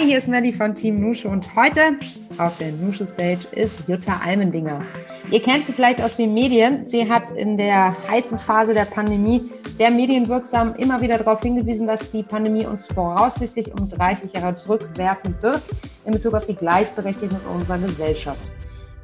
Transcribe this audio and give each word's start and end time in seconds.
Hi, 0.00 0.06
hier 0.06 0.16
ist 0.16 0.28
Melly 0.28 0.50
von 0.50 0.74
Team 0.74 0.94
Nushu 0.94 1.28
und 1.28 1.54
heute 1.54 1.98
auf 2.38 2.56
der 2.56 2.72
Nushu 2.72 3.04
Stage 3.04 3.46
ist 3.52 3.86
Jutta 3.86 4.18
Almendinger. 4.24 4.82
Ihr 5.30 5.42
kennt 5.42 5.62
sie 5.62 5.74
vielleicht 5.74 6.00
aus 6.00 6.16
den 6.16 6.32
Medien. 6.32 6.86
Sie 6.86 7.06
hat 7.06 7.28
in 7.36 7.58
der 7.58 7.94
heißen 8.08 8.38
Phase 8.38 8.72
der 8.72 8.86
Pandemie 8.86 9.42
sehr 9.76 9.90
medienwirksam 9.90 10.74
immer 10.76 11.02
wieder 11.02 11.18
darauf 11.18 11.42
hingewiesen, 11.42 11.86
dass 11.86 12.10
die 12.10 12.22
Pandemie 12.22 12.64
uns 12.64 12.86
voraussichtlich 12.86 13.74
um 13.78 13.90
30 13.90 14.32
Jahre 14.32 14.56
zurückwerfen 14.56 15.36
wird 15.42 15.60
in 16.06 16.12
Bezug 16.12 16.32
auf 16.32 16.46
die 16.46 16.56
Gleichberechtigung 16.56 17.38
in 17.38 17.60
unserer 17.60 17.76
Gesellschaft. 17.76 18.40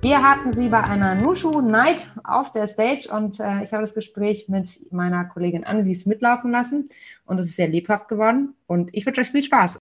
Wir 0.01 0.23
hatten 0.23 0.55
sie 0.55 0.71
bei 0.71 0.83
einer 0.83 1.15
Nushu 1.15 1.61
Night 1.61 2.07
auf 2.25 2.53
der 2.53 2.67
Stage 2.69 3.11
und 3.15 3.39
äh, 3.39 3.65
ich 3.65 3.73
habe 3.73 3.83
das 3.83 3.93
Gespräch 3.93 4.49
mit 4.49 4.91
meiner 4.93 5.27
Kollegin 5.27 5.65
Annelies 5.65 6.07
mitlaufen 6.07 6.53
lassen 6.53 6.89
und 7.27 7.39
es 7.39 7.49
ist 7.49 7.57
sehr 7.57 7.69
lebhaft 7.69 8.09
geworden 8.09 8.55
und 8.67 8.89
ich 8.95 9.05
wünsche 9.05 9.21
euch 9.21 9.31
viel 9.31 9.45
Spaß. 9.45 9.79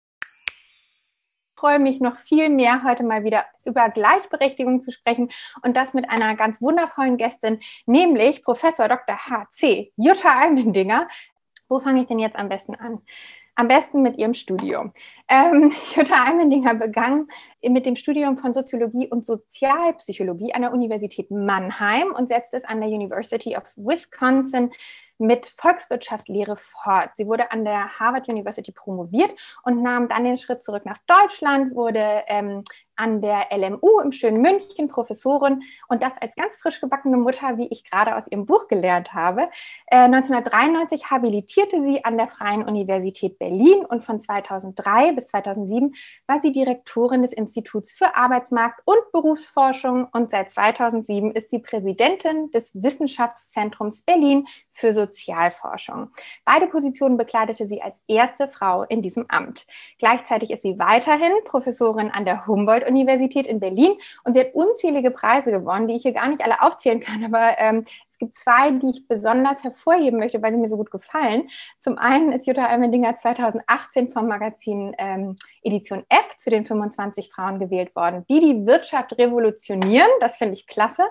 Ich 1.56 1.62
freue 1.62 1.80
mich 1.80 2.02
noch 2.02 2.18
viel 2.18 2.50
mehr, 2.50 2.84
heute 2.84 3.04
mal 3.04 3.24
wieder 3.24 3.46
über 3.64 3.88
Gleichberechtigung 3.88 4.82
zu 4.82 4.92
sprechen 4.92 5.32
und 5.62 5.78
das 5.78 5.94
mit 5.94 6.10
einer 6.10 6.36
ganz 6.36 6.62
wundervollen 6.62 7.16
Gästin, 7.16 7.62
nämlich 7.86 8.44
Professor 8.44 8.90
Dr. 8.90 9.16
H.C. 9.30 9.94
Jutta 9.96 10.36
Almendinger. 10.36 11.08
Wo 11.70 11.80
fange 11.80 12.02
ich 12.02 12.08
denn 12.08 12.20
jetzt 12.20 12.36
am 12.36 12.50
besten 12.50 12.76
an? 12.76 13.02
Am 13.56 13.70
besten 13.70 14.02
mit 14.02 14.18
ihrem 14.18 14.34
Studium. 14.34 14.92
Ähm, 15.28 15.74
Jutta 15.96 16.24
Almendinger 16.24 16.76
begann 16.76 17.28
mit 17.68 17.86
dem 17.86 17.96
Studium 17.96 18.38
von 18.38 18.54
Soziologie 18.54 19.08
und 19.08 19.26
Sozialpsychologie 19.26 20.54
an 20.54 20.62
der 20.62 20.72
Universität 20.72 21.32
Mannheim 21.32 22.14
und 22.16 22.28
setzte 22.28 22.58
es 22.58 22.64
an 22.64 22.80
der 22.80 22.90
University 22.90 23.58
of 23.58 23.64
Wisconsin 23.76 24.72
mit 25.18 25.46
Volkswirtschaftslehre 25.46 26.58
fort. 26.58 27.12
Sie 27.16 27.26
wurde 27.26 27.52
an 27.52 27.64
der 27.64 28.00
Harvard 28.00 28.28
University 28.28 28.72
promoviert 28.72 29.32
und 29.64 29.82
nahm 29.82 30.10
dann 30.10 30.26
den 30.26 30.38
Schritt 30.38 30.64
zurück 30.64 30.86
nach 30.86 30.98
Deutschland, 31.08 31.74
wurde 31.74 32.24
ähm, 32.28 32.64
an 32.98 33.22
der 33.22 33.48
LMU 33.52 34.00
im 34.00 34.12
schönen 34.12 34.42
München 34.42 34.88
Professorin 34.88 35.64
und 35.88 36.02
das 36.02 36.14
als 36.22 36.34
ganz 36.36 36.56
frisch 36.58 36.80
gebackene 36.80 37.18
Mutter, 37.18 37.58
wie 37.58 37.68
ich 37.68 37.84
gerade 37.84 38.16
aus 38.16 38.24
ihrem 38.30 38.46
Buch 38.46 38.68
gelernt 38.68 39.14
habe. 39.14 39.50
Äh, 39.88 40.06
1993 40.06 41.12
habilitierte 41.12 41.82
sie 41.82 42.04
an 42.06 42.18
der 42.18 42.28
Freien 42.28 42.64
Universität 42.64 43.38
Berlin 43.38 43.86
und 43.86 44.04
von 44.04 44.20
2003 44.20 45.14
bis 45.16 45.28
2007 45.28 45.96
war 46.28 46.42
sie 46.42 46.52
Direktorin 46.52 47.22
des 47.22 47.34
Instituts 47.34 47.92
für 47.92 48.16
Arbeitsmarkt 48.16 48.82
und 48.86 49.00
Berufsforschung 49.12 50.08
und 50.12 50.32
seit 50.32 50.52
2007 50.52 51.32
ist 51.32 51.50
sie 51.50 51.60
Präsidentin 51.60 52.52
des 52.52 52.72
Wissenschaftszentrums 52.74 54.04
Berlin 54.04 54.48
für 54.72 54.94
Sozialforschung. 54.94 56.10
Beide 56.44 56.68
Positionen 56.68 57.18
bekleidete 57.18 57.66
sie 57.66 57.82
als 57.82 58.02
erste 58.08 58.48
Frau 58.48 58.84
in 58.84 59.02
diesem 59.02 59.26
Amt. 59.30 59.66
Gleichzeitig 60.00 60.52
ist 60.52 60.62
sie 60.62 60.78
weiterhin 60.78 61.32
Professorin 61.46 62.12
an 62.12 62.26
der 62.26 62.46
Humboldt-Universität 62.48 63.48
in 63.48 63.60
Berlin 63.60 63.94
und 64.24 64.34
sie 64.34 64.42
hat 64.42 64.54
unzählige 64.54 65.12
Preise 65.12 65.52
gewonnen, 65.52 65.88
die 65.88 65.96
ich 65.96 66.04
hier 66.04 66.14
gar 66.14 66.28
nicht 66.28 66.44
alle 66.44 66.62
aufzählen 66.62 67.00
kann, 67.00 67.24
aber 67.24 67.58
ähm, 67.60 67.86
es 68.16 68.20
gibt 68.20 68.38
zwei, 68.38 68.72
die 68.72 68.92
ich 68.92 69.08
besonders 69.10 69.62
hervorheben 69.66 70.20
möchte, 70.20 70.42
weil 70.42 70.54
sie 70.54 70.58
mir 70.58 70.70
so 70.70 70.78
gut 70.78 70.90
gefallen. 70.90 71.50
Zum 71.82 71.98
einen 71.98 72.32
ist 72.32 72.48
Jutta 72.48 72.66
Almendinger 72.66 73.18
2018 73.18 74.14
vom 74.14 74.28
Magazin 74.28 74.96
ähm, 74.98 75.36
Edition 75.64 76.04
F 76.08 76.38
zu 76.38 76.50
den 76.50 76.66
25 76.66 77.30
Frauen 77.30 77.60
gewählt 77.60 77.94
worden, 77.94 78.24
die 78.30 78.40
die 78.40 78.66
Wirtschaft 78.66 79.18
revolutionieren. 79.18 80.08
Das 80.22 80.38
finde 80.38 80.54
ich 80.54 80.66
klasse. 80.66 81.04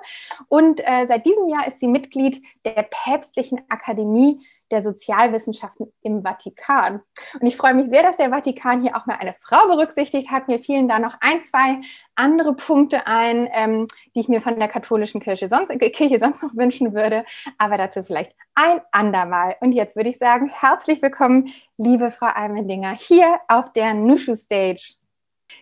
Und 0.48 0.80
äh, 0.80 1.06
seit 1.06 1.26
diesem 1.26 1.50
Jahr 1.50 1.68
ist 1.68 1.78
sie 1.78 1.88
Mitglied 1.88 2.40
der 2.64 2.88
Päpstlichen 2.88 3.60
Akademie 3.68 4.40
der 4.70 4.82
Sozialwissenschaften 4.82 5.92
im 6.02 6.22
Vatikan. 6.22 7.02
Und 7.40 7.46
ich 7.46 7.56
freue 7.56 7.74
mich 7.74 7.88
sehr, 7.88 8.02
dass 8.02 8.16
der 8.16 8.30
Vatikan 8.30 8.82
hier 8.82 8.96
auch 8.96 9.06
mal 9.06 9.16
eine 9.16 9.34
Frau 9.34 9.66
berücksichtigt 9.66 10.30
hat. 10.30 10.48
Mir 10.48 10.58
fielen 10.58 10.88
da 10.88 10.98
noch 10.98 11.14
ein, 11.20 11.42
zwei 11.42 11.80
andere 12.14 12.54
Punkte 12.54 13.06
ein, 13.06 13.48
ähm, 13.52 13.86
die 14.14 14.20
ich 14.20 14.28
mir 14.28 14.40
von 14.40 14.58
der 14.58 14.68
katholischen 14.68 15.20
Kirche 15.20 15.48
sonst, 15.48 15.70
äh, 15.70 15.90
Kirche 15.90 16.18
sonst 16.18 16.42
noch 16.42 16.54
wünschen 16.54 16.94
würde. 16.94 17.24
Aber 17.58 17.76
dazu 17.76 18.02
vielleicht 18.02 18.32
ein 18.54 18.80
andermal. 18.92 19.56
Und 19.60 19.72
jetzt 19.72 19.96
würde 19.96 20.10
ich 20.10 20.18
sagen, 20.18 20.48
herzlich 20.48 21.02
willkommen, 21.02 21.52
liebe 21.76 22.10
Frau 22.10 22.26
Almendinger, 22.26 22.96
hier 22.98 23.40
auf 23.48 23.72
der 23.72 23.94
Nushu 23.94 24.34
Stage. 24.34 24.94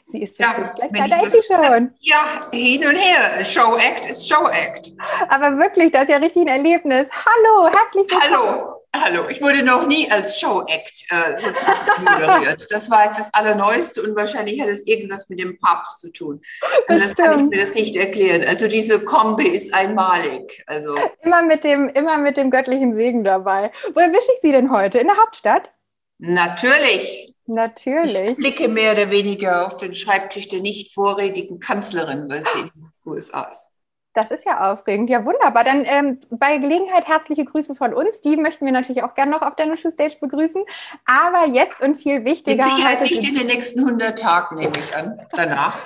Sie 0.06 0.22
ist 0.22 0.36
bestimmt 0.36 0.78
ja, 0.78 0.86
gleich 0.88 1.10
da, 1.10 1.16
da 1.16 1.22
ist 1.24 1.32
sie 1.32 1.42
schon. 1.46 1.94
Ja, 2.00 2.40
hin 2.52 2.86
und 2.86 2.96
her. 2.96 3.44
Show 3.44 3.76
Act 3.76 4.06
ist 4.06 4.28
Show 4.28 4.46
Act. 4.48 4.92
Aber 5.28 5.58
wirklich, 5.58 5.92
das 5.92 6.04
ist 6.04 6.10
ja 6.10 6.16
richtig 6.16 6.42
ein 6.42 6.48
Erlebnis. 6.48 7.08
Hallo, 7.10 7.66
herzlich 7.66 8.10
willkommen. 8.10 8.56
Hallo. 8.56 8.81
Hallo, 8.94 9.26
ich 9.28 9.40
wurde 9.40 9.62
noch 9.62 9.86
nie 9.86 10.10
als 10.10 10.38
Show-Act 10.38 11.06
äh, 11.08 11.36
sozusagen 11.38 12.04
moderiert. 12.04 12.66
Das 12.70 12.90
war 12.90 13.06
jetzt 13.06 13.18
das 13.18 13.32
Allerneueste 13.32 14.02
und 14.02 14.14
wahrscheinlich 14.14 14.60
hat 14.60 14.68
es 14.68 14.86
irgendwas 14.86 15.30
mit 15.30 15.40
dem 15.40 15.58
Papst 15.58 16.00
zu 16.00 16.12
tun. 16.12 16.42
Und 16.88 17.02
das 17.02 17.16
kann 17.16 17.38
ich 17.38 17.50
mir 17.50 17.64
das 17.64 17.74
nicht 17.74 17.96
erklären. 17.96 18.46
Also 18.46 18.68
diese 18.68 19.02
Kombi 19.02 19.48
ist 19.48 19.72
einmalig. 19.72 20.62
Also 20.66 20.94
immer 21.22 21.42
mit 21.42 21.64
dem, 21.64 21.88
immer 21.88 22.18
mit 22.18 22.36
dem 22.36 22.50
göttlichen 22.50 22.94
Segen 22.94 23.24
dabei. 23.24 23.72
Wo 23.94 24.00
erwische 24.00 24.30
ich 24.34 24.40
Sie 24.42 24.52
denn 24.52 24.70
heute? 24.70 24.98
In 24.98 25.06
der 25.06 25.16
Hauptstadt? 25.16 25.70
Natürlich. 26.18 27.32
Natürlich. 27.46 28.30
Ich 28.30 28.36
blicke 28.36 28.68
mehr 28.68 28.92
oder 28.92 29.10
weniger 29.10 29.66
auf 29.66 29.78
den 29.78 29.94
Schreibtisch 29.94 30.48
der 30.48 30.60
nicht 30.60 30.94
vorrätigen 30.94 31.58
Kanzlerin, 31.60 32.30
weil 32.30 32.44
sie 32.44 32.60
in 32.60 32.70
den 32.74 32.92
USA 33.04 33.44
ist. 33.44 33.71
Das 34.14 34.30
ist 34.30 34.44
ja 34.44 34.72
aufregend. 34.72 35.08
Ja, 35.08 35.24
wunderbar. 35.24 35.64
Dann 35.64 35.84
ähm, 35.86 36.20
bei 36.30 36.58
Gelegenheit 36.58 37.08
herzliche 37.08 37.44
Grüße 37.44 37.74
von 37.74 37.94
uns. 37.94 38.20
Die 38.20 38.36
möchten 38.36 38.66
wir 38.66 38.72
natürlich 38.72 39.02
auch 39.02 39.14
gerne 39.14 39.30
noch 39.30 39.42
auf 39.42 39.56
der 39.56 39.66
Nushu 39.66 39.90
Stage 39.90 40.18
begrüßen. 40.20 40.62
Aber 41.06 41.46
jetzt 41.46 41.80
und 41.80 42.02
viel 42.02 42.24
wichtiger. 42.24 42.64
Mit 42.64 42.74
Sicherheit 42.74 43.00
nicht 43.00 43.24
in 43.24 43.34
den 43.34 43.46
nächsten 43.46 43.80
100 43.80 44.18
Tagen, 44.18 44.56
nehme 44.56 44.76
ich 44.76 44.94
an. 44.94 45.18
Danach. 45.32 45.78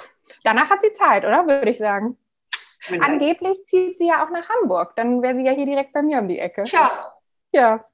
Danach 0.43 0.71
hat 0.71 0.83
sie 0.83 0.93
Zeit, 0.95 1.25
oder? 1.25 1.47
Würde 1.47 1.71
ich 1.71 1.79
sagen. 1.79 2.17
Vielleicht. 2.81 3.05
Angeblich 3.05 3.59
zieht 3.69 3.99
sie 3.99 4.09
ja 4.09 4.25
auch 4.25 4.31
nach 4.31 4.49
Hamburg. 4.49 4.95
Dann 4.97 5.23
wäre 5.23 5.37
sie 5.37 5.45
ja 5.45 5.53
hier 5.53 5.67
direkt 5.67 5.93
bei 5.93 6.03
mir 6.03 6.19
um 6.19 6.29
die 6.29 6.39
Ecke. 6.39 6.65
Tja. 6.65 6.91
Ja. 7.53 7.85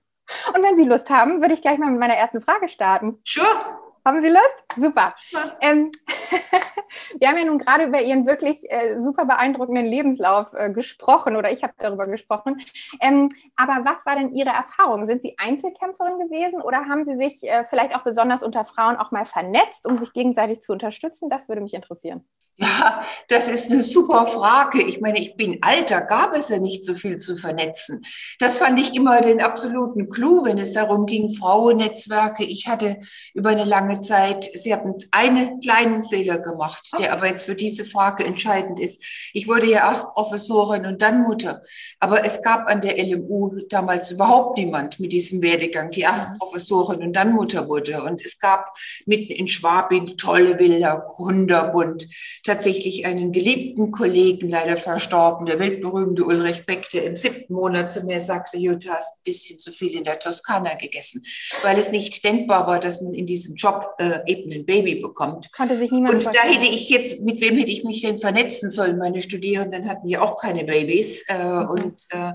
Und 0.55 0.63
wenn 0.63 0.77
Sie 0.77 0.85
Lust 0.85 1.11
haben, 1.11 1.41
würde 1.43 1.55
ich 1.55 1.61
gleich 1.61 1.79
mal 1.79 1.91
mit 1.91 2.01
meiner 2.01 2.15
ersten 2.15 2.41
Frage 2.41 2.69
starten. 2.69 3.21
Sure. 3.25 3.82
Haben 4.05 4.21
Sie 4.21 4.29
Lust? 4.29 4.65
Super. 4.77 5.15
Ja. 5.31 5.57
Ähm, 5.61 5.93
wir 7.19 7.29
haben 7.29 7.39
ja 7.39 7.45
nun 7.45 7.59
gerade 7.59 7.85
über 7.85 8.01
Ihren 8.01 8.27
wirklich 8.27 8.59
äh, 8.71 9.01
super 9.01 9.27
beeindruckenden 9.27 9.87
Lebenslauf 9.87 10.49
äh, 10.55 10.71
gesprochen 10.71 11.37
oder 11.37 11.53
ich 11.53 11.63
habe 11.63 11.75
darüber 11.79 12.07
gesprochen. 12.07 12.61
Ähm, 13.01 13.29
aber 13.55 13.85
was 13.85 14.05
war 14.05 14.17
denn 14.17 14.35
Ihre 14.35 14.51
Erfahrung? 14.51 15.07
Sind 15.07 15.23
Sie 15.23 15.35
Einzelkämpferin 15.39 16.19
gewesen 16.19 16.63
oder 16.63 16.87
haben 16.89 17.05
Sie 17.05 17.17
sich 17.17 17.43
äh, 17.45 17.65
vielleicht 17.69 17.95
auch 17.95 18.03
besonders 18.03 18.43
unter 18.43 18.65
Frauen 18.65 18.97
auch 18.97 19.13
mal 19.13 19.27
vernetzt, 19.27 19.87
um 19.87 19.99
sich 19.99 20.13
gegenseitig 20.13 20.63
zu 20.63 20.73
unterstützen? 20.73 21.31
Das 21.31 21.49
würde 21.49 21.61
mich 21.61 21.75
interessieren. 21.75 22.25
Ja, 22.59 23.03
das 23.29 23.49
ist 23.49 23.73
eine 23.73 23.83
super 23.83 24.27
Frage. 24.27 24.83
Ich 24.83 25.01
meine, 25.01 25.19
ich 25.19 25.37
bin 25.37 25.59
alt, 25.63 25.91
da 25.91 26.01
gab 26.01 26.37
es 26.37 26.51
ja 26.51 26.59
nicht 26.59 26.85
so 26.85 26.95
viel 26.95 27.17
zu 27.17 27.37
vernetzen. 27.37 28.05
Das 28.39 28.59
fand 28.59 28.79
ich 28.79 28.95
immer 28.95 29.23
den 29.23 29.41
absoluten 29.41 30.11
Clou, 30.11 30.45
wenn 30.45 30.59
es 30.59 30.75
darum 30.75 31.07
ging, 31.07 31.35
Frauennetzwerke. 31.35 32.45
Ich 32.45 32.69
hatte 32.69 32.99
über 33.33 33.49
eine 33.49 33.65
lange 33.65 34.03
Zeit, 34.03 34.51
Sie 34.55 34.75
haben 34.75 34.95
einen 35.13 35.61
kleinen 35.61 36.05
Fehler 36.05 36.39
gemacht, 36.41 36.91
der 36.99 37.15
aber 37.15 37.27
jetzt 37.27 37.45
für 37.45 37.55
diese 37.55 37.87
Frage 37.87 38.25
entscheidend 38.25 38.79
ist. 38.79 39.03
Ich 39.33 39.49
wurde 39.49 39.71
ja 39.71 39.89
erst 39.89 40.13
Professorin 40.13 40.85
und 40.85 41.01
dann 41.01 41.23
Mutter. 41.23 41.63
Aber 42.01 42.23
es 42.25 42.43
gab 42.43 42.69
an 42.69 42.83
der 42.83 43.03
LMU 43.03 43.63
damals 43.71 44.11
überhaupt 44.11 44.59
niemand 44.59 45.01
mit 45.01 45.13
diesem 45.13 45.41
Werdegang, 45.41 45.91
die 45.91 46.01
erst 46.01 46.29
mhm. 46.29 46.39
Professorin 46.39 47.03
und 47.03 47.15
dann 47.15 47.33
Mutter 47.33 47.67
wurde. 47.67 48.03
Und 48.03 48.23
es 48.25 48.39
gab 48.39 48.77
mitten 49.07 49.33
in 49.33 49.49
Schwabing 49.49 50.19
tolle 50.19 50.59
Villa, 50.59 50.97
Gründerbund 50.97 52.09
tatsächlich 52.43 53.07
einen 53.07 53.33
geliebten 53.33 53.93
Kollegen, 53.93 54.49
leider 54.49 54.77
verstorben, 54.77 55.47
der 55.47 55.61
weltberühmte 55.61 56.25
Ulrich 56.25 56.67
Beck, 56.67 56.91
der 56.91 57.05
im 57.05 57.15
siebten 57.15 57.55
Monat 57.55 57.93
zu 57.93 58.05
mir 58.05 58.21
sagte, 58.21 58.59
Jutta, 58.59 58.95
hast 58.95 59.19
ein 59.19 59.25
bisschen 59.25 59.59
zu 59.59 59.71
viel 59.71 59.97
in 59.97 60.05
der 60.05 60.19
Toskana 60.19 60.75
gegessen, 60.75 61.23
weil 61.63 61.79
es 61.79 61.93
nicht 61.93 62.25
denkbar 62.25 62.67
war, 62.67 62.81
dass 62.81 63.01
man 63.01 63.15
in 63.15 63.27
diesem 63.27 63.55
Job 63.55 63.95
äh, 63.99 64.19
eben 64.27 64.51
ein 64.53 64.67
Baby 64.67 64.97
bekommt. 64.97 65.53
Konnte 65.53 65.79
sich 65.79 65.91
niemand 65.93 66.15
Und 66.15 66.27
da 66.27 66.43
hätte 66.43 66.67
ich 66.67 66.89
jetzt, 66.89 67.21
mit 67.21 67.41
wem 67.41 67.57
hätte 67.59 67.71
ich 67.71 67.85
mich 67.85 68.03
denn 68.03 68.19
vernetzen 68.19 68.71
sollen? 68.71 68.99
Meine 68.99 69.23
Studierenden 69.23 69.89
hatten 69.89 70.09
ja 70.09 70.21
auch 70.21 70.41
keine 70.41 70.65
Babys. 70.65 71.25
Äh, 71.29 71.45
mhm. 71.45 71.71
Und 71.71 71.95
äh, 72.11 72.33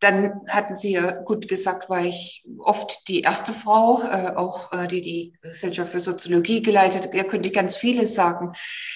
dann 0.00 0.42
hatten 0.48 0.76
sie 0.76 0.92
ja 0.92 1.10
gut 1.22 1.48
gesagt, 1.48 1.88
war 1.88 2.04
ich 2.04 2.44
oft 2.58 3.08
die 3.08 3.22
erste 3.22 3.52
Frau, 3.52 4.02
äh, 4.02 4.36
auch 4.36 4.72
äh, 4.72 4.86
die 4.86 5.00
die 5.00 5.32
Gesellschaft 5.40 5.92
für 5.92 6.00
Soziologie 6.00 6.62
geleitet. 6.62 7.08
Da 7.14 7.22
könnte 7.22 7.48
ich 7.48 7.54
ganz 7.54 7.76
vieles 7.76 8.14
sagen. 8.14 8.52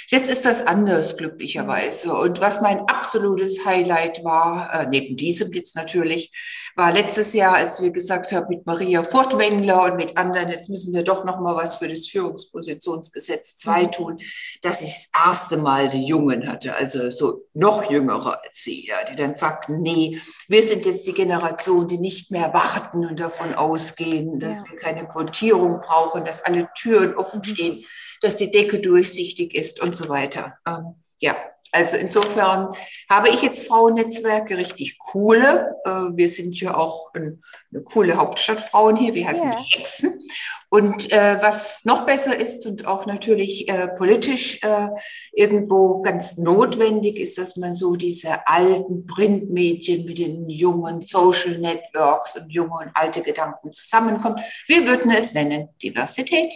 Jetzt 0.09 0.31
ist 0.31 0.45
das 0.45 0.67
anders, 0.67 1.17
glücklicherweise. 1.17 2.15
Und 2.15 2.41
was 2.41 2.61
mein 2.61 2.81
absolutes 2.81 3.65
Highlight 3.65 4.25
war, 4.25 4.75
äh, 4.75 4.87
neben 4.89 5.17
diesem 5.17 5.53
jetzt 5.53 5.75
natürlich, 5.75 6.33
war 6.77 6.93
letztes 6.93 7.33
Jahr, 7.33 7.55
als 7.55 7.81
wir 7.81 7.91
gesagt 7.91 8.33
haben, 8.33 8.49
mit 8.49 8.67
Maria 8.67 9.03
Furtwängler 9.03 9.85
und 9.85 9.97
mit 9.97 10.17
anderen, 10.17 10.51
jetzt 10.51 10.69
müssen 10.69 10.93
wir 10.93 11.03
doch 11.03 11.25
noch 11.25 11.41
mal 11.41 11.57
was 11.57 11.77
für 11.77 11.89
das 11.89 12.09
Führungspositionsgesetz 12.09 13.57
2 13.59 13.83
mhm. 13.85 13.93
tun, 13.93 14.19
dass 14.63 14.83
ich 14.83 14.93
das 14.93 15.27
erste 15.27 15.57
Mal 15.57 15.89
die 15.89 16.05
Jungen 16.05 16.47
hatte, 16.49 16.77
also 16.77 17.11
so 17.11 17.47
noch 17.55 17.91
jüngere 17.91 18.41
als 18.45 18.63
sie, 18.63 18.87
ja, 18.87 18.97
die 19.05 19.17
dann 19.17 19.37
sagten, 19.37 19.81
nee, 19.81 20.21
wir 20.49 20.63
sind 20.63 20.87
jetzt 20.91 21.07
die 21.07 21.15
Generation, 21.15 21.89
die 21.89 21.99
nicht 21.99 22.31
mehr 22.31 22.53
warten 22.53 23.07
und 23.07 23.19
davon 23.21 23.55
ausgehen, 23.55 24.39
dass 24.39 24.61
ja. 24.61 24.65
wir 24.71 24.79
keine 24.79 25.07
Quotierung 25.07 25.81
brauchen, 25.81 26.25
dass 26.25 26.45
alle 26.45 26.69
Türen 26.77 27.15
offen 27.15 27.43
stehen, 27.45 27.85
dass 28.21 28.37
die 28.37 28.51
Decke 28.51 28.81
durchsichtig 28.81 29.55
ist 29.55 29.81
und 29.81 29.97
so 29.97 30.09
weiter. 30.09 30.59
Ähm, 30.67 30.95
ja, 31.19 31.37
also 31.73 31.97
insofern 31.97 32.75
habe 33.09 33.29
ich 33.29 33.43
jetzt 33.43 33.67
Frauennetzwerke, 33.67 34.57
richtig 34.57 34.99
coole. 34.99 35.77
Äh, 35.85 35.91
wir 36.15 36.29
sind 36.29 36.59
ja 36.61 36.77
auch 36.77 37.13
eine 37.15 37.39
coole 37.85 38.17
Hauptstadtfrauen 38.17 38.97
hier, 38.97 39.15
wir 39.15 39.29
heißen 39.29 39.53
ja. 39.53 39.59
die 39.59 39.79
Hexen. 39.79 40.21
Und 40.69 41.11
äh, 41.11 41.39
was 41.41 41.85
noch 41.85 42.07
besser 42.07 42.37
ist 42.37 42.65
und 42.65 42.87
auch 42.87 43.05
natürlich 43.05 43.69
äh, 43.69 43.89
politisch 43.89 44.63
äh, 44.63 44.89
irgendwo 45.33 46.01
ganz 46.03 46.39
notwendig 46.39 47.19
ist, 47.19 47.39
dass 47.39 47.57
man 47.57 47.75
so 47.75 47.97
diese 47.97 48.47
alten 48.47 49.05
Printmedien 49.07 50.05
mit 50.05 50.19
den 50.19 50.49
jungen 50.49 51.01
Social 51.01 51.59
Networks 51.59 52.37
und 52.37 52.51
junge 52.51 52.75
und 52.85 52.91
alte 52.95 53.23
Gedanken 53.23 53.73
zusammenkommt. 53.73 54.41
Wir 54.69 54.87
würden 54.87 55.11
es 55.11 55.35
nennen 55.35 55.71
Diversität. 55.83 56.53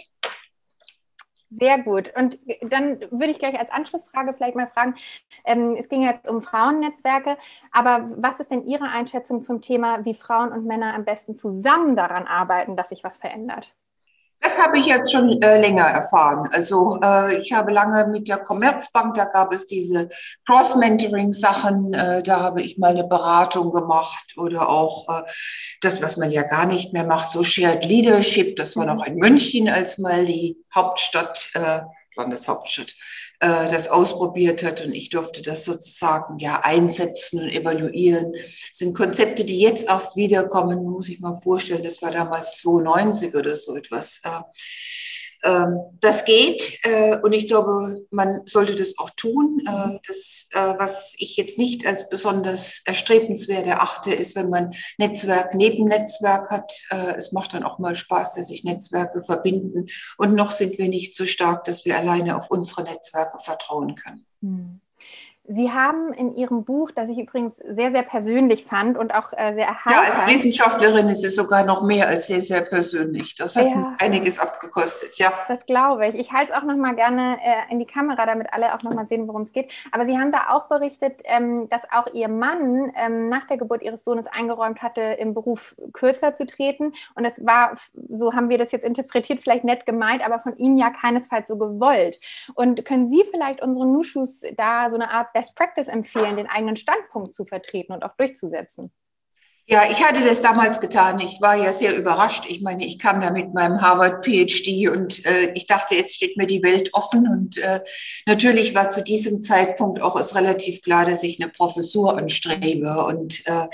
Sehr 1.51 1.79
gut. 1.83 2.11
Und 2.15 2.39
dann 2.61 2.99
würde 3.11 3.27
ich 3.31 3.39
gleich 3.39 3.57
als 3.59 3.69
Anschlussfrage 3.71 4.33
vielleicht 4.33 4.55
mal 4.55 4.67
fragen, 4.67 4.95
ähm, 5.45 5.75
es 5.79 5.87
ging 5.89 6.01
jetzt 6.03 6.27
um 6.27 6.41
Frauennetzwerke, 6.41 7.37
aber 7.71 8.09
was 8.17 8.39
ist 8.39 8.51
denn 8.51 8.65
Ihre 8.67 8.89
Einschätzung 8.89 9.41
zum 9.41 9.61
Thema, 9.61 10.03
wie 10.05 10.15
Frauen 10.15 10.51
und 10.51 10.65
Männer 10.65 10.93
am 10.93 11.05
besten 11.05 11.35
zusammen 11.35 11.95
daran 11.95 12.25
arbeiten, 12.27 12.75
dass 12.75 12.89
sich 12.89 13.03
was 13.03 13.17
verändert? 13.17 13.73
Das 14.41 14.61
habe 14.61 14.77
ich 14.77 14.85
jetzt 14.85 15.11
schon 15.11 15.41
äh, 15.41 15.59
länger 15.59 15.85
erfahren. 15.85 16.49
Also 16.51 16.99
äh, 17.01 17.41
ich 17.41 17.51
habe 17.51 17.71
lange 17.71 18.07
mit 18.07 18.27
der 18.27 18.37
Commerzbank, 18.37 19.15
da 19.15 19.25
gab 19.25 19.53
es 19.53 19.65
diese 19.65 20.09
Cross-Mentoring-Sachen, 20.45 21.93
äh, 21.93 22.21
da 22.21 22.41
habe 22.41 22.61
ich 22.61 22.77
mal 22.77 22.91
eine 22.91 23.05
Beratung 23.07 23.71
gemacht 23.71 24.33
oder 24.37 24.69
auch 24.69 25.09
äh, 25.09 25.23
das, 25.81 26.01
was 26.01 26.17
man 26.17 26.31
ja 26.31 26.43
gar 26.43 26.65
nicht 26.65 26.93
mehr 26.93 27.05
macht, 27.05 27.31
so 27.31 27.43
Shared 27.43 27.85
Leadership, 27.85 28.55
das 28.55 28.75
war 28.75 28.85
noch 28.85 29.05
in 29.05 29.15
München, 29.15 29.67
als 29.69 29.97
mal 29.97 30.25
die 30.25 30.57
Hauptstadt, 30.73 31.49
äh, 31.53 31.81
Landeshauptstadt, 32.15 32.93
äh, 33.45 33.69
das 33.69 33.89
ausprobiert 33.89 34.63
hat 34.63 34.83
und 34.83 34.93
ich 34.93 35.09
durfte 35.09 35.43
das 35.43 35.65
sozusagen 35.65 36.39
ja 36.39 36.61
einsetzen 36.63 37.43
und 37.43 37.49
evaluieren. 37.49 38.31
Das 38.31 38.79
sind 38.79 38.95
Konzepte, 38.95 39.45
die 39.45 39.59
jetzt 39.59 39.87
erst 39.87 40.15
wiederkommen, 40.15 40.83
muss 40.83 41.09
ich 41.09 41.19
mal 41.19 41.35
vorstellen. 41.35 41.83
Das 41.83 42.01
war 42.01 42.09
damals 42.09 42.57
92 42.57 43.35
oder 43.35 43.55
so 43.55 43.75
etwas. 43.75 44.19
Äh, 44.23 44.41
das 46.01 46.25
geht 46.25 46.79
äh, 46.83 47.17
und 47.21 47.31
ich 47.33 47.47
glaube, 47.47 48.05
man 48.09 48.41
sollte 48.45 48.75
das 48.75 48.97
auch 48.97 49.11
tun. 49.11 49.61
Äh, 49.67 49.99
das, 50.07 50.47
äh, 50.51 50.79
was 50.79 51.13
ich 51.19 51.35
jetzt 51.37 51.59
nicht 51.59 51.85
als 51.85 52.09
besonders 52.09 52.81
erstrebenswert 52.85 53.67
erachte, 53.67 54.11
ist, 54.11 54.35
wenn 54.35 54.49
man 54.49 54.73
Netzwerk 54.97 55.53
neben 55.53 55.85
Netzwerk 55.85 56.49
hat. 56.49 56.73
es 57.15 57.31
macht 57.31 57.53
dann 57.53 57.63
auch 57.63 57.79
mal 57.79 57.95
Spaß, 57.95 58.35
dass 58.35 58.47
sich 58.47 58.63
Netzwerke 58.63 59.21
verbinden. 59.21 59.87
Und 60.17 60.33
noch 60.33 60.51
sind 60.51 60.77
wir 60.77 60.89
nicht 60.89 61.15
so 61.15 61.25
stark, 61.25 61.63
dass 61.65 61.85
wir 61.85 61.97
alleine 61.97 62.37
auf 62.37 62.49
unsere 62.49 62.83
Netzwerke 62.83 63.39
vertrauen 63.39 63.95
können. 63.95 64.25
Mhm. 64.41 64.81
Sie 65.47 65.71
haben 65.71 66.11
in 66.13 66.33
Ihrem 66.33 66.63
Buch, 66.63 66.91
das 66.91 67.09
ich 67.09 67.19
übrigens 67.19 67.57
sehr, 67.57 67.91
sehr 67.91 68.01
persönlich 68.01 68.65
fand 68.65 68.97
und 68.97 69.13
auch 69.13 69.31
äh, 69.33 69.53
sehr 69.53 69.67
erhalten. 69.67 69.99
Ja, 70.03 70.13
als 70.13 70.27
Wissenschaftlerin 70.27 71.07
ist 71.07 71.23
es 71.23 71.35
sogar 71.35 71.63
noch 71.63 71.83
mehr 71.83 72.07
als 72.07 72.27
sehr, 72.27 72.41
sehr 72.41 72.61
persönlich. 72.61 73.35
Das 73.35 73.55
hat 73.55 73.67
ja, 73.67 73.93
einiges 73.99 74.39
abgekostet, 74.39 75.17
ja. 75.17 75.31
Das 75.47 75.63
glaube 75.67 76.07
ich. 76.07 76.15
Ich 76.15 76.31
halte 76.31 76.51
es 76.51 76.57
auch 76.57 76.63
noch 76.63 76.75
mal 76.75 76.95
gerne 76.95 77.37
äh, 77.43 77.71
in 77.71 77.77
die 77.77 77.85
Kamera, 77.85 78.25
damit 78.25 78.51
alle 78.53 78.73
auch 78.73 78.81
noch 78.81 78.93
mal 78.93 79.05
sehen, 79.07 79.27
worum 79.27 79.43
es 79.43 79.51
geht. 79.51 79.71
Aber 79.91 80.05
Sie 80.07 80.17
haben 80.17 80.31
da 80.31 80.47
auch 80.49 80.67
berichtet, 80.67 81.21
ähm, 81.25 81.69
dass 81.69 81.83
auch 81.91 82.07
Ihr 82.13 82.27
Mann 82.27 82.91
ähm, 82.95 83.29
nach 83.29 83.45
der 83.45 83.57
Geburt 83.57 83.83
Ihres 83.83 84.03
Sohnes 84.03 84.25
eingeräumt 84.25 84.81
hatte, 84.81 85.01
im 85.01 85.35
Beruf 85.35 85.75
kürzer 85.93 86.33
zu 86.33 86.47
treten. 86.47 86.93
Und 87.13 87.23
das 87.23 87.45
war, 87.45 87.77
so 88.09 88.33
haben 88.33 88.49
wir 88.49 88.57
das 88.57 88.71
jetzt 88.71 88.85
interpretiert, 88.85 89.41
vielleicht 89.41 89.63
nett 89.63 89.85
gemeint, 89.85 90.25
aber 90.25 90.39
von 90.39 90.57
Ihnen 90.57 90.77
ja 90.77 90.89
keinesfalls 90.89 91.47
so 91.47 91.57
gewollt. 91.57 92.19
Und 92.55 92.83
können 92.83 93.09
Sie 93.09 93.23
vielleicht 93.29 93.61
unseren 93.61 93.93
Nuschus 93.93 94.41
da 94.57 94.89
so 94.89 94.95
eine 94.95 95.11
Art 95.11 95.34
Best 95.35 95.53
Practice 95.55 95.89
empfehlen, 95.89 96.37
den 96.37 96.47
eigenen 96.47 96.77
Standpunkt 96.77 97.33
zu 97.33 97.45
vertreten 97.45 97.91
und 97.91 98.03
auch 98.03 98.15
durchzusetzen? 98.15 98.91
Ja, 99.67 99.89
ich 99.89 100.01
hatte 100.01 100.23
das 100.23 100.41
damals 100.41 100.79
getan. 100.79 101.19
Ich 101.19 101.41
war 101.41 101.55
ja 101.55 101.73
sehr 101.73 101.97
überrascht. 101.97 102.45
Ich 102.47 102.61
meine, 102.61 102.85
ich 102.85 102.99
kam 102.99 103.19
da 103.19 103.31
mit 103.31 103.51
meinem 103.53 103.81
Harvard-PhD 103.81 104.87
und 104.89 105.25
äh, 105.25 105.51
ich 105.55 105.65
dachte, 105.65 105.95
jetzt 105.95 106.15
steht 106.15 106.37
mir 106.37 106.45
die 106.45 106.61
Welt 106.61 106.93
offen. 106.93 107.27
Und 107.27 107.57
äh, 107.57 107.81
natürlich 108.27 108.75
war 108.75 108.91
zu 108.91 109.03
diesem 109.03 109.41
Zeitpunkt 109.41 110.01
auch 110.01 110.17
es 110.19 110.35
relativ 110.35 110.83
klar, 110.83 111.05
dass 111.05 111.23
ich 111.23 111.41
eine 111.41 111.51
Professur 111.51 112.15
anstrebe. 112.15 113.05
Und 113.05 113.45
äh, 113.47 113.67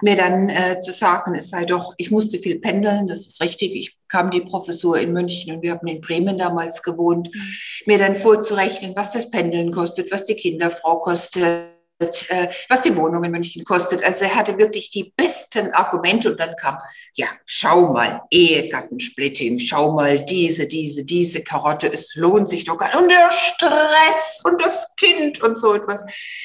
mir 0.00 0.16
dann 0.16 0.48
äh, 0.48 0.80
zu 0.80 0.92
sagen, 0.92 1.34
es 1.34 1.50
sei 1.50 1.66
doch, 1.66 1.94
ich 1.98 2.10
musste 2.10 2.38
viel 2.38 2.58
pendeln, 2.58 3.06
das 3.06 3.26
ist 3.26 3.42
richtig. 3.42 3.76
Ich 3.76 3.95
kam 4.08 4.30
die 4.30 4.40
Professur 4.40 4.98
in 4.98 5.12
München 5.12 5.54
und 5.54 5.62
wir 5.62 5.72
haben 5.72 5.86
in 5.86 6.00
Bremen 6.00 6.38
damals 6.38 6.82
gewohnt, 6.82 7.28
mhm. 7.34 7.42
mir 7.86 7.98
dann 7.98 8.16
vorzurechnen, 8.16 8.94
was 8.96 9.12
das 9.12 9.30
Pendeln 9.30 9.72
kostet, 9.72 10.10
was 10.10 10.24
die 10.24 10.34
Kinderfrau 10.36 11.00
kostet 11.00 11.76
äh, 11.98 12.48
was 12.68 12.82
die 12.82 12.94
Wohnung 12.94 13.24
in 13.24 13.30
München 13.30 13.64
kostet. 13.64 14.04
Also 14.04 14.26
er 14.26 14.34
hatte 14.34 14.58
wirklich 14.58 14.90
die 14.90 15.14
besten 15.16 15.72
Argumente 15.72 16.30
und 16.30 16.38
dann 16.38 16.54
kam, 16.56 16.76
ja, 17.14 17.26
schau 17.46 17.92
mal, 17.92 18.20
Ehegattensplitting, 18.30 19.58
schau 19.60 19.92
mal 19.92 20.22
diese, 20.26 20.66
diese, 20.66 21.06
diese 21.06 21.42
Karotte, 21.42 21.90
es 21.90 22.14
lohnt 22.14 22.50
sich 22.50 22.64
doch 22.64 22.76
gar 22.76 22.88
nicht. 22.88 22.98
Und 22.98 23.08
der 23.08 23.30
Stress 23.32 24.42
und 24.44 24.60
das 24.60 24.94
Kind 24.96 25.40
und 25.42 25.58
so 25.58 25.72
etwas. 25.72 26.04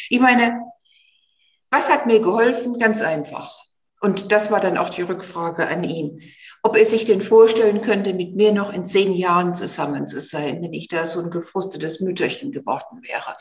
Ich 0.10 0.22
meine, 0.22 0.57
was 1.69 1.90
hat 1.90 2.06
mir 2.06 2.22
geholfen? 2.22 2.80
Ganz 2.80 3.02
einfach. 3.02 3.66
Und 4.00 4.31
das 4.31 4.52
war 4.52 4.62
dann 4.62 4.78
auch 4.78 4.90
die 4.90 5.02
Rückfrage 5.02 5.68
an 5.68 5.84
ihn. 5.84 6.22
Ob 6.63 6.78
er 6.78 6.86
sich 6.86 7.06
denn 7.06 7.22
vorstellen 7.22 7.81
könnte, 7.81 8.13
mit 8.13 8.36
mir 8.36 8.52
noch 8.52 8.72
in 8.72 8.86
zehn 8.86 9.13
Jahren 9.13 9.56
zusammen 9.56 10.08
zu 10.08 10.19
sein, 10.19 10.62
wenn 10.62 10.74
ich 10.74 10.88
da 10.88 11.06
so 11.06 11.22
ein 11.22 11.31
gefrustetes 11.31 12.02
Mütterchen 12.02 12.52
geworden 12.52 13.02
wäre. 13.02 13.36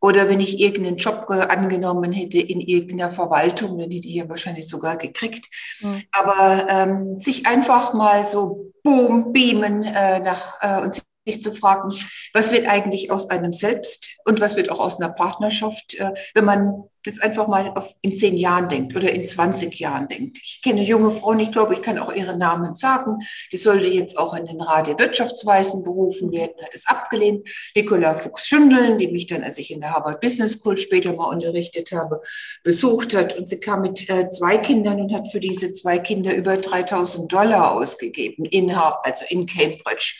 Oder 0.00 0.28
wenn 0.28 0.40
ich 0.40 0.60
irgendeinen 0.60 0.96
Job 0.96 1.26
angenommen 1.28 2.12
hätte 2.12 2.38
in 2.38 2.60
irgendeiner 2.60 3.10
Verwaltung, 3.10 3.78
dann 3.78 3.90
hätte 3.90 4.08
ich 4.08 4.14
ja 4.14 4.28
wahrscheinlich 4.28 4.68
sogar 4.68 4.96
gekriegt. 4.96 5.46
Mhm. 5.80 6.02
Aber 6.12 6.66
ähm, 6.68 7.16
sich 7.16 7.46
einfach 7.46 7.94
mal 7.94 8.24
so 8.24 8.72
boom, 8.84 9.32
beamen 9.32 9.84
äh, 9.84 10.20
nach 10.20 10.58
äh, 10.60 10.82
und 10.82 11.02
sich 11.26 11.42
zu 11.42 11.52
fragen, 11.52 11.92
was 12.32 12.52
wird 12.52 12.66
eigentlich 12.66 13.10
aus 13.10 13.28
einem 13.28 13.52
selbst 13.52 14.08
und 14.24 14.40
was 14.40 14.56
wird 14.56 14.70
auch 14.70 14.80
aus 14.80 15.00
einer 15.00 15.12
Partnerschaft, 15.12 15.94
äh, 15.94 16.12
wenn 16.34 16.44
man 16.44 16.84
jetzt 17.08 17.22
einfach 17.22 17.48
mal 17.48 17.70
auf, 17.70 17.94
in 18.02 18.16
zehn 18.16 18.36
Jahren 18.36 18.68
denkt 18.68 18.94
oder 18.94 19.10
in 19.10 19.26
20 19.26 19.78
Jahren 19.78 20.08
denkt. 20.08 20.38
Ich 20.42 20.60
kenne 20.62 20.84
junge 20.84 21.10
Frauen, 21.10 21.40
ich 21.40 21.50
glaube, 21.50 21.74
ich 21.74 21.82
kann 21.82 21.98
auch 21.98 22.12
ihre 22.12 22.36
Namen 22.36 22.76
sagen. 22.76 23.18
Die 23.52 23.56
sollte 23.56 23.88
jetzt 23.88 24.16
auch 24.16 24.34
in 24.34 24.46
den 24.46 24.60
Rat 24.60 24.86
der 24.86 24.98
Wirtschaftsweisen 24.98 25.82
berufen 25.82 26.30
werden, 26.30 26.52
hat 26.62 26.74
es 26.74 26.86
abgelehnt. 26.86 27.48
Nicola 27.74 28.14
Fuchs-Schündeln, 28.14 28.98
die 28.98 29.08
mich 29.08 29.26
dann, 29.26 29.42
als 29.42 29.58
ich 29.58 29.70
in 29.70 29.80
der 29.80 29.90
Harvard 29.90 30.20
Business 30.20 30.52
School 30.52 30.76
später 30.76 31.12
mal 31.14 31.24
unterrichtet 31.24 31.90
habe, 31.92 32.20
besucht 32.62 33.14
hat. 33.14 33.36
Und 33.36 33.46
sie 33.46 33.58
kam 33.58 33.82
mit 33.82 34.08
äh, 34.08 34.28
zwei 34.28 34.58
Kindern 34.58 35.00
und 35.00 35.14
hat 35.14 35.28
für 35.32 35.40
diese 35.40 35.72
zwei 35.72 35.98
Kinder 35.98 36.34
über 36.34 36.56
3000 36.56 37.32
Dollar 37.32 37.72
ausgegeben, 37.72 38.44
in, 38.44 38.70
also 38.70 39.24
in 39.28 39.46
Cambridge. 39.46 40.14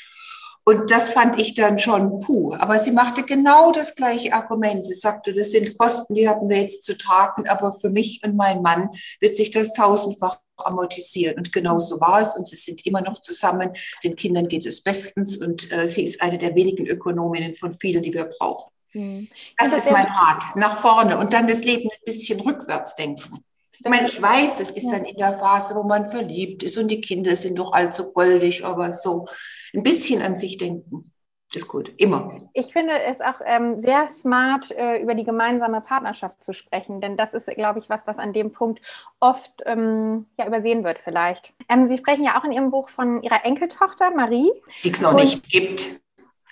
Und 0.68 0.90
das 0.90 1.12
fand 1.12 1.40
ich 1.40 1.54
dann 1.54 1.78
schon 1.78 2.20
puh. 2.20 2.52
Aber 2.58 2.78
sie 2.78 2.90
machte 2.90 3.22
genau 3.22 3.72
das 3.72 3.94
gleiche 3.94 4.34
Argument. 4.34 4.84
Sie 4.84 4.92
sagte, 4.92 5.32
das 5.32 5.52
sind 5.52 5.78
Kosten, 5.78 6.14
die 6.14 6.28
haben 6.28 6.50
wir 6.50 6.60
jetzt 6.60 6.84
zu 6.84 6.98
tragen, 6.98 7.48
aber 7.48 7.72
für 7.72 7.88
mich 7.88 8.20
und 8.22 8.36
meinen 8.36 8.60
Mann 8.60 8.90
wird 9.18 9.34
sich 9.34 9.50
das 9.50 9.72
tausendfach 9.72 10.40
amortisieren. 10.58 11.38
Und 11.38 11.54
genau 11.54 11.78
so 11.78 11.98
war 12.02 12.20
es. 12.20 12.36
Und 12.36 12.46
sie 12.46 12.56
sind 12.56 12.84
immer 12.84 13.00
noch 13.00 13.22
zusammen. 13.22 13.70
Den 14.04 14.14
Kindern 14.14 14.46
geht 14.46 14.66
es 14.66 14.82
bestens. 14.82 15.38
Und 15.38 15.72
äh, 15.72 15.88
sie 15.88 16.04
ist 16.04 16.20
eine 16.20 16.36
der 16.36 16.54
wenigen 16.54 16.86
Ökonominnen 16.86 17.54
von 17.54 17.74
vielen, 17.78 18.02
die 18.02 18.12
wir 18.12 18.26
brauchen. 18.26 18.70
Hm. 18.90 19.26
Das, 19.56 19.70
das 19.70 19.86
ist 19.86 19.90
mein 19.90 20.04
Rat. 20.04 20.54
Nach 20.54 20.82
vorne. 20.82 21.16
Und 21.16 21.32
dann 21.32 21.46
das 21.46 21.64
Leben 21.64 21.88
ein 21.90 22.04
bisschen 22.04 22.40
rückwärts 22.40 22.94
denken. 22.94 23.42
Ich 23.80 23.88
meine, 23.88 24.08
ich 24.08 24.20
weiß, 24.20 24.60
es 24.60 24.70
ist 24.70 24.84
ja. 24.84 24.92
dann 24.92 25.04
in 25.04 25.16
der 25.16 25.34
Phase, 25.34 25.74
wo 25.74 25.82
man 25.82 26.10
verliebt 26.10 26.62
ist 26.62 26.78
und 26.78 26.88
die 26.88 27.00
Kinder 27.00 27.36
sind 27.36 27.58
doch 27.58 27.72
allzu 27.72 28.12
goldig, 28.12 28.64
aber 28.64 28.92
so 28.92 29.26
ein 29.74 29.82
bisschen 29.82 30.22
an 30.22 30.36
sich 30.36 30.58
denken 30.58 31.12
ist 31.54 31.68
gut, 31.68 31.92
immer. 31.96 32.36
Ich 32.52 32.72
finde 32.72 32.92
es 33.02 33.20
auch 33.20 33.40
ähm, 33.44 33.80
sehr 33.80 34.08
smart, 34.10 34.70
äh, 34.70 34.98
über 34.98 35.14
die 35.14 35.24
gemeinsame 35.24 35.80
Partnerschaft 35.80 36.42
zu 36.42 36.52
sprechen, 36.52 37.00
denn 37.00 37.16
das 37.16 37.32
ist, 37.32 37.48
glaube 37.48 37.78
ich, 37.78 37.88
was, 37.88 38.06
was 38.06 38.18
an 38.18 38.32
dem 38.32 38.52
Punkt 38.52 38.80
oft 39.18 39.62
ähm, 39.64 40.26
ja, 40.38 40.46
übersehen 40.46 40.84
wird 40.84 40.98
vielleicht. 40.98 41.54
Ähm, 41.68 41.88
Sie 41.88 41.96
sprechen 41.96 42.24
ja 42.24 42.38
auch 42.38 42.44
in 42.44 42.52
Ihrem 42.52 42.70
Buch 42.70 42.90
von 42.90 43.22
Ihrer 43.22 43.44
Enkeltochter 43.44 44.10
Marie. 44.10 44.50
Die 44.84 44.90
es 44.90 45.00
noch 45.00 45.14
nicht 45.14 45.48
gibt. 45.48 46.02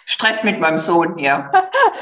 Stress 0.09 0.45
mit 0.45 0.61
meinem 0.61 0.79
Sohn, 0.79 1.19
ja. 1.19 1.51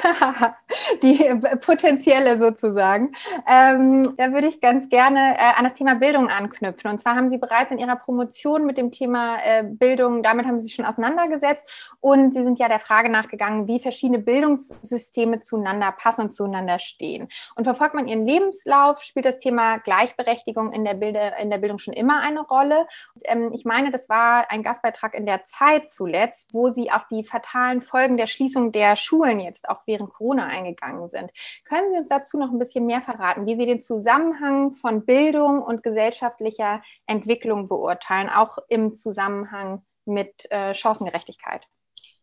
Die 1.03 1.19
potenzielle 1.63 2.37
sozusagen. 2.37 3.13
Ähm, 3.49 4.15
da 4.19 4.31
würde 4.31 4.47
ich 4.47 4.61
ganz 4.61 4.91
gerne 4.91 5.37
äh, 5.39 5.55
an 5.57 5.65
das 5.65 5.73
Thema 5.73 5.95
Bildung 5.95 6.29
anknüpfen. 6.29 6.91
Und 6.91 6.99
zwar 6.99 7.17
haben 7.17 7.31
Sie 7.31 7.39
bereits 7.39 7.73
in 7.73 7.79
Ihrer 7.79 7.97
Promotion 7.97 8.67
mit 8.67 8.77
dem 8.77 8.93
Thema 8.93 9.39
äh, 9.39 9.65
Bildung, 9.65 10.23
damit 10.23 10.45
haben 10.45 10.59
Sie 10.61 10.67
sich 10.67 10.75
schon 10.75 10.85
auseinandergesetzt. 10.85 11.97
Und 12.01 12.35
Sie 12.35 12.45
sind 12.45 12.59
ja 12.59 12.69
der 12.69 12.79
Frage 12.79 13.09
nachgegangen, 13.09 13.67
wie 13.69 13.79
verschiedene 13.79 14.19
Bildungssysteme 14.19 15.41
zueinander 15.41 15.91
passen 15.93 16.23
und 16.23 16.33
zueinander 16.33 16.81
stehen. 16.81 17.29
Und 17.55 17.65
verfolgt 17.65 17.95
man 17.95 18.07
Ihren 18.07 18.27
Lebenslauf, 18.27 19.03
spielt 19.03 19.25
das 19.25 19.39
Thema 19.39 19.79
Gleichberechtigung 19.79 20.73
in 20.73 20.85
der, 20.85 20.95
Bilde, 20.95 21.33
in 21.41 21.49
der 21.49 21.59
Bildung 21.59 21.79
schon 21.79 21.95
immer 21.95 22.21
eine 22.21 22.43
Rolle. 22.43 22.87
Und, 23.15 23.23
ähm, 23.25 23.53
ich 23.55 23.65
meine, 23.65 23.91
das 23.91 24.11
war 24.11 24.51
ein 24.51 24.63
Gastbeitrag 24.63 25.15
in 25.15 25.25
der 25.25 25.47
Zeit 25.47 25.91
zuletzt, 25.91 26.53
wo 26.53 26.71
Sie 26.71 26.91
auf 26.91 27.07
die 27.11 27.25
fatalen 27.25 27.81
Folgen 27.95 28.17
der 28.17 28.27
Schließung 28.27 28.73
der 28.73 28.97
Schulen 28.97 29.39
jetzt 29.39 29.69
auch 29.69 29.83
während 29.87 30.13
Corona 30.13 30.49
eingegangen 30.49 31.09
sind. 31.11 31.31
Können 31.65 31.93
Sie 31.93 31.99
uns 31.99 32.09
dazu 32.09 32.37
noch 32.37 32.51
ein 32.51 32.59
bisschen 32.59 32.87
mehr 32.87 33.03
verraten, 33.03 33.47
wie 33.47 33.55
Sie 33.55 33.67
den 33.67 33.81
Zusammenhang 33.81 34.75
von 34.75 35.07
Bildung 35.07 35.63
und 35.63 35.85
gesellschaftlicher 35.85 36.83
Entwicklung 37.07 37.69
beurteilen, 37.69 38.29
auch 38.29 38.59
im 38.69 38.97
Zusammenhang 38.97 39.85
mit 40.07 40.51
äh, 40.51 40.75
Chancengerechtigkeit? 40.75 41.69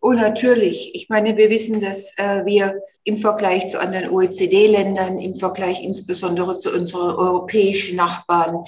Oh, 0.01 0.11
natürlich. 0.11 0.93
Ich 0.93 1.07
meine, 1.07 1.37
wir 1.37 1.49
wissen, 1.49 1.79
dass 1.79 2.17
äh, 2.17 2.43
wir 2.43 2.81
im 3.05 3.17
Vergleich 3.17 3.69
zu 3.69 3.79
anderen 3.79 4.09
OECD-Ländern, 4.09 5.19
im 5.19 5.35
Vergleich 5.35 5.81
insbesondere 5.81 6.57
zu 6.57 6.73
unseren 6.73 7.15
europäischen 7.15 7.95
Nachbarn, 7.95 8.65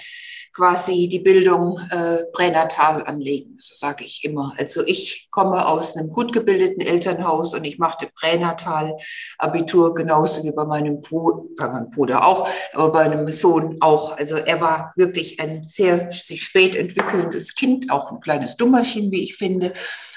quasi 0.53 1.07
die 1.07 1.19
Bildung 1.19 1.79
äh, 1.89 2.25
pränatal 2.31 3.03
anlegen, 3.03 3.55
so 3.57 3.73
sage 3.73 4.03
ich 4.03 4.23
immer. 4.23 4.53
Also 4.57 4.83
ich 4.85 5.27
komme 5.31 5.67
aus 5.67 5.97
einem 5.97 6.09
gut 6.09 6.31
gebildeten 6.31 6.81
Elternhaus 6.81 7.53
und 7.53 7.63
ich 7.63 7.79
machte 7.79 8.09
pränatal 8.13 8.95
Abitur 9.39 9.95
genauso 9.95 10.43
wie 10.43 10.51
bei 10.51 10.65
meinem, 10.65 11.01
Bruder, 11.01 11.43
bei 11.57 11.69
meinem 11.69 11.89
Bruder 11.89 12.25
auch, 12.25 12.47
aber 12.73 12.91
bei 12.91 13.09
meinem 13.09 13.29
Sohn 13.29 13.77
auch. 13.81 14.17
Also 14.17 14.37
er 14.37 14.61
war 14.61 14.93
wirklich 14.95 15.39
ein 15.39 15.67
sehr 15.67 16.11
sich 16.11 16.43
spät 16.43 16.75
entwickelndes 16.75 17.55
Kind, 17.55 17.91
auch 17.91 18.11
ein 18.11 18.21
kleines 18.21 18.55
Dummerchen, 18.55 19.11
wie 19.11 19.23
ich 19.23 19.35
finde. 19.35 19.73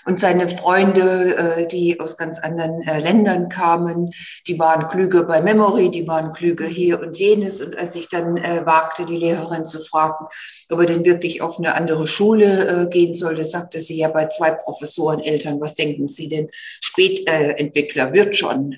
Und 0.06 0.20
seine 0.20 0.48
Freunde, 0.48 1.36
äh, 1.36 1.66
die 1.66 1.98
aus 1.98 2.16
ganz 2.16 2.38
anderen 2.38 2.80
äh, 2.82 3.00
Ländern 3.00 3.48
kamen, 3.48 4.10
die 4.46 4.56
waren 4.56 4.88
klüger 4.88 5.24
bei 5.24 5.40
Memory, 5.40 5.90
die 5.90 6.06
waren 6.06 6.32
klüger 6.32 6.66
hier 6.66 7.00
und 7.00 7.18
jenes. 7.18 7.60
Und 7.60 7.76
als 7.76 7.96
ich 7.96 8.08
dann 8.08 8.36
äh, 8.36 8.64
wagte, 8.64 9.04
die 9.04 9.16
Lehrerin 9.16 9.64
zu 9.64 9.80
fragen, 9.80 10.25
ob 10.70 10.80
er 10.80 10.86
denn 10.86 11.04
wirklich 11.04 11.42
auf 11.42 11.58
eine 11.58 11.74
andere 11.74 12.06
Schule 12.06 12.88
gehen 12.90 13.14
sollte, 13.14 13.44
sagte 13.44 13.80
sie 13.80 13.96
ja 13.96 14.08
bei 14.08 14.26
zwei 14.26 14.50
Professoren 14.50 15.20
Eltern, 15.20 15.60
was 15.60 15.74
denken 15.74 16.08
Sie 16.08 16.28
denn? 16.28 16.48
Spätentwickler 16.80 18.12
wird 18.12 18.36
schon. 18.36 18.74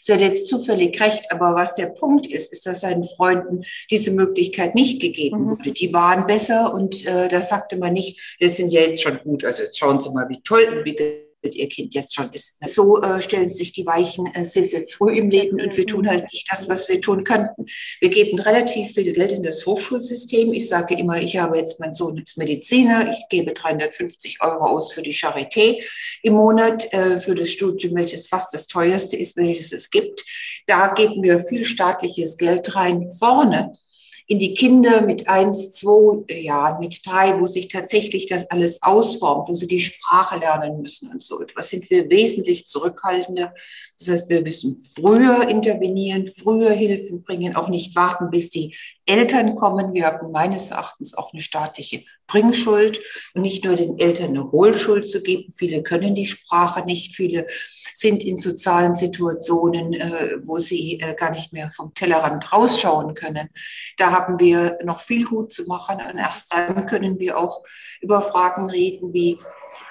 Sie 0.00 0.12
hat 0.12 0.20
jetzt 0.20 0.48
zufällig 0.48 1.00
recht, 1.00 1.30
aber 1.30 1.54
was 1.54 1.74
der 1.74 1.86
Punkt 1.86 2.26
ist, 2.26 2.52
ist, 2.52 2.66
dass 2.66 2.80
seinen 2.80 3.04
Freunden 3.04 3.62
diese 3.90 4.10
Möglichkeit 4.10 4.74
nicht 4.74 5.00
gegeben 5.00 5.44
mhm. 5.44 5.50
wurde. 5.50 5.72
Die 5.72 5.92
waren 5.92 6.26
besser 6.26 6.74
und 6.74 7.06
da 7.06 7.40
sagte 7.40 7.76
man 7.76 7.92
nicht, 7.92 8.36
das 8.40 8.56
sind 8.56 8.72
ja 8.72 8.80
jetzt 8.80 9.02
schon 9.02 9.18
gut, 9.18 9.44
also 9.44 9.62
jetzt 9.62 9.78
schauen 9.78 10.00
Sie 10.00 10.10
mal, 10.10 10.28
wie 10.28 10.40
toll 10.42 10.64
entwickelt 10.64 11.27
ihr 11.42 11.68
Kind 11.68 11.94
jetzt 11.94 12.14
schon 12.14 12.30
ist. 12.32 12.58
So 12.66 13.00
äh, 13.00 13.20
stellen 13.20 13.48
sich 13.48 13.72
die 13.72 13.86
Weichen 13.86 14.26
äh, 14.34 14.44
sehr, 14.44 14.64
früh 14.88 15.16
im 15.16 15.30
Leben 15.30 15.60
und 15.60 15.76
wir 15.76 15.86
tun 15.86 16.08
halt 16.08 16.32
nicht 16.32 16.46
das, 16.50 16.68
was 16.68 16.88
wir 16.88 17.00
tun 17.00 17.24
könnten. 17.24 17.66
Wir 18.00 18.10
geben 18.10 18.38
relativ 18.38 18.92
viel 18.92 19.12
Geld 19.12 19.32
in 19.32 19.42
das 19.42 19.64
Hochschulsystem. 19.64 20.52
Ich 20.52 20.68
sage 20.68 20.94
immer, 20.94 21.20
ich 21.20 21.36
habe 21.36 21.56
jetzt 21.56 21.80
meinen 21.80 21.94
Sohn 21.94 22.18
als 22.18 22.36
Mediziner. 22.36 23.12
Ich 23.12 23.28
gebe 23.28 23.52
350 23.52 24.42
Euro 24.42 24.64
aus 24.64 24.92
für 24.92 25.02
die 25.02 25.14
Charité 25.14 25.82
im 26.22 26.34
Monat, 26.34 26.92
äh, 26.92 27.20
für 27.20 27.34
das 27.34 27.50
Studium, 27.50 27.94
welches 27.94 28.26
fast 28.26 28.52
das 28.54 28.66
teuerste 28.66 29.16
ist, 29.16 29.36
welches 29.36 29.72
es 29.72 29.90
gibt. 29.90 30.24
Da 30.66 30.88
geben 30.88 31.22
wir 31.22 31.40
viel 31.40 31.64
staatliches 31.64 32.36
Geld 32.36 32.74
rein. 32.74 33.12
Vorne 33.18 33.72
in 34.30 34.38
die 34.38 34.52
Kinder 34.52 35.00
mit 35.00 35.26
eins, 35.26 35.72
zwei 35.72 36.22
Jahren, 36.34 36.80
mit 36.80 37.04
drei, 37.06 37.40
wo 37.40 37.46
sich 37.46 37.68
tatsächlich 37.68 38.26
das 38.26 38.50
alles 38.50 38.82
ausformt, 38.82 39.48
wo 39.48 39.54
sie 39.54 39.66
die 39.66 39.80
Sprache 39.80 40.38
lernen 40.38 40.82
müssen 40.82 41.10
und 41.10 41.22
so 41.22 41.40
etwas, 41.40 41.70
sind 41.70 41.88
wir 41.88 42.10
wesentlich 42.10 42.66
zurückhaltender. 42.66 43.54
Das 43.98 44.08
heißt, 44.08 44.28
wir 44.28 44.42
müssen 44.42 44.82
früher 44.82 45.48
intervenieren, 45.48 46.26
früher 46.26 46.72
Hilfen 46.72 47.22
bringen, 47.22 47.56
auch 47.56 47.70
nicht 47.70 47.96
warten, 47.96 48.30
bis 48.30 48.50
die 48.50 48.76
Eltern 49.06 49.56
kommen. 49.56 49.94
Wir 49.94 50.04
haben 50.04 50.30
meines 50.30 50.70
Erachtens 50.70 51.14
auch 51.14 51.32
eine 51.32 51.40
staatliche 51.40 52.04
Bringschuld 52.28 53.00
und 53.34 53.42
nicht 53.42 53.64
nur 53.64 53.74
den 53.74 53.98
Eltern 53.98 54.28
eine 54.28 54.52
Hohlschuld 54.52 55.08
zu 55.08 55.22
geben. 55.22 55.52
Viele 55.56 55.82
können 55.82 56.14
die 56.14 56.26
Sprache 56.26 56.84
nicht, 56.84 57.16
viele 57.16 57.46
sind 57.94 58.22
in 58.22 58.36
sozialen 58.36 58.94
Situationen, 58.94 59.94
äh, 59.94 60.36
wo 60.44 60.58
sie 60.58 61.00
äh, 61.00 61.14
gar 61.14 61.32
nicht 61.32 61.52
mehr 61.52 61.72
vom 61.74 61.92
Tellerrand 61.94 62.52
rausschauen 62.52 63.14
können. 63.16 63.48
Da 63.96 64.12
haben 64.12 64.38
wir 64.38 64.78
noch 64.84 65.00
viel 65.00 65.24
gut 65.24 65.52
zu 65.52 65.64
machen 65.64 65.96
und 65.96 66.16
erst 66.16 66.52
dann 66.52 66.86
können 66.86 67.18
wir 67.18 67.36
auch 67.36 67.64
über 68.00 68.22
Fragen 68.22 68.70
reden 68.70 69.12
wie 69.12 69.38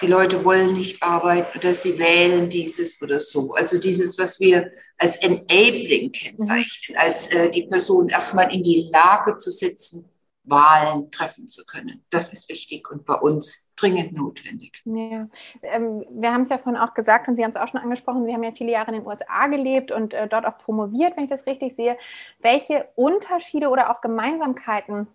die 0.01 0.07
Leute 0.07 0.43
wollen 0.45 0.73
nicht 0.73 1.01
arbeiten 1.01 1.57
oder 1.57 1.73
sie 1.73 1.97
wählen 1.97 2.49
dieses 2.49 3.01
oder 3.01 3.19
so. 3.19 3.53
Also 3.53 3.79
dieses, 3.79 4.17
was 4.19 4.39
wir 4.39 4.71
als 4.97 5.17
Enabling 5.17 6.11
kennzeichnen, 6.11 6.95
mhm. 6.95 6.97
als 6.97 7.27
äh, 7.27 7.49
die 7.49 7.63
Person 7.63 8.09
erstmal 8.09 8.53
in 8.53 8.63
die 8.63 8.89
Lage 8.91 9.37
zu 9.37 9.49
setzen, 9.49 10.09
Wahlen 10.49 11.11
treffen 11.11 11.47
zu 11.47 11.65
können. 11.65 12.03
Das 12.09 12.31
ist 12.33 12.49
wichtig 12.49 12.89
und 12.89 13.05
bei 13.05 13.15
uns 13.15 13.71
dringend 13.75 14.13
notwendig. 14.13 14.81
Ja. 14.85 15.27
Ähm, 15.61 16.05
wir 16.09 16.33
haben 16.33 16.43
es 16.43 16.49
ja 16.49 16.57
vorhin 16.57 16.81
auch 16.81 16.93
gesagt 16.93 17.27
und 17.27 17.35
Sie 17.35 17.43
haben 17.43 17.51
es 17.51 17.55
auch 17.55 17.67
schon 17.67 17.79
angesprochen, 17.79 18.25
Sie 18.25 18.33
haben 18.33 18.43
ja 18.43 18.51
viele 18.51 18.71
Jahre 18.71 18.91
in 18.91 18.99
den 18.99 19.07
USA 19.07 19.47
gelebt 19.47 19.91
und 19.91 20.13
äh, 20.13 20.27
dort 20.27 20.45
auch 20.45 20.57
promoviert, 20.57 21.15
wenn 21.15 21.25
ich 21.25 21.29
das 21.29 21.45
richtig 21.45 21.75
sehe. 21.75 21.97
Welche 22.39 22.87
Unterschiede 22.95 23.69
oder 23.69 23.91
auch 23.91 24.01
Gemeinsamkeiten 24.01 25.07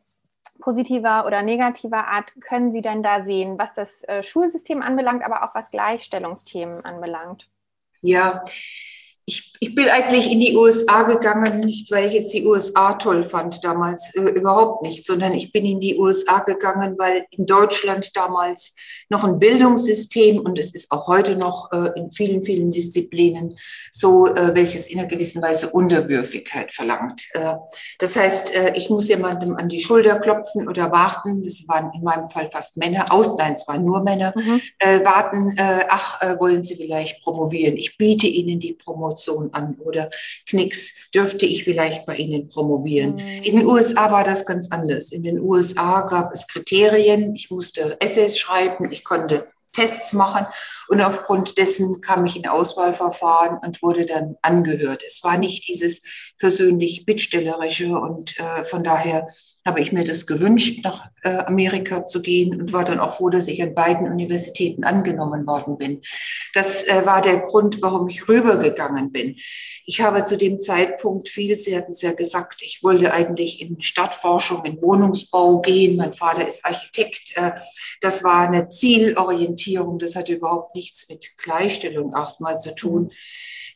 positiver 0.61 1.27
oder 1.27 1.43
negativer 1.43 2.07
Art 2.09 2.33
können 2.41 2.73
Sie 2.73 2.83
denn 2.83 3.03
da 3.03 3.25
sehen, 3.25 3.59
was 3.59 3.75
das 3.75 4.05
äh, 4.05 4.23
Schulsystem 4.23 4.83
anbelangt, 4.83 5.25
aber 5.25 5.43
auch 5.45 5.55
was 5.55 5.69
Gleichstellungsthemen 5.69 6.85
anbelangt? 6.85 7.49
Ja, 8.01 8.45
ich, 9.25 9.52
ich 9.63 9.77
bin 9.77 9.89
eigentlich 9.89 10.29
in 10.29 10.41
die 10.41 10.57
USA 10.57 11.05
gegangen, 11.05 11.61
nicht 11.61 11.89
weil 11.93 12.07
ich 12.07 12.15
jetzt 12.15 12.35
die 12.35 12.45
USA 12.45 12.95
toll 12.95 13.23
fand 13.23 13.63
damals, 13.63 14.13
äh, 14.17 14.21
überhaupt 14.21 14.83
nicht, 14.83 15.07
sondern 15.07 15.35
ich 15.35 15.53
bin 15.53 15.65
in 15.65 15.79
die 15.79 15.97
USA 15.97 16.41
gegangen, 16.41 16.97
weil 16.99 17.27
in 17.31 17.47
Deutschland 17.47 18.17
damals 18.17 18.75
noch 19.09 19.23
ein 19.23 19.39
Bildungssystem 19.39 20.41
und 20.41 20.59
es 20.59 20.75
ist 20.75 20.91
auch 20.91 21.07
heute 21.07 21.37
noch 21.37 21.71
äh, 21.71 21.91
in 21.95 22.11
vielen, 22.11 22.43
vielen 22.43 22.73
Disziplinen 22.73 23.57
so, 23.93 24.27
äh, 24.27 24.53
welches 24.55 24.89
in 24.89 24.99
einer 24.99 25.07
gewissen 25.07 25.41
Weise 25.41 25.71
Unterwürfigkeit 25.71 26.75
verlangt. 26.75 27.29
Äh, 27.35 27.55
das 28.01 28.17
heißt, 28.17 28.53
äh, 28.55 28.73
ich 28.75 28.91
muss 28.91 29.09
jemandem 29.09 29.55
an 29.55 29.69
die 29.69 29.81
Schulter 29.81 30.19
klopfen 30.19 30.69
oder 30.69 30.91
warten, 30.91 31.43
das 31.45 31.63
waren 31.69 31.93
in 31.95 32.03
meinem 32.03 32.29
Fall 32.31 32.51
fast 32.51 32.79
Männer, 32.79 33.07
aus, 33.11 33.37
nein, 33.39 33.53
es 33.53 33.69
waren 33.69 33.85
nur 33.85 34.03
Männer, 34.03 34.35
mhm. 34.35 34.61
Äh, 34.79 35.05
warten, 35.05 35.57
ach, 35.89 36.21
wollen 36.41 36.65
Sie 36.65 36.75
vielleicht 36.75 37.23
promovieren? 37.23 37.77
Ich 37.77 37.97
biete 37.97 38.27
Ihnen 38.27 38.59
die 38.59 38.73
Promotion 38.73 39.52
Promotion 39.52 39.52
an 39.53 39.77
oder 39.79 40.11
Knicks, 40.47 40.93
dürfte 41.15 41.47
ich 41.47 41.65
vielleicht 41.65 42.07
bei 42.07 42.17
Ihnen 42.17 42.49
promovieren. 42.49 43.15
Mhm. 43.15 43.43
In 43.43 43.57
den 43.57 43.67
USA 43.67 44.11
war 44.11 44.25
das 44.25 44.47
ganz 44.47 44.71
anders. 44.71 45.13
In 45.13 45.23
den 45.23 45.41
USA 45.41 46.03
gab 46.03 46.33
es 46.33 46.47
Kriterien. 46.47 47.35
Ich 47.35 47.51
musste 47.51 47.97
Essays 48.01 48.39
schreiben, 48.39 48.91
ich 48.91 49.05
konnte 49.05 49.47
Tests 49.73 50.13
machen 50.13 50.47
und 50.89 51.01
aufgrund 51.01 51.57
dessen 51.57 52.01
kam 52.03 52.27
ich 52.27 52.37
in 52.37 52.47
Auswahlverfahren 52.47 53.59
und 53.65 53.83
wurde 53.83 54.07
dann 54.07 54.37
angehört. 54.43 55.03
Es 55.07 55.23
war 55.23 55.39
nicht 55.39 55.67
dieses 55.67 56.03
persönlich 56.39 57.07
bittstellerische 57.07 57.89
und 57.97 58.39
äh, 58.39 58.65
von 58.65 58.85
daher 58.85 59.27
habe 59.65 59.81
ich 59.81 59.93
mir 59.93 60.05
das 60.05 60.27
gewünscht, 60.27 60.81
nach 60.83 61.09
äh, 61.23 61.31
Amerika 61.31 62.05
zu 62.05 62.21
gehen 62.21 62.61
und 62.61 62.73
war 62.73 62.85
dann 62.85 62.99
auch 62.99 63.17
froh, 63.17 63.31
dass 63.31 63.47
ich 63.47 63.63
an 63.63 63.75
beiden 63.75 64.09
Universitäten 64.09 64.85
angenommen 64.85 65.47
worden 65.47 65.79
bin. 65.79 66.01
Das 66.53 66.85
äh, 66.85 67.07
war 67.07 67.23
der 67.23 67.39
Grund, 67.39 67.81
warum 67.81 68.09
ich 68.09 68.29
rübergegangen 68.29 69.13
bin. 69.13 69.37
Ich 69.87 70.01
habe 70.01 70.25
zu 70.25 70.37
dem 70.37 70.61
Zeitpunkt 70.61 71.29
viel, 71.29 71.57
Sie 71.57 71.77
hatten 71.77 71.93
es 71.93 72.03
ja 72.03 72.13
gesagt, 72.13 72.63
ich 72.63 72.83
wollte 72.83 73.13
eigentlich 73.13 73.61
in 73.61 73.81
Stadtforschung, 73.81 74.65
in 74.65 74.83
Wohnungsbau 74.83 75.61
gehen. 75.61 75.97
Mein 75.97 76.13
Vater 76.13 76.47
ist 76.47 76.65
Architekt. 76.65 77.37
Äh, 77.37 77.53
das 78.01 78.25
war 78.25 78.49
eine 78.49 78.69
Zielorientierung. 78.69 79.99
Das 79.99 80.17
hatte 80.17 80.35
überhaupt 80.35 80.75
nichts 80.75 81.09
mit 81.09 81.37
Gleichstellung 81.39 82.13
erstmal 82.15 82.59
zu 82.59 82.75
tun. 82.75 83.05
Mhm. 83.05 83.11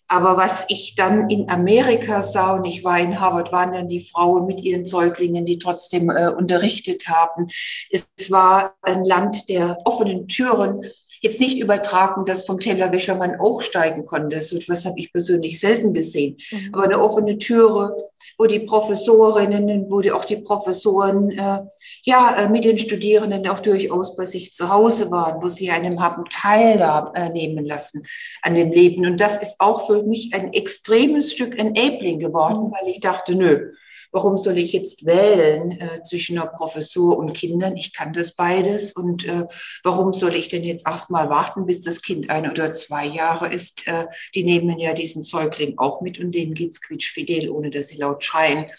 Aber 0.09 0.37
was 0.37 0.65
ich 0.69 0.95
dann 0.95 1.29
in 1.31 1.51
Amerika 1.51 2.23
sah, 2.23 2.55
und 2.55 2.65
ich 2.65 2.85
war 2.85 2.99
in 3.01 3.19
Harvard, 3.21 3.51
waren 3.51 3.73
dann 3.73 3.89
die 3.89 4.03
Frauen 4.03 4.47
mit 4.47 4.61
ihren 4.61 4.87
Säuglingen, 4.87 5.45
die 5.45 5.59
trotzdem 5.59 6.11
äh, 6.11 6.29
unterrichtet 6.29 7.09
haben. 7.09 7.49
Es 7.91 8.07
war 8.31 8.77
ein 8.83 9.05
Land 9.05 9.49
der 9.49 9.79
offenen 9.85 10.29
Türen. 10.29 10.85
Jetzt 11.26 11.40
nicht 11.40 11.59
übertragen, 11.59 12.25
dass 12.25 12.47
vom 12.47 12.59
Tellerwäscher 12.61 13.14
man 13.14 13.38
auch 13.40 13.61
steigen 13.61 14.06
konnte. 14.06 14.40
So 14.40 14.56
etwas 14.56 14.85
habe 14.85 14.99
ich 14.99 15.12
persönlich 15.12 15.61
selten 15.61 15.92
gesehen. 15.92 16.37
Mhm. 16.50 16.68
Aber 16.73 16.85
eine 16.85 17.00
offene 17.00 17.38
Türe, 17.38 17.97
wo 18.38 18.47
die 18.47 18.61
Professorinnen, 18.61 19.90
wo 19.90 20.00
die, 20.00 20.12
auch 20.12 20.25
die 20.25 20.37
Professoren 20.37 21.30
äh, 21.30 21.61
ja 22.04 22.37
äh, 22.37 22.49
mit 22.49 22.64
den 22.64 22.78
Studierenden 22.78 23.47
auch 23.49 23.61
durchaus 23.61 24.16
bei 24.16 24.25
sich 24.25 24.52
zu 24.52 24.71
Hause 24.71 25.11
waren, 25.11 25.42
wo 25.42 25.49
sie 25.49 25.71
einem 25.71 26.00
haben 26.00 26.25
teilnehmen 26.30 27.64
lassen 27.64 28.02
an 28.42 28.54
dem 28.54 28.71
Leben. 28.71 29.06
Und 29.06 29.21
das 29.21 29.40
ist 29.42 29.61
auch 29.61 29.87
für 29.87 30.02
mich 30.02 30.33
ein 30.35 30.52
extremes 30.52 31.33
Stück 31.33 31.59
Enabling 31.59 32.18
geworden, 32.18 32.68
mhm. 32.68 32.73
weil 32.73 32.90
ich 32.90 33.00
dachte, 33.00 33.35
nö, 33.35 33.73
warum 34.16 34.38
soll 34.38 34.56
ich 34.56 34.73
jetzt 34.73 35.04
wählen 35.04 35.78
äh, 35.78 36.00
zwischen 36.00 36.38
einer 36.38 36.49
Professur 36.49 37.18
und 37.18 37.35
Kindern? 37.35 37.76
Ich 37.76 37.92
kann 37.92 38.14
das 38.14 38.32
beides. 38.32 38.92
Und 38.92 39.26
äh, 39.26 39.44
warum 39.85 40.14
soll 40.14 40.35
ich 40.35 40.49
denn 40.49 40.64
jetzt 40.64 40.87
erstmal 40.87 41.28
warten, 41.28 41.66
bis 41.66 41.82
das 41.82 42.00
Kind 42.00 42.30
ein 42.30 42.50
oder 42.50 42.73
zwei 42.73 43.04
Jahre 43.04 43.52
ist? 43.52 43.87
Äh, 43.87 44.06
die 44.35 44.42
nehmen 44.42 44.78
ja 44.78 44.94
diesen 44.94 45.20
Säugling 45.20 45.75
auch 45.76 46.00
mit 46.00 46.18
und 46.18 46.32
denen 46.32 46.54
geht's 46.54 46.80
quietschfidel, 46.80 47.50
ohne 47.50 47.70
dass 47.70 47.88
sie 47.88 47.99
laut 47.99 48.25
schreien. 48.25 48.70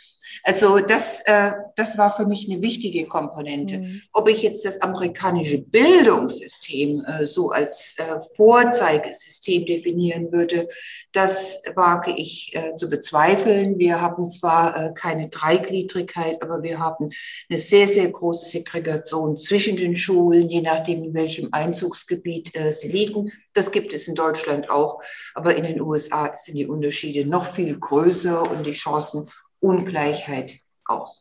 Also 0.44 0.80
das, 0.80 1.22
äh, 1.26 1.52
das 1.76 1.98
war 1.98 2.16
für 2.16 2.26
mich 2.26 2.50
eine 2.50 2.62
wichtige 2.62 3.06
Komponente. 3.06 3.80
Mhm. 3.80 4.02
Ob 4.14 4.28
ich 4.30 4.42
jetzt 4.42 4.66
das 4.66 4.82
amerikanische 4.82 5.60
Bildungssystem 5.60 7.04
äh, 7.06 7.26
so 7.26 7.52
als 7.52 7.96
äh, 7.98 8.20
Vorzeigesystem 8.36 9.66
definieren 9.66 10.32
würde, 10.32 10.68
das 11.14 11.64
wage 11.74 12.12
ich 12.12 12.56
zu 12.76 12.90
bezweifeln. 12.90 13.80
Wir 13.80 14.02
haben 14.02 14.30
zwar 14.30 14.94
keine 14.94 15.30
Dreigliedrigkeit, 15.30 16.44
aber 16.44 16.62
wir 16.62 16.78
haben 16.78 17.10
eine 17.50 17.58
sehr, 17.58 17.88
sehr 17.88 18.12
große 18.12 18.46
Segregation 18.46 19.36
zwischen 19.36 19.78
den 19.78 19.98
Schulen, 19.98 20.48
je 20.50 20.62
nachdem, 20.62 21.04
in 21.04 21.14
welchem 21.16 21.50
Einzugsgebiet 21.54 22.52
sie 22.72 22.90
liegen. 22.90 23.32
Das 23.54 23.72
gibt 23.72 23.94
es 23.94 24.08
in 24.08 24.14
Deutschland 24.14 24.70
auch, 24.70 25.02
aber 25.34 25.56
in 25.56 25.64
den 25.64 25.82
USA 25.82 26.36
sind 26.36 26.58
die 26.58 26.68
Unterschiede 26.68 27.26
noch 27.26 27.56
viel 27.56 27.80
größer 27.80 28.52
und 28.52 28.68
die 28.68 28.74
Chancen 28.74 29.28
Ungleichheit 29.60 30.60
auch. 30.86 31.14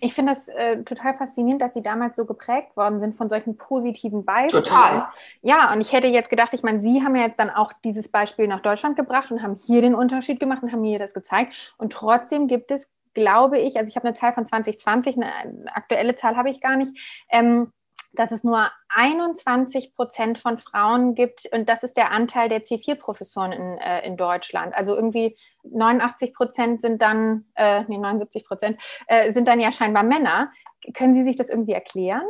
Ich 0.00 0.14
finde 0.14 0.34
das 0.34 0.48
äh, 0.48 0.82
total 0.82 1.16
faszinierend, 1.16 1.62
dass 1.62 1.74
Sie 1.74 1.82
damals 1.82 2.16
so 2.16 2.26
geprägt 2.26 2.76
worden 2.76 3.00
sind 3.00 3.16
von 3.16 3.28
solchen 3.28 3.56
positiven 3.56 4.24
Beispielen. 4.24 4.64
Total. 4.64 5.08
Ja, 5.42 5.72
und 5.72 5.80
ich 5.80 5.92
hätte 5.92 6.08
jetzt 6.08 6.30
gedacht, 6.30 6.54
ich 6.54 6.62
meine, 6.62 6.80
Sie 6.80 7.02
haben 7.02 7.14
ja 7.16 7.22
jetzt 7.22 7.38
dann 7.38 7.50
auch 7.50 7.72
dieses 7.84 8.08
Beispiel 8.08 8.48
nach 8.48 8.60
Deutschland 8.60 8.96
gebracht 8.96 9.30
und 9.30 9.42
haben 9.42 9.56
hier 9.56 9.82
den 9.82 9.94
Unterschied 9.94 10.40
gemacht 10.40 10.62
und 10.62 10.72
haben 10.72 10.80
mir 10.80 10.98
das 10.98 11.14
gezeigt. 11.14 11.74
Und 11.78 11.92
trotzdem 11.92 12.48
gibt 12.48 12.70
es, 12.70 12.88
glaube 13.14 13.58
ich, 13.58 13.76
also 13.76 13.88
ich 13.88 13.96
habe 13.96 14.08
eine 14.08 14.16
Zahl 14.16 14.32
von 14.32 14.46
2020, 14.46 15.16
eine, 15.16 15.34
eine 15.34 15.76
aktuelle 15.76 16.16
Zahl 16.16 16.36
habe 16.36 16.50
ich 16.50 16.60
gar 16.60 16.76
nicht, 16.76 17.24
ähm, 17.30 17.72
dass 18.12 18.32
es 18.32 18.44
nur 18.44 18.70
21 18.88 19.94
Prozent 19.94 20.38
von 20.38 20.58
Frauen 20.58 21.14
gibt 21.14 21.48
und 21.52 21.68
das 21.68 21.82
ist 21.82 21.96
der 21.96 22.10
Anteil 22.10 22.48
der 22.48 22.64
C4-Professoren 22.64 23.52
in, 23.52 23.78
äh, 23.78 24.06
in 24.06 24.16
Deutschland. 24.16 24.74
Also 24.74 24.94
irgendwie 24.94 25.36
89 25.64 26.34
Prozent 26.34 26.80
sind 26.82 27.00
dann, 27.02 27.46
äh, 27.54 27.82
nee, 27.88 27.98
79 27.98 28.44
Prozent 28.44 28.80
äh, 29.06 29.32
sind 29.32 29.46
dann 29.46 29.60
ja 29.60 29.70
scheinbar 29.70 30.02
Männer. 30.02 30.50
Können 30.94 31.14
Sie 31.14 31.24
sich 31.24 31.36
das 31.36 31.48
irgendwie 31.48 31.72
erklären? 31.72 32.22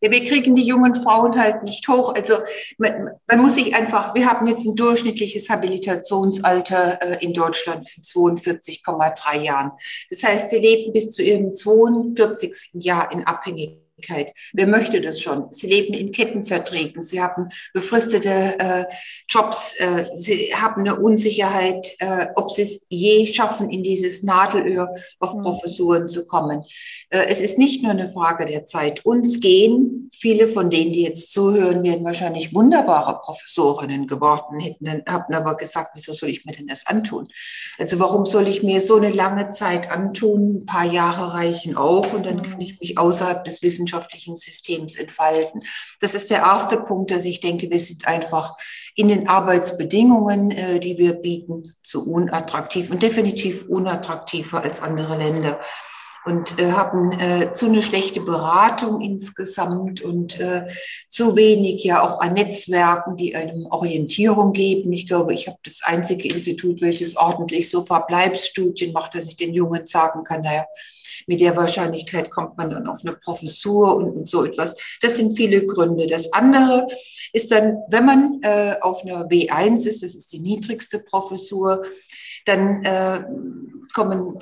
Ja, 0.00 0.10
wir 0.10 0.24
kriegen 0.24 0.54
die 0.54 0.66
jungen 0.66 0.94
Frauen 0.94 1.36
halt 1.40 1.64
nicht 1.64 1.88
hoch. 1.88 2.14
Also 2.14 2.36
man, 2.78 3.10
man 3.26 3.40
muss 3.40 3.56
sich 3.56 3.74
einfach, 3.74 4.14
wir 4.14 4.30
haben 4.30 4.46
jetzt 4.46 4.66
ein 4.66 4.76
durchschnittliches 4.76 5.50
Habilitationsalter 5.50 7.02
äh, 7.02 7.24
in 7.24 7.32
Deutschland 7.32 7.88
von 7.90 8.04
42,3 8.04 9.40
Jahren. 9.40 9.72
Das 10.10 10.22
heißt, 10.22 10.50
sie 10.50 10.58
leben 10.58 10.92
bis 10.92 11.10
zu 11.10 11.22
ihrem 11.22 11.52
42. 11.52 12.70
Jahr 12.74 13.10
in 13.10 13.26
Abhängigkeit 13.26 13.85
Wer 14.52 14.66
möchte 14.66 15.00
das 15.00 15.20
schon? 15.20 15.50
Sie 15.50 15.68
leben 15.68 15.94
in 15.94 16.12
Kettenverträgen, 16.12 17.02
sie 17.02 17.22
haben 17.22 17.48
befristete 17.72 18.58
äh, 18.58 18.84
Jobs, 19.26 19.74
äh, 19.78 20.04
sie 20.14 20.54
haben 20.54 20.82
eine 20.82 21.00
Unsicherheit, 21.00 21.94
äh, 22.00 22.26
ob 22.36 22.50
sie 22.50 22.62
es 22.62 22.86
je 22.90 23.26
schaffen, 23.26 23.70
in 23.70 23.82
dieses 23.82 24.22
Nadelöhr 24.22 24.94
auf 25.18 25.34
mhm. 25.34 25.42
Professuren 25.42 26.08
zu 26.08 26.26
kommen. 26.26 26.62
Äh, 27.08 27.24
es 27.28 27.40
ist 27.40 27.56
nicht 27.56 27.82
nur 27.82 27.92
eine 27.92 28.10
Frage 28.10 28.44
der 28.44 28.66
Zeit. 28.66 29.04
Uns 29.06 29.40
gehen, 29.40 30.10
viele 30.12 30.48
von 30.48 30.68
denen, 30.68 30.92
die 30.92 31.02
jetzt 31.02 31.32
zuhören, 31.32 31.82
werden 31.82 32.04
wahrscheinlich 32.04 32.54
wunderbare 32.54 33.20
Professorinnen 33.20 34.06
geworden, 34.06 34.60
hätten 34.60 35.02
haben 35.08 35.34
aber 35.34 35.56
gesagt, 35.56 35.92
wieso 35.94 36.12
soll 36.12 36.28
ich 36.28 36.44
mir 36.44 36.52
denn 36.52 36.66
das 36.66 36.86
antun? 36.86 37.28
Also 37.78 37.98
warum 37.98 38.26
soll 38.26 38.46
ich 38.46 38.62
mir 38.62 38.82
so 38.82 38.96
eine 38.96 39.10
lange 39.10 39.50
Zeit 39.50 39.90
antun? 39.90 40.58
Ein 40.58 40.66
paar 40.66 40.84
Jahre 40.84 41.32
reichen 41.32 41.76
auch 41.76 42.12
und 42.12 42.26
dann 42.26 42.42
kann 42.42 42.60
ich 42.60 42.78
mich 42.78 42.98
außerhalb 42.98 43.42
des 43.44 43.62
Wissens 43.62 43.85
wissenschaftlichen 43.86 44.36
Systems 44.36 44.96
entfalten. 44.96 45.62
Das 46.00 46.14
ist 46.14 46.30
der 46.30 46.38
erste 46.38 46.78
Punkt, 46.78 47.10
dass 47.10 47.24
ich 47.24 47.40
denke, 47.40 47.70
wir 47.70 47.80
sind 47.80 48.06
einfach 48.06 48.56
in 48.94 49.08
den 49.08 49.28
Arbeitsbedingungen, 49.28 50.50
äh, 50.50 50.80
die 50.80 50.98
wir 50.98 51.14
bieten, 51.14 51.74
zu 51.82 52.08
unattraktiv 52.10 52.90
und 52.90 53.02
definitiv 53.02 53.66
unattraktiver 53.68 54.62
als 54.62 54.82
andere 54.82 55.16
Länder 55.16 55.60
und 56.26 56.58
äh, 56.58 56.72
haben 56.72 57.12
äh, 57.12 57.52
zu 57.52 57.66
eine 57.66 57.80
schlechte 57.80 58.20
Beratung 58.20 59.00
insgesamt 59.00 60.00
und 60.00 60.38
äh, 60.40 60.66
zu 61.08 61.36
wenig 61.36 61.84
ja 61.84 62.02
auch 62.02 62.20
an 62.20 62.34
Netzwerken, 62.34 63.16
die 63.16 63.36
einem 63.36 63.66
Orientierung 63.66 64.52
geben. 64.52 64.92
Ich 64.92 65.06
glaube, 65.06 65.32
ich 65.34 65.46
habe 65.46 65.58
das 65.64 65.82
einzige 65.84 66.28
Institut, 66.28 66.80
welches 66.80 67.16
ordentlich 67.16 67.70
so 67.70 67.84
Verbleibsstudien 67.84 68.92
macht, 68.92 69.14
dass 69.14 69.28
ich 69.28 69.36
den 69.36 69.54
Jungen 69.54 69.86
sagen 69.86 70.24
kann, 70.24 70.42
naja, 70.42 70.64
mit 71.28 71.40
der 71.40 71.56
Wahrscheinlichkeit 71.56 72.30
kommt 72.30 72.58
man 72.58 72.70
dann 72.70 72.88
auf 72.88 73.00
eine 73.04 73.16
Professur 73.16 73.94
und, 73.94 74.10
und 74.10 74.28
so 74.28 74.44
etwas. 74.44 74.76
Das 75.00 75.16
sind 75.16 75.36
viele 75.36 75.64
Gründe. 75.64 76.08
Das 76.08 76.32
andere 76.32 76.88
ist 77.32 77.52
dann, 77.52 77.78
wenn 77.88 78.04
man 78.04 78.40
äh, 78.42 78.74
auf 78.80 79.02
einer 79.02 79.28
W1 79.28 79.86
ist, 79.86 80.02
das 80.02 80.16
ist 80.16 80.32
die 80.32 80.40
niedrigste 80.40 80.98
Professur, 80.98 81.84
dann 82.44 82.84
äh, 82.84 83.24
kommen 83.94 84.38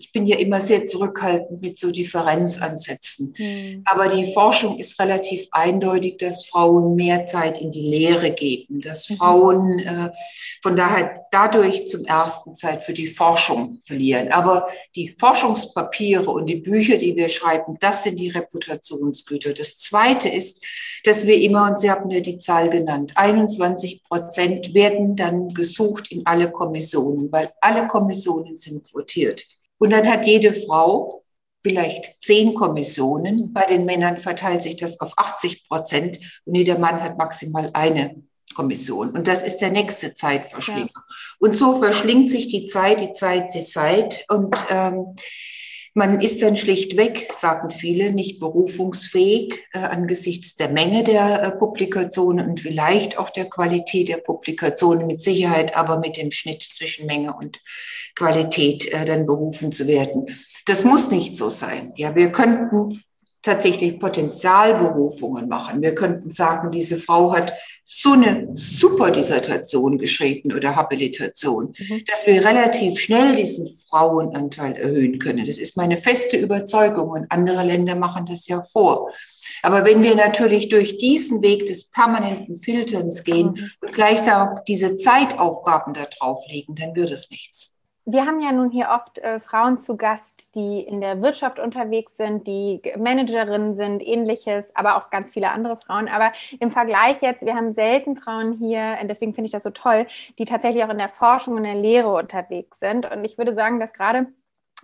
ich 0.00 0.12
bin 0.12 0.26
ja 0.26 0.38
immer 0.38 0.60
sehr 0.60 0.86
zurückhaltend 0.86 1.60
mit 1.60 1.78
so 1.78 1.90
Differenzansätzen. 1.90 3.34
Mhm. 3.36 3.82
Aber 3.84 4.08
die 4.08 4.32
Forschung 4.32 4.78
ist 4.78 4.98
relativ 4.98 5.46
eindeutig, 5.52 6.16
dass 6.18 6.46
Frauen 6.46 6.96
mehr 6.96 7.26
Zeit 7.26 7.60
in 7.60 7.70
die 7.70 7.88
Lehre 7.88 8.30
geben, 8.30 8.80
dass 8.80 9.10
mhm. 9.10 9.16
Frauen 9.16 9.78
äh, 9.80 10.10
von 10.62 10.76
daher 10.76 11.26
dadurch 11.30 11.86
zum 11.86 12.04
ersten 12.04 12.56
Zeit 12.56 12.84
für 12.84 12.94
die 12.94 13.08
Forschung 13.08 13.80
verlieren. 13.84 14.32
Aber 14.32 14.68
die 14.96 15.14
Forschungspapiere 15.18 16.30
und 16.30 16.46
die 16.46 16.56
Bücher, 16.56 16.96
die 16.96 17.14
wir 17.14 17.28
schreiben, 17.28 17.76
das 17.80 18.04
sind 18.04 18.18
die 18.18 18.30
Reputationsgüter. 18.30 19.52
Das 19.52 19.78
Zweite 19.78 20.28
ist, 20.28 20.64
dass 21.04 21.26
wir 21.26 21.40
immer, 21.40 21.70
und 21.70 21.78
Sie 21.78 21.90
haben 21.90 22.10
ja 22.10 22.20
die 22.20 22.38
Zahl 22.38 22.70
genannt, 22.70 23.12
21 23.14 24.02
Prozent 24.02 24.74
werden 24.74 25.16
dann 25.16 25.54
gesucht 25.54 26.10
in 26.10 26.26
alle 26.26 26.50
Kommissionen, 26.50 27.30
weil 27.30 27.52
alle 27.60 27.86
Kommissionen 27.86 28.58
sind 28.58 28.90
quotiert. 28.90 29.44
Und 29.80 29.92
dann 29.92 30.08
hat 30.08 30.26
jede 30.26 30.52
Frau 30.52 31.24
vielleicht 31.62 32.22
zehn 32.22 32.54
Kommissionen. 32.54 33.52
Bei 33.52 33.64
den 33.64 33.86
Männern 33.86 34.18
verteilt 34.18 34.62
sich 34.62 34.76
das 34.76 35.00
auf 35.00 35.14
80 35.16 35.68
Prozent 35.68 36.18
und 36.44 36.54
jeder 36.54 36.78
Mann 36.78 37.02
hat 37.02 37.16
maximal 37.16 37.70
eine 37.72 38.22
Kommission. 38.54 39.10
Und 39.10 39.26
das 39.26 39.42
ist 39.42 39.58
der 39.58 39.70
nächste 39.70 40.12
Zeitverschlinger. 40.12 40.90
Ja. 40.94 41.04
Und 41.38 41.56
so 41.56 41.80
verschlingt 41.80 42.30
sich 42.30 42.48
die 42.48 42.66
Zeit, 42.66 43.00
die 43.00 43.12
Zeit, 43.12 43.54
die 43.54 43.64
Zeit. 43.64 44.24
Und 44.28 44.54
ähm, 44.68 45.16
man 45.94 46.20
ist 46.20 46.42
dann 46.42 46.56
schlichtweg, 46.56 47.28
sagen 47.32 47.70
viele, 47.70 48.12
nicht 48.12 48.38
berufungsfähig 48.38 49.66
äh, 49.72 49.78
angesichts 49.78 50.54
der 50.54 50.68
Menge 50.68 51.02
der 51.02 51.42
äh, 51.42 51.50
Publikationen 51.50 52.48
und 52.48 52.60
vielleicht 52.60 53.18
auch 53.18 53.30
der 53.30 53.46
Qualität 53.46 54.08
der 54.08 54.18
Publikationen 54.18 55.06
mit 55.06 55.20
Sicherheit, 55.20 55.76
aber 55.76 55.98
mit 55.98 56.16
dem 56.16 56.30
Schnitt 56.30 56.62
zwischen 56.62 57.06
Menge 57.06 57.34
und 57.34 57.60
Qualität 58.14 58.86
äh, 58.92 59.04
dann 59.04 59.26
berufen 59.26 59.72
zu 59.72 59.86
werden. 59.86 60.26
Das 60.66 60.84
muss 60.84 61.10
nicht 61.10 61.36
so 61.36 61.48
sein. 61.48 61.92
Ja, 61.96 62.14
wir 62.14 62.30
könnten 62.30 63.02
tatsächlich 63.42 63.98
Potenzialberufungen 63.98 65.48
machen. 65.48 65.82
Wir 65.82 65.94
könnten 65.94 66.30
sagen, 66.30 66.70
diese 66.70 66.98
Frau 66.98 67.32
hat 67.32 67.54
so 67.92 68.12
eine 68.12 68.48
super 68.54 69.10
Dissertation 69.10 69.98
geschrieben 69.98 70.52
oder 70.52 70.76
Habilitation, 70.76 71.74
mhm. 71.76 72.04
dass 72.06 72.24
wir 72.24 72.44
relativ 72.44 73.00
schnell 73.00 73.34
diesen 73.34 73.68
Frauenanteil 73.88 74.76
erhöhen 74.76 75.18
können. 75.18 75.44
Das 75.44 75.58
ist 75.58 75.76
meine 75.76 75.98
feste 75.98 76.36
Überzeugung 76.36 77.10
und 77.10 77.26
andere 77.30 77.64
Länder 77.64 77.96
machen 77.96 78.26
das 78.26 78.46
ja 78.46 78.62
vor. 78.62 79.10
Aber 79.62 79.84
wenn 79.84 80.04
wir 80.04 80.14
natürlich 80.14 80.68
durch 80.68 80.98
diesen 80.98 81.42
Weg 81.42 81.66
des 81.66 81.90
permanenten 81.90 82.58
Filterns 82.58 83.24
gehen 83.24 83.54
mhm. 83.56 83.70
und 83.80 83.92
gleichzeitig 83.92 84.60
diese 84.68 84.96
Zeitaufgaben 84.96 85.92
da 85.92 86.04
drauflegen, 86.04 86.76
dann 86.76 86.94
wird 86.94 87.10
es 87.10 87.28
nichts 87.28 87.79
wir 88.12 88.26
haben 88.26 88.40
ja 88.40 88.52
nun 88.52 88.70
hier 88.70 88.88
oft 88.90 89.18
äh, 89.18 89.40
Frauen 89.40 89.78
zu 89.78 89.96
Gast, 89.96 90.54
die 90.54 90.80
in 90.80 91.00
der 91.00 91.20
Wirtschaft 91.22 91.58
unterwegs 91.58 92.16
sind, 92.16 92.46
die 92.46 92.82
Managerinnen 92.98 93.74
sind, 93.74 94.06
ähnliches, 94.06 94.74
aber 94.74 94.96
auch 94.96 95.10
ganz 95.10 95.32
viele 95.32 95.50
andere 95.50 95.76
Frauen. 95.76 96.08
Aber 96.08 96.32
im 96.58 96.70
Vergleich 96.70 97.20
jetzt, 97.22 97.44
wir 97.44 97.54
haben 97.54 97.72
selten 97.72 98.16
Frauen 98.16 98.52
hier, 98.52 98.96
deswegen 99.04 99.34
finde 99.34 99.46
ich 99.46 99.52
das 99.52 99.62
so 99.62 99.70
toll, 99.70 100.06
die 100.38 100.44
tatsächlich 100.44 100.84
auch 100.84 100.90
in 100.90 100.98
der 100.98 101.08
Forschung 101.08 101.54
und 101.54 101.64
der 101.64 101.74
Lehre 101.74 102.12
unterwegs 102.12 102.80
sind. 102.80 103.10
Und 103.10 103.24
ich 103.24 103.38
würde 103.38 103.54
sagen, 103.54 103.80
dass 103.80 103.92
gerade 103.92 104.26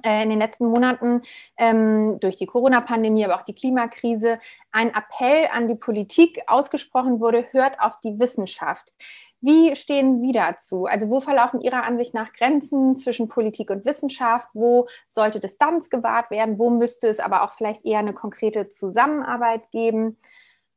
äh, 0.04 0.22
in 0.22 0.30
den 0.30 0.38
letzten 0.38 0.66
Monaten 0.66 1.22
ähm, 1.58 2.18
durch 2.20 2.36
die 2.36 2.46
Corona-Pandemie, 2.46 3.24
aber 3.24 3.36
auch 3.36 3.42
die 3.42 3.54
Klimakrise 3.54 4.38
ein 4.70 4.92
Appell 4.94 5.48
an 5.52 5.68
die 5.68 5.74
Politik 5.74 6.40
ausgesprochen 6.46 7.20
wurde, 7.20 7.46
hört 7.52 7.80
auf 7.80 7.98
die 8.00 8.18
Wissenschaft. 8.18 8.92
Wie 9.40 9.76
stehen 9.76 10.18
Sie 10.18 10.32
dazu? 10.32 10.86
Also 10.86 11.08
wo 11.08 11.20
verlaufen 11.20 11.60
Ihrer 11.60 11.84
Ansicht 11.84 12.14
nach 12.14 12.32
Grenzen 12.32 12.96
zwischen 12.96 13.28
Politik 13.28 13.70
und 13.70 13.84
Wissenschaft? 13.84 14.48
Wo 14.54 14.88
sollte 15.08 15.40
Distanz 15.40 15.90
gewahrt 15.90 16.30
werden? 16.30 16.58
Wo 16.58 16.70
müsste 16.70 17.08
es 17.08 17.20
aber 17.20 17.42
auch 17.42 17.52
vielleicht 17.52 17.84
eher 17.84 17.98
eine 17.98 18.14
konkrete 18.14 18.68
Zusammenarbeit 18.68 19.70
geben? 19.70 20.18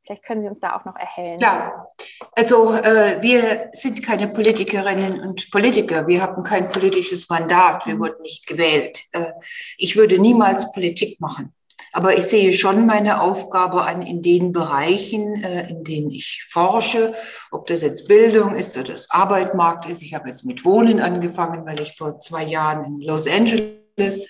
Vielleicht 0.04 0.24
können 0.24 0.40
Sie 0.40 0.48
uns 0.48 0.60
da 0.60 0.76
auch 0.76 0.84
noch 0.84 0.96
erhellen. 0.96 1.40
Ja, 1.40 1.86
also 2.34 2.72
äh, 2.72 3.20
wir 3.20 3.68
sind 3.72 4.02
keine 4.02 4.28
Politikerinnen 4.28 5.20
und 5.20 5.50
Politiker. 5.50 6.06
Wir 6.06 6.22
haben 6.22 6.42
kein 6.42 6.68
politisches 6.68 7.28
Mandat. 7.28 7.86
Wir 7.86 7.94
mhm. 7.94 8.00
wurden 8.00 8.22
nicht 8.22 8.46
gewählt. 8.46 9.02
Äh, 9.12 9.32
ich 9.76 9.96
würde 9.96 10.18
niemals 10.18 10.72
Politik 10.72 11.20
machen. 11.20 11.54
Aber 11.92 12.16
ich 12.16 12.24
sehe 12.24 12.52
schon 12.52 12.86
meine 12.86 13.20
Aufgabe 13.20 13.82
an 13.82 14.02
in 14.02 14.22
den 14.22 14.52
Bereichen, 14.52 15.42
äh, 15.42 15.68
in 15.68 15.84
denen 15.84 16.10
ich 16.10 16.44
forsche, 16.48 17.14
ob 17.50 17.66
das 17.66 17.82
jetzt 17.82 18.08
Bildung 18.08 18.54
ist 18.54 18.76
oder 18.76 18.92
das 18.92 19.10
Arbeitsmarkt 19.10 19.86
ist. 19.86 20.02
Ich 20.02 20.14
habe 20.14 20.28
jetzt 20.28 20.44
mit 20.44 20.64
Wohnen 20.64 21.00
angefangen, 21.00 21.66
weil 21.66 21.80
ich 21.80 21.96
vor 21.96 22.20
zwei 22.20 22.44
Jahren 22.44 22.84
in 22.84 23.00
Los 23.02 23.26
Angeles 23.26 23.80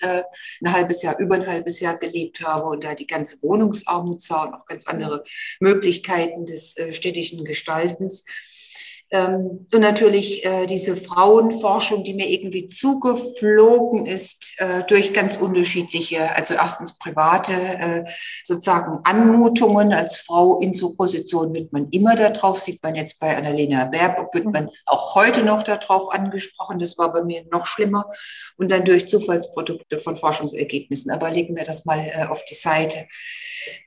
äh, 0.01 0.23
ein 0.63 0.73
halbes 0.73 1.01
Jahr, 1.01 1.17
über 1.19 1.35
ein 1.35 1.47
halbes 1.47 1.79
Jahr 1.79 1.97
gelebt 1.97 2.41
habe 2.41 2.65
und 2.65 2.83
da 2.83 2.95
die 2.95 3.07
ganze 3.07 3.41
Wohnungsarmut 3.41 4.21
sah 4.21 4.43
und 4.43 4.53
auch 4.55 4.65
ganz 4.65 4.87
andere 4.87 5.23
Möglichkeiten 5.59 6.45
des 6.45 6.77
äh, 6.77 6.93
städtischen 6.93 7.45
Gestaltens. 7.45 8.25
Ähm, 9.13 9.67
und 9.73 9.81
natürlich 9.81 10.45
äh, 10.45 10.65
diese 10.67 10.95
Frauenforschung, 10.95 12.05
die 12.05 12.13
mir 12.13 12.29
irgendwie 12.29 12.67
zugeflogen 12.67 14.05
ist 14.05 14.53
äh, 14.57 14.83
durch 14.87 15.13
ganz 15.13 15.35
unterschiedliche, 15.35 16.33
also 16.33 16.53
erstens 16.53 16.97
private 16.97 17.51
äh, 17.51 18.03
sozusagen 18.45 18.99
Anmutungen. 19.03 19.91
Als 19.91 20.19
Frau 20.19 20.59
in 20.61 20.73
so 20.73 20.95
Position 20.95 21.53
wird 21.53 21.73
man 21.73 21.89
immer 21.89 22.15
darauf, 22.15 22.59
sieht 22.59 22.81
man 22.83 22.95
jetzt 22.95 23.19
bei 23.19 23.35
Annalena 23.35 23.83
Baerbock, 23.83 24.33
wird 24.33 24.45
man 24.45 24.69
auch 24.85 25.13
heute 25.15 25.43
noch 25.43 25.63
darauf 25.63 26.13
angesprochen. 26.13 26.79
Das 26.79 26.97
war 26.97 27.11
bei 27.11 27.21
mir 27.21 27.43
noch 27.51 27.65
schlimmer. 27.65 28.05
Und 28.55 28.71
dann 28.71 28.85
durch 28.85 29.09
Zufallsprodukte 29.09 29.99
von 29.99 30.15
Forschungsergebnissen. 30.15 31.11
Aber 31.11 31.31
legen 31.31 31.57
wir 31.57 31.65
das 31.65 31.83
mal 31.83 31.99
äh, 31.99 32.27
auf 32.27 32.45
die 32.45 32.55
Seite. 32.55 33.07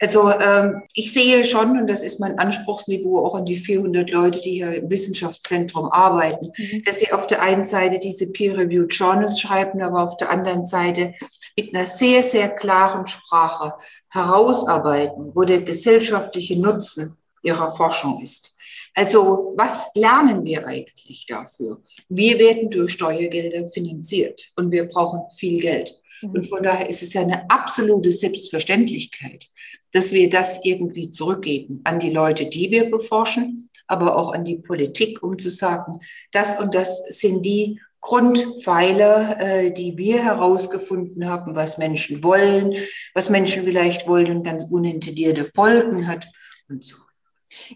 Also 0.01 0.31
ähm, 0.31 0.83
ich 0.93 1.13
sehe 1.13 1.45
schon, 1.45 1.79
und 1.79 1.87
das 1.89 2.03
ist 2.03 2.21
mein 2.21 2.39
Anspruchsniveau 2.39 3.25
auch 3.25 3.35
an 3.35 3.45
die 3.45 3.57
400 3.57 4.11
Leute, 4.11 4.41
die 4.41 4.53
hier 4.53 4.75
im 4.75 4.89
Wissenschaftszentrum 5.15 5.91
arbeiten, 5.91 6.51
mhm. 6.57 6.83
dass 6.85 6.99
sie 6.99 7.13
auf 7.13 7.27
der 7.27 7.43
einen 7.43 7.65
Seite 7.65 7.99
diese 7.99 8.31
Peer-Reviewed 8.33 8.93
Journals 8.93 9.41
schreiben, 9.41 9.83
aber 9.83 10.03
auf 10.03 10.17
der 10.17 10.31
anderen 10.31 10.67
Seite 10.67 11.15
mit 11.57 11.75
einer 11.75 11.87
sehr, 11.87 12.23
sehr 12.23 12.49
klaren 12.49 13.07
Sprache 13.07 13.75
herausarbeiten, 14.11 15.31
wo 15.35 15.45
der 15.45 15.63
gesellschaftliche 15.63 16.59
Nutzen 16.59 17.17
ihrer 17.43 17.71
Forschung 17.71 18.21
ist. 18.23 18.57
Also 18.97 19.55
was 19.57 19.87
lernen 19.95 20.45
wir 20.45 20.67
eigentlich 20.67 21.27
dafür? 21.27 21.83
Wir 22.09 22.39
werden 22.39 22.71
durch 22.71 22.93
Steuergelder 22.93 23.69
finanziert 23.69 24.53
und 24.57 24.71
wir 24.71 24.89
brauchen 24.89 25.23
viel 25.37 25.61
Geld. 25.61 26.01
Und 26.23 26.37
mhm. 26.37 26.45
von 26.45 26.63
daher 26.63 26.89
ist 26.89 27.03
es 27.03 27.13
ja 27.13 27.23
eine 27.23 27.51
absolute 27.51 28.13
Selbstverständlichkeit, 28.13 29.49
dass 29.93 30.13
wir 30.13 30.31
das 30.31 30.65
irgendwie 30.65 31.11
zurückgeben 31.11 31.81
an 31.85 31.99
die 31.99 32.11
Leute, 32.11 32.47
die 32.47 32.71
wir 32.71 32.89
beforschen, 32.89 33.69
aber 33.87 34.17
auch 34.17 34.33
an 34.33 34.45
die 34.45 34.57
Politik, 34.57 35.23
um 35.23 35.39
zu 35.39 35.51
sagen, 35.51 36.01
das 36.33 36.59
und 36.59 36.75
das 36.75 37.05
sind 37.09 37.43
die 37.43 37.81
Grundpfeiler, 38.01 39.41
äh, 39.41 39.71
die 39.71 39.97
wir 39.97 40.23
herausgefunden 40.23 41.27
haben, 41.27 41.55
was 41.55 41.79
Menschen 41.79 42.23
wollen, 42.23 42.75
was 43.15 43.31
Menschen 43.31 43.65
vielleicht 43.65 44.07
wollen 44.07 44.31
und 44.31 44.43
ganz 44.45 44.65
unintendierte 44.65 45.47
Folgen 45.47 46.07
hat 46.07 46.29
und 46.69 46.85
so. 46.85 46.97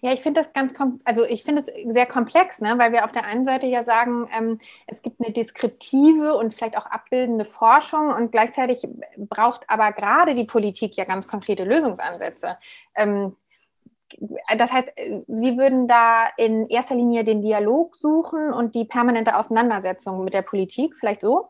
Ja, 0.02 0.12
ich 0.12 0.20
finde 0.20 0.42
das 0.42 0.52
ganz, 0.52 0.74
also 1.04 1.24
ich 1.24 1.44
finde 1.44 1.62
es 1.62 1.94
sehr 1.94 2.04
komplex, 2.04 2.60
ne? 2.60 2.74
weil 2.76 2.92
wir 2.92 3.04
auf 3.04 3.12
der 3.12 3.24
einen 3.24 3.44
Seite 3.44 3.66
ja 3.66 3.84
sagen, 3.84 4.28
ähm, 4.36 4.58
es 4.86 5.02
gibt 5.02 5.20
eine 5.20 5.32
deskriptive 5.32 6.34
und 6.34 6.54
vielleicht 6.54 6.76
auch 6.76 6.86
abbildende 6.86 7.44
Forschung 7.44 8.12
und 8.12 8.32
gleichzeitig 8.32 8.86
braucht 9.16 9.68
aber 9.68 9.92
gerade 9.92 10.34
die 10.34 10.44
Politik 10.44 10.96
ja 10.96 11.04
ganz 11.04 11.26
konkrete 11.28 11.64
Lösungsansätze. 11.64 12.58
Ähm, 12.94 13.36
das 14.56 14.72
heißt, 14.72 14.88
Sie 15.26 15.58
würden 15.58 15.88
da 15.88 16.28
in 16.36 16.68
erster 16.68 16.94
Linie 16.94 17.24
den 17.24 17.42
Dialog 17.42 17.96
suchen 17.96 18.52
und 18.52 18.74
die 18.74 18.84
permanente 18.84 19.36
Auseinandersetzung 19.36 20.24
mit 20.24 20.34
der 20.34 20.42
Politik, 20.42 20.94
vielleicht 20.98 21.20
so? 21.20 21.48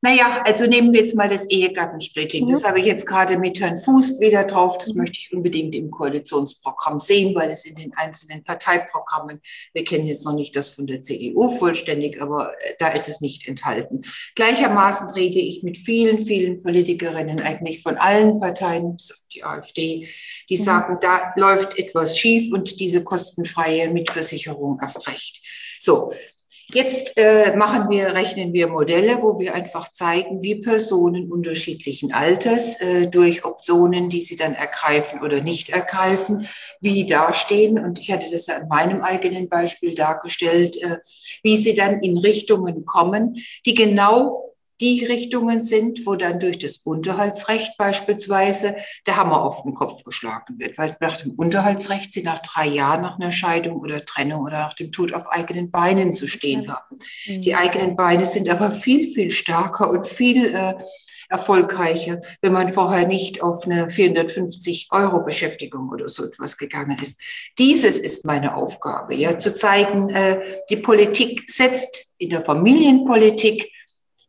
Naja, 0.00 0.44
also 0.46 0.66
nehmen 0.66 0.92
wir 0.92 1.00
jetzt 1.00 1.16
mal 1.16 1.28
das 1.28 1.50
Ehegattensplitting. 1.50 2.44
Mhm. 2.44 2.52
Das 2.52 2.62
habe 2.62 2.78
ich 2.78 2.86
jetzt 2.86 3.04
gerade 3.04 3.36
mit 3.36 3.58
Herrn 3.58 3.80
Fuß 3.80 4.20
wieder 4.20 4.44
drauf. 4.44 4.78
Das 4.78 4.94
mhm. 4.94 5.00
möchte 5.00 5.18
ich 5.18 5.32
unbedingt 5.32 5.74
im 5.74 5.90
Koalitionsprogramm 5.90 7.00
sehen, 7.00 7.34
weil 7.34 7.50
es 7.50 7.64
in 7.64 7.74
den 7.74 7.92
einzelnen 7.96 8.44
Parteiprogrammen, 8.44 9.40
wir 9.72 9.84
kennen 9.84 10.06
jetzt 10.06 10.24
noch 10.24 10.34
nicht 10.34 10.54
das 10.54 10.70
von 10.70 10.86
der 10.86 11.02
CDU 11.02 11.50
vollständig, 11.58 12.22
aber 12.22 12.52
äh, 12.60 12.74
da 12.78 12.88
ist 12.88 13.08
es 13.08 13.20
nicht 13.20 13.48
enthalten. 13.48 14.02
Gleichermaßen 14.36 15.10
rede 15.10 15.40
ich 15.40 15.64
mit 15.64 15.78
vielen, 15.78 16.24
vielen 16.24 16.60
Politikerinnen 16.60 17.40
eigentlich 17.40 17.82
von 17.82 17.96
allen 17.96 18.38
Parteien, 18.38 18.98
die 19.34 19.42
AfD, 19.42 20.08
die 20.48 20.58
mhm. 20.58 20.62
sagen, 20.62 20.98
da 21.00 21.32
läuft 21.34 21.76
etwas 21.76 22.16
schief 22.16 22.52
und 22.52 22.78
diese 22.78 23.02
kostenfreie 23.02 23.90
Mitversicherung 23.90 24.78
erst 24.80 25.08
recht. 25.08 25.42
So, 25.80 26.12
Jetzt 26.74 27.16
äh, 27.16 27.56
machen 27.56 27.88
wir, 27.88 28.12
rechnen 28.12 28.52
wir 28.52 28.68
Modelle, 28.68 29.22
wo 29.22 29.38
wir 29.38 29.54
einfach 29.54 29.90
zeigen, 29.90 30.42
wie 30.42 30.56
Personen 30.56 31.32
unterschiedlichen 31.32 32.12
Alters 32.12 32.78
äh, 32.82 33.06
durch 33.06 33.46
Optionen, 33.46 34.10
die 34.10 34.20
sie 34.20 34.36
dann 34.36 34.54
ergreifen 34.54 35.22
oder 35.22 35.40
nicht 35.40 35.70
ergreifen, 35.70 36.46
wie 36.82 37.06
dastehen. 37.06 37.78
Und 37.78 37.98
ich 37.98 38.12
hatte 38.12 38.26
das 38.30 38.48
ja 38.48 38.58
an 38.58 38.68
meinem 38.68 39.00
eigenen 39.00 39.48
Beispiel 39.48 39.94
dargestellt, 39.94 40.76
äh, 40.82 40.98
wie 41.42 41.56
sie 41.56 41.74
dann 41.74 42.02
in 42.02 42.18
Richtungen 42.18 42.84
kommen, 42.84 43.36
die 43.64 43.72
genau 43.72 44.47
die 44.80 45.04
Richtungen 45.04 45.62
sind, 45.62 46.06
wo 46.06 46.14
dann 46.14 46.38
durch 46.38 46.58
das 46.58 46.78
Unterhaltsrecht 46.78 47.76
beispielsweise 47.76 48.76
der 49.06 49.16
Hammer 49.16 49.42
auf 49.42 49.62
den 49.62 49.74
Kopf 49.74 50.04
geschlagen 50.04 50.58
wird. 50.58 50.78
Weil 50.78 50.96
nach 51.00 51.16
dem 51.16 51.32
Unterhaltsrecht 51.32 52.12
sie 52.12 52.22
nach 52.22 52.38
drei 52.38 52.66
Jahren 52.66 53.02
nach 53.02 53.18
einer 53.18 53.32
Scheidung 53.32 53.78
oder 53.78 54.04
Trennung 54.04 54.42
oder 54.42 54.58
nach 54.58 54.74
dem 54.74 54.92
Tod 54.92 55.12
auf 55.12 55.28
eigenen 55.28 55.70
Beinen 55.70 56.14
zu 56.14 56.26
stehen 56.26 56.72
haben. 56.72 56.98
Die 57.26 57.54
eigenen 57.54 57.96
Beine 57.96 58.26
sind 58.26 58.48
aber 58.48 58.72
viel, 58.72 59.12
viel 59.12 59.30
stärker 59.30 59.90
und 59.90 60.06
viel 60.06 60.54
äh, 60.54 60.74
erfolgreicher, 61.28 62.20
wenn 62.40 62.52
man 62.52 62.72
vorher 62.72 63.06
nicht 63.06 63.42
auf 63.42 63.64
eine 63.66 63.90
450 63.90 64.88
Euro 64.90 65.22
Beschäftigung 65.22 65.90
oder 65.90 66.08
so 66.08 66.24
etwas 66.24 66.56
gegangen 66.56 66.96
ist. 67.02 67.20
Dieses 67.58 67.98
ist 67.98 68.24
meine 68.24 68.56
Aufgabe, 68.56 69.14
ja, 69.14 69.38
zu 69.38 69.54
zeigen, 69.54 70.08
äh, 70.08 70.40
die 70.70 70.76
Politik 70.76 71.50
setzt 71.50 72.06
in 72.18 72.30
der 72.30 72.42
Familienpolitik 72.42 73.70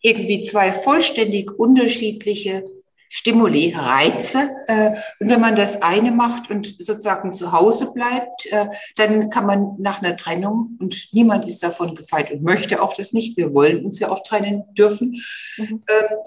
irgendwie 0.01 0.41
zwei 0.41 0.71
vollständig 0.71 1.51
unterschiedliche 1.51 2.63
Stimuli, 3.09 3.73
Reize. 3.75 4.51
Äh, 4.67 4.91
und 5.19 5.29
wenn 5.29 5.41
man 5.41 5.55
das 5.55 5.81
eine 5.81 6.11
macht 6.11 6.51
und 6.51 6.75
sozusagen 6.77 7.33
zu 7.33 7.51
Hause 7.51 7.91
bleibt, 7.91 8.45
äh, 8.51 8.67
dann 8.97 9.31
kann 9.31 9.47
man 9.47 9.75
nach 9.79 10.01
einer 10.01 10.15
Trennung, 10.15 10.77
und 10.79 11.09
niemand 11.11 11.49
ist 11.49 11.63
davon 11.63 11.95
gefeit 11.95 12.31
und 12.31 12.43
möchte 12.43 12.81
auch 12.81 12.93
das 12.93 13.11
nicht, 13.11 13.35
wir 13.35 13.53
wollen 13.53 13.83
uns 13.83 13.99
ja 13.99 14.09
auch 14.09 14.21
trennen 14.21 14.63
dürfen. 14.75 15.21
Mhm. 15.57 15.81
Ähm, 15.89 16.17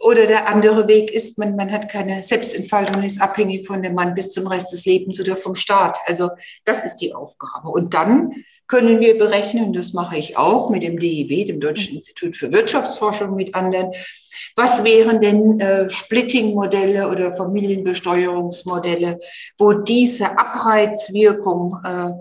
oder 0.00 0.26
der 0.26 0.48
andere 0.48 0.88
Weg 0.88 1.10
ist, 1.10 1.38
man, 1.38 1.56
man 1.56 1.72
hat 1.72 1.88
keine 1.88 2.22
Selbstentfaltung, 2.22 3.02
ist 3.02 3.20
abhängig 3.20 3.66
von 3.66 3.82
dem 3.82 3.94
Mann 3.94 4.14
bis 4.14 4.30
zum 4.30 4.46
Rest 4.46 4.72
des 4.72 4.84
Lebens 4.86 5.20
oder 5.20 5.36
vom 5.36 5.54
Staat. 5.54 5.98
Also 6.06 6.30
das 6.64 6.84
ist 6.84 6.96
die 6.96 7.14
Aufgabe. 7.14 7.68
Und 7.68 7.94
dann 7.94 8.32
können 8.68 9.00
wir 9.00 9.16
berechnen, 9.16 9.72
das 9.72 9.94
mache 9.94 10.18
ich 10.18 10.36
auch 10.36 10.68
mit 10.68 10.82
dem 10.82 10.98
DIW, 10.98 11.44
dem 11.46 11.58
Deutschen 11.58 11.94
Institut 11.94 12.36
für 12.36 12.52
Wirtschaftsforschung, 12.52 13.34
mit 13.34 13.54
anderen, 13.54 13.92
was 14.54 14.84
wären 14.84 15.20
denn 15.20 15.58
äh, 15.58 15.90
Splitting-Modelle 15.90 17.08
oder 17.08 17.34
Familienbesteuerungsmodelle, 17.34 19.18
wo 19.56 19.72
diese 19.72 20.38
Abreizwirkung 20.38 21.78
äh, 21.82 22.12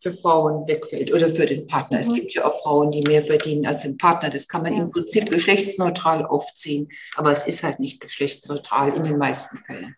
für 0.00 0.12
Frauen 0.12 0.66
wegfällt 0.66 1.12
oder 1.12 1.28
für 1.28 1.46
den 1.46 1.66
Partner. 1.66 1.98
Mhm. 1.98 2.02
Es 2.02 2.14
gibt 2.14 2.34
ja 2.34 2.46
auch 2.46 2.62
Frauen, 2.62 2.90
die 2.90 3.02
mehr 3.02 3.22
verdienen 3.22 3.66
als 3.66 3.82
den 3.82 3.96
Partner. 3.96 4.30
Das 4.30 4.48
kann 4.48 4.62
man 4.62 4.76
im 4.76 4.90
Prinzip 4.90 5.30
geschlechtsneutral 5.30 6.24
aufziehen, 6.24 6.88
aber 7.14 7.32
es 7.32 7.46
ist 7.46 7.62
halt 7.62 7.78
nicht 7.78 8.00
geschlechtsneutral 8.00 8.94
in 8.96 9.04
den 9.04 9.18
meisten 9.18 9.58
Fällen. 9.58 9.94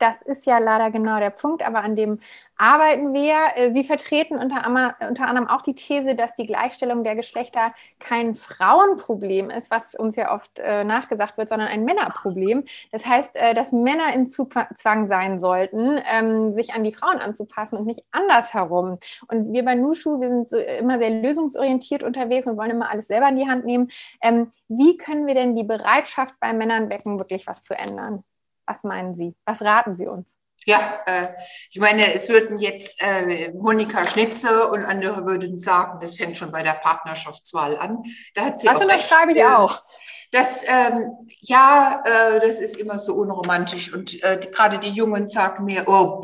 Das 0.00 0.22
ist 0.22 0.46
ja 0.46 0.58
leider 0.58 0.90
genau 0.90 1.18
der 1.18 1.28
Punkt, 1.28 1.62
aber 1.62 1.80
an 1.82 1.94
dem 1.94 2.20
arbeiten 2.56 3.12
wir. 3.12 3.36
Äh, 3.56 3.72
Sie 3.72 3.84
vertreten 3.84 4.38
unter, 4.38 4.66
unter 5.06 5.26
anderem 5.28 5.46
auch 5.46 5.60
die 5.60 5.74
These, 5.74 6.14
dass 6.14 6.34
die 6.34 6.46
Gleichstellung 6.46 7.04
der 7.04 7.16
Geschlechter 7.16 7.74
kein 7.98 8.34
Frauenproblem 8.34 9.50
ist, 9.50 9.70
was 9.70 9.94
uns 9.94 10.16
ja 10.16 10.34
oft 10.34 10.58
äh, 10.58 10.84
nachgesagt 10.84 11.36
wird, 11.36 11.50
sondern 11.50 11.68
ein 11.68 11.84
Männerproblem. 11.84 12.64
Das 12.92 13.04
heißt, 13.04 13.32
äh, 13.34 13.52
dass 13.52 13.72
Männer 13.72 14.14
in 14.14 14.26
Zugzwang 14.26 15.06
sein 15.06 15.38
sollten, 15.38 16.00
ähm, 16.10 16.54
sich 16.54 16.72
an 16.72 16.82
die 16.82 16.94
Frauen 16.94 17.18
anzupassen 17.18 17.76
und 17.76 17.84
nicht 17.84 18.02
andersherum. 18.10 18.98
Und 19.28 19.52
wir 19.52 19.66
bei 19.66 19.74
Nushu, 19.74 20.18
wir 20.18 20.30
sind 20.30 20.48
so 20.48 20.56
immer 20.56 20.98
sehr 20.98 21.10
lösungsorientiert 21.10 22.02
unterwegs 22.02 22.46
und 22.46 22.56
wollen 22.56 22.70
immer 22.70 22.90
alles 22.90 23.06
selber 23.08 23.28
in 23.28 23.36
die 23.36 23.48
Hand 23.48 23.66
nehmen. 23.66 23.90
Ähm, 24.22 24.50
wie 24.68 24.96
können 24.96 25.26
wir 25.26 25.34
denn 25.34 25.56
die 25.56 25.64
Bereitschaft 25.64 26.36
bei 26.40 26.54
Männern 26.54 26.88
wecken, 26.88 27.18
wirklich 27.18 27.46
was 27.46 27.62
zu 27.62 27.76
ändern? 27.76 28.24
Was 28.70 28.84
meinen 28.84 29.16
Sie? 29.16 29.34
Was 29.44 29.62
raten 29.62 29.96
Sie 29.96 30.06
uns? 30.06 30.32
Ja, 30.64 31.00
äh, 31.06 31.28
ich 31.72 31.80
meine, 31.80 32.14
es 32.14 32.28
würden 32.28 32.56
jetzt 32.58 33.02
äh, 33.02 33.50
Monika 33.52 34.06
Schnitze 34.06 34.68
und 34.68 34.84
andere 34.84 35.26
würden 35.26 35.58
sagen, 35.58 35.98
das 36.00 36.14
fängt 36.14 36.38
schon 36.38 36.52
bei 36.52 36.62
der 36.62 36.74
Partnerschaftswahl 36.74 37.76
an. 37.78 38.04
Da 38.34 38.44
hat 38.44 38.60
sie 38.60 38.68
das 38.68 38.80
unterschreibe 38.80 39.32
ich 39.32 39.44
auch. 39.44 39.82
Das, 40.32 40.62
ähm, 40.64 41.28
ja, 41.40 42.04
äh, 42.04 42.40
das 42.40 42.60
ist 42.60 42.76
immer 42.76 42.98
so 42.98 43.14
unromantisch 43.14 43.92
und 43.92 44.22
äh, 44.22 44.38
gerade 44.52 44.78
die 44.78 44.90
Jungen 44.90 45.28
sagen 45.28 45.64
mir, 45.64 45.88
oh, 45.88 46.20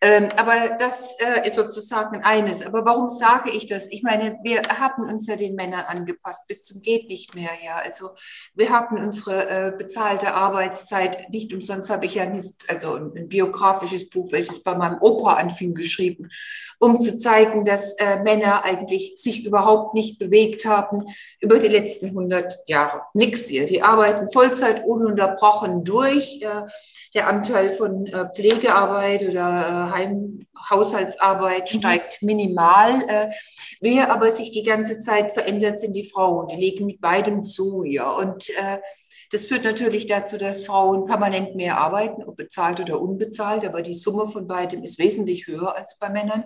ähm, 0.00 0.30
aber 0.36 0.76
das 0.78 1.14
äh, 1.20 1.46
ist 1.46 1.56
sozusagen 1.56 2.22
eines. 2.22 2.64
Aber 2.64 2.86
warum 2.86 3.10
sage 3.10 3.50
ich 3.50 3.66
das? 3.66 3.90
Ich 3.90 4.02
meine, 4.02 4.38
wir 4.42 4.62
haben 4.62 5.02
uns 5.02 5.26
ja 5.26 5.36
den 5.36 5.56
Männern 5.56 5.84
angepasst 5.88 6.46
bis 6.48 6.64
zum 6.64 6.80
geht 6.80 7.08
nicht 7.08 7.34
mehr. 7.34 7.50
Ja, 7.62 7.76
also 7.84 8.10
wir 8.54 8.70
haben 8.70 8.96
unsere 8.96 9.48
äh, 9.48 9.72
bezahlte 9.76 10.32
Arbeitszeit 10.32 11.28
nicht 11.28 11.52
umsonst 11.52 11.90
habe 11.90 12.06
ich 12.06 12.14
ja 12.14 12.24
nicht, 12.24 12.64
also 12.68 12.94
ein 12.94 13.28
biografisches 13.28 14.08
Buch, 14.08 14.32
welches 14.32 14.62
bei 14.62 14.74
meinem 14.74 15.02
Opa 15.02 15.34
anfing, 15.34 15.74
geschrieben, 15.74 16.30
um 16.78 16.98
zu 17.00 17.18
zeigen, 17.18 17.66
dass 17.66 17.92
äh, 17.98 18.22
Männer 18.22 18.64
eigentlich 18.64 19.14
sich 19.16 19.44
überhaupt 19.44 19.92
nicht 19.92 20.18
bewegt 20.18 20.64
haben 20.64 21.06
über 21.40 21.58
die 21.58 21.68
letzten 21.68 22.06
100 22.06 22.60
Jahre 22.66 23.02
nichts 23.18 23.48
hier. 23.48 23.66
Die 23.66 23.82
arbeiten 23.82 24.30
Vollzeit 24.32 24.84
ununterbrochen 24.86 25.84
durch. 25.84 26.40
Der 27.14 27.26
Anteil 27.26 27.72
von 27.72 28.06
äh, 28.06 28.28
Pflegearbeit 28.34 29.28
oder 29.28 29.90
äh, 29.90 29.96
Heim 29.96 30.46
Haushaltsarbeit 30.70 31.72
mhm. 31.72 31.78
steigt 31.78 32.22
minimal. 32.22 33.02
Äh, 33.08 33.30
wer 33.80 34.12
aber 34.12 34.30
sich 34.30 34.50
die 34.50 34.62
ganze 34.62 35.00
Zeit 35.00 35.32
verändert, 35.32 35.80
sind 35.80 35.94
die 35.94 36.08
Frauen. 36.08 36.48
Die 36.48 36.56
legen 36.56 36.86
mit 36.86 37.00
beidem 37.00 37.42
zu. 37.42 37.84
Ja. 37.84 38.10
Und 38.10 38.50
das 39.32 39.44
führt 39.44 39.64
natürlich 39.64 40.06
dazu, 40.06 40.38
dass 40.38 40.64
Frauen 40.64 41.06
permanent 41.06 41.54
mehr 41.54 41.78
arbeiten, 41.78 42.22
ob 42.24 42.36
bezahlt 42.36 42.80
oder 42.80 43.00
unbezahlt, 43.00 43.64
aber 43.64 43.82
die 43.82 43.94
Summe 43.94 44.28
von 44.28 44.46
beidem 44.46 44.82
ist 44.82 44.98
wesentlich 44.98 45.46
höher 45.46 45.76
als 45.76 45.98
bei 45.98 46.08
Männern. 46.08 46.44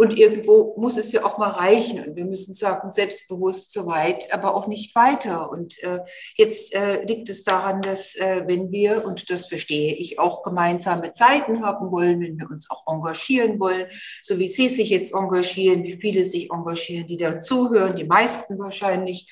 Und 0.00 0.16
irgendwo 0.16 0.76
muss 0.76 0.96
es 0.96 1.10
ja 1.10 1.24
auch 1.24 1.38
mal 1.38 1.50
reichen. 1.50 2.04
Und 2.04 2.14
wir 2.14 2.24
müssen 2.24 2.54
sagen, 2.54 2.92
selbstbewusst 2.92 3.72
so 3.72 3.86
weit, 3.86 4.32
aber 4.32 4.54
auch 4.54 4.68
nicht 4.68 4.94
weiter. 4.94 5.50
Und 5.50 5.82
äh, 5.82 5.98
jetzt 6.36 6.72
äh, 6.72 7.02
liegt 7.02 7.28
es 7.30 7.42
daran, 7.42 7.82
dass 7.82 8.14
äh, 8.14 8.44
wenn 8.46 8.70
wir, 8.70 9.04
und 9.04 9.28
das 9.28 9.46
verstehe 9.46 9.92
ich, 9.94 10.20
auch 10.20 10.44
gemeinsame 10.44 11.12
Zeiten 11.14 11.64
haben 11.64 11.90
wollen, 11.90 12.20
wenn 12.20 12.38
wir 12.38 12.48
uns 12.48 12.70
auch 12.70 12.84
engagieren 12.86 13.58
wollen, 13.58 13.88
so 14.22 14.38
wie 14.38 14.46
Sie 14.46 14.68
sich 14.68 14.88
jetzt 14.90 15.12
engagieren, 15.12 15.82
wie 15.82 15.96
viele 16.00 16.22
sich 16.22 16.52
engagieren, 16.52 17.08
die 17.08 17.16
da 17.16 17.40
zuhören, 17.40 17.96
die 17.96 18.04
meisten 18.04 18.56
wahrscheinlich, 18.56 19.28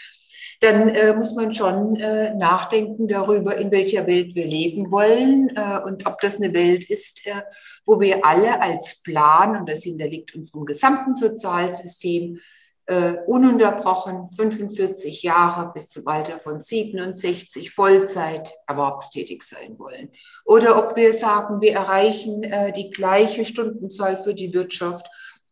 dann 0.60 0.88
äh, 0.88 1.14
muss 1.14 1.34
man 1.34 1.54
schon 1.54 1.96
äh, 1.96 2.34
nachdenken 2.34 3.08
darüber, 3.08 3.56
in 3.56 3.70
welcher 3.70 4.06
Welt 4.06 4.34
wir 4.34 4.46
leben 4.46 4.90
wollen 4.90 5.54
äh, 5.56 5.80
und 5.84 6.06
ob 6.06 6.20
das 6.20 6.36
eine 6.36 6.54
Welt 6.54 6.88
ist, 6.88 7.26
äh, 7.26 7.42
wo 7.84 8.00
wir 8.00 8.24
alle 8.24 8.60
als 8.60 9.02
Plan, 9.02 9.56
und 9.60 9.70
das 9.70 9.82
hinterliegt 9.82 10.34
unserem 10.34 10.64
gesamten 10.64 11.16
Sozialsystem, 11.16 12.38
äh, 12.86 13.16
ununterbrochen 13.26 14.30
45 14.30 15.22
Jahre 15.22 15.72
bis 15.72 15.88
zum 15.88 16.06
Alter 16.06 16.38
von 16.38 16.60
67 16.60 17.72
Vollzeit 17.72 18.52
erwerbstätig 18.68 19.42
sein 19.42 19.78
wollen. 19.78 20.10
Oder 20.44 20.78
ob 20.78 20.96
wir 20.96 21.12
sagen, 21.12 21.60
wir 21.60 21.74
erreichen 21.74 22.44
äh, 22.44 22.72
die 22.72 22.90
gleiche 22.90 23.44
Stundenzahl 23.44 24.22
für 24.22 24.34
die 24.34 24.54
Wirtschaft 24.54 25.06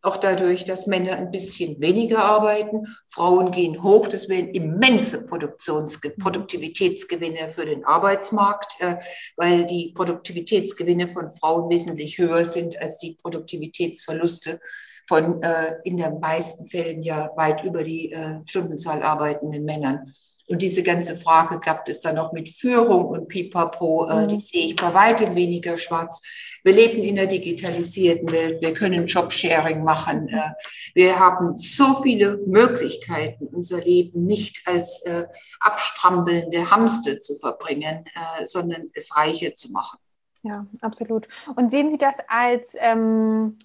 auch 0.05 0.19
dadurch, 0.19 0.65
dass 0.65 0.87
Männer 0.87 1.17
ein 1.17 1.31
bisschen 1.31 1.81
weniger 1.81 2.19
arbeiten, 2.25 2.87
Frauen 3.09 3.53
gehen 3.53 3.83
hoch. 3.83 4.07
Das 4.07 4.29
wären 4.29 4.49
immense 4.49 5.25
Produktions 5.27 6.01
Produktivitätsgewinne 6.01 7.51
für 7.51 7.65
den 7.65 7.85
Arbeitsmarkt, 7.85 8.77
äh, 8.81 8.97
weil 9.37 9.65
die 9.67 9.93
Produktivitätsgewinne 9.95 11.09
von 11.09 11.31
Frauen 11.31 11.71
wesentlich 11.71 12.19
höher 12.19 12.45
sind 12.45 12.81
als 12.81 12.99
die 12.99 13.17
Produktivitätsverluste 13.23 14.61
von 15.07 15.43
äh, 15.43 15.77
in 15.85 15.97
den 15.97 16.21
meisten 16.21 16.67
Fällen 16.67 17.03
ja 17.03 17.31
weit 17.37 17.65
über 17.65 17.83
die 17.85 18.13
äh, 18.13 18.41
Stundenzahl 18.47 19.03
arbeitenden 19.03 19.65
Männern. 19.65 20.15
Und 20.47 20.61
diese 20.61 20.83
ganze 20.83 21.17
Frage 21.17 21.59
gab 21.59 21.89
es 21.89 22.01
dann 22.01 22.17
noch 22.17 22.33
mit 22.33 22.51
Führung 22.51 23.07
und 23.07 23.29
Pipapo, 23.29 24.09
äh, 24.09 24.23
mhm. 24.23 24.29
die 24.29 24.41
sehe 24.41 24.67
ich 24.67 24.77
bei 24.77 24.93
weitem 24.93 25.35
weniger 25.35 25.79
schwarz. 25.79 26.21
Wir 26.63 26.75
leben 26.75 27.03
in 27.03 27.19
einer 27.19 27.29
digitalisierten 27.29 28.31
Welt, 28.31 28.61
wir 28.61 28.75
können 28.75 29.07
Jobsharing 29.07 29.83
machen, 29.83 30.29
äh, 30.29 30.51
wir 30.95 31.19
haben 31.19 31.55
so 31.55 32.03
viele 32.03 32.37
Möglichkeiten, 32.47 33.47
unser 33.47 33.81
Leben 33.81 34.21
nicht 34.21 34.61
als 34.67 35.03
äh, 35.07 35.25
abstrampelnde 35.61 36.71
Hamster 36.71 37.21
zu 37.21 37.37
verbringen, 37.37 38.05
äh, 38.05 38.47
sondern 38.47 38.85
es 38.95 39.17
reicher 39.17 39.55
zu 39.55 39.73
machen. 39.73 39.99
Ja, 40.43 40.67
absolut. 40.83 41.27
Und 41.57 41.71
sehen 41.71 41.91
Sie 41.91 41.99
das 41.99 42.17
als... 42.29 42.75
Ähm 42.79 43.57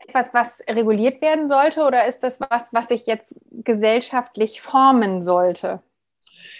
etwas, 0.00 0.34
was 0.34 0.62
reguliert 0.68 1.20
werden 1.22 1.48
sollte 1.48 1.82
oder 1.82 2.06
ist 2.06 2.22
das 2.22 2.40
was, 2.40 2.72
was 2.72 2.88
sich 2.88 3.06
jetzt 3.06 3.34
gesellschaftlich 3.50 4.60
formen 4.60 5.22
sollte? 5.22 5.80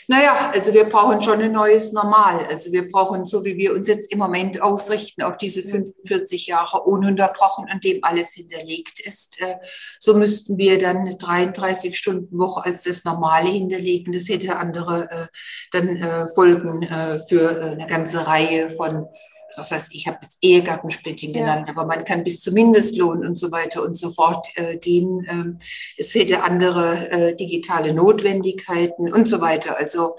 Naja, 0.09 0.51
also 0.55 0.73
wir 0.73 0.85
brauchen 0.85 1.21
schon 1.21 1.41
ein 1.43 1.53
neues 1.53 1.93
Normal. 1.93 2.47
Also 2.51 2.71
wir 2.73 2.89
brauchen, 2.91 3.27
so 3.27 3.45
wie 3.45 3.57
wir 3.57 3.75
uns 3.75 3.89
jetzt 3.89 4.13
im 4.13 4.19
Moment 4.19 4.63
ausrichten, 4.63 5.23
auf 5.23 5.37
diese 5.37 5.63
45 5.63 6.47
Jahre 6.47 6.83
ununterbrochen, 6.83 7.67
an 7.69 7.81
dem 7.81 7.99
alles 8.03 8.33
hinterlegt 8.33 9.01
ist, 9.01 9.41
äh, 9.41 9.57
so 9.99 10.15
müssten 10.15 10.59
wir 10.59 10.79
dann 10.79 10.99
eine 10.99 11.17
33 11.17 11.97
Stunden 11.99 12.39
Woche 12.39 12.65
als 12.65 12.85
das 12.85 13.05
Normale 13.05 13.51
hinterlegen. 13.51 14.13
Das 14.13 14.29
hätte 14.29 14.57
andere 14.57 15.11
äh, 15.11 15.27
dann 15.73 15.97
äh, 15.97 16.29
Folgen 16.35 16.89
für 17.29 17.63
eine 17.63 17.87
ganze 17.87 18.27
Reihe 18.27 18.71
von 18.71 19.07
das 19.55 19.71
heißt, 19.71 19.95
ich 19.95 20.07
habe 20.07 20.19
jetzt 20.23 20.39
Ehegattensplitting 20.43 21.35
ja. 21.35 21.41
genannt, 21.41 21.69
aber 21.69 21.87
man 21.87 22.05
kann 22.05 22.25
bis 22.25 22.41
zum 22.41 22.55
Mindestlohn 22.55 23.27
und 23.27 23.39
so 23.39 23.53
weiter 23.53 23.83
und 23.83 23.97
so 23.97 24.13
fort 24.13 24.49
äh, 24.57 24.77
gehen. 24.77 25.27
Ähm, 25.29 25.59
es 25.97 26.15
hätte 26.15 26.43
andere 26.43 27.11
äh, 27.11 27.37
digitale 27.37 27.95
Notwendigkeiten 27.95 29.13
und 29.13 29.27
so 29.29 29.41
weiter. 29.41 29.79
Also 29.79 30.17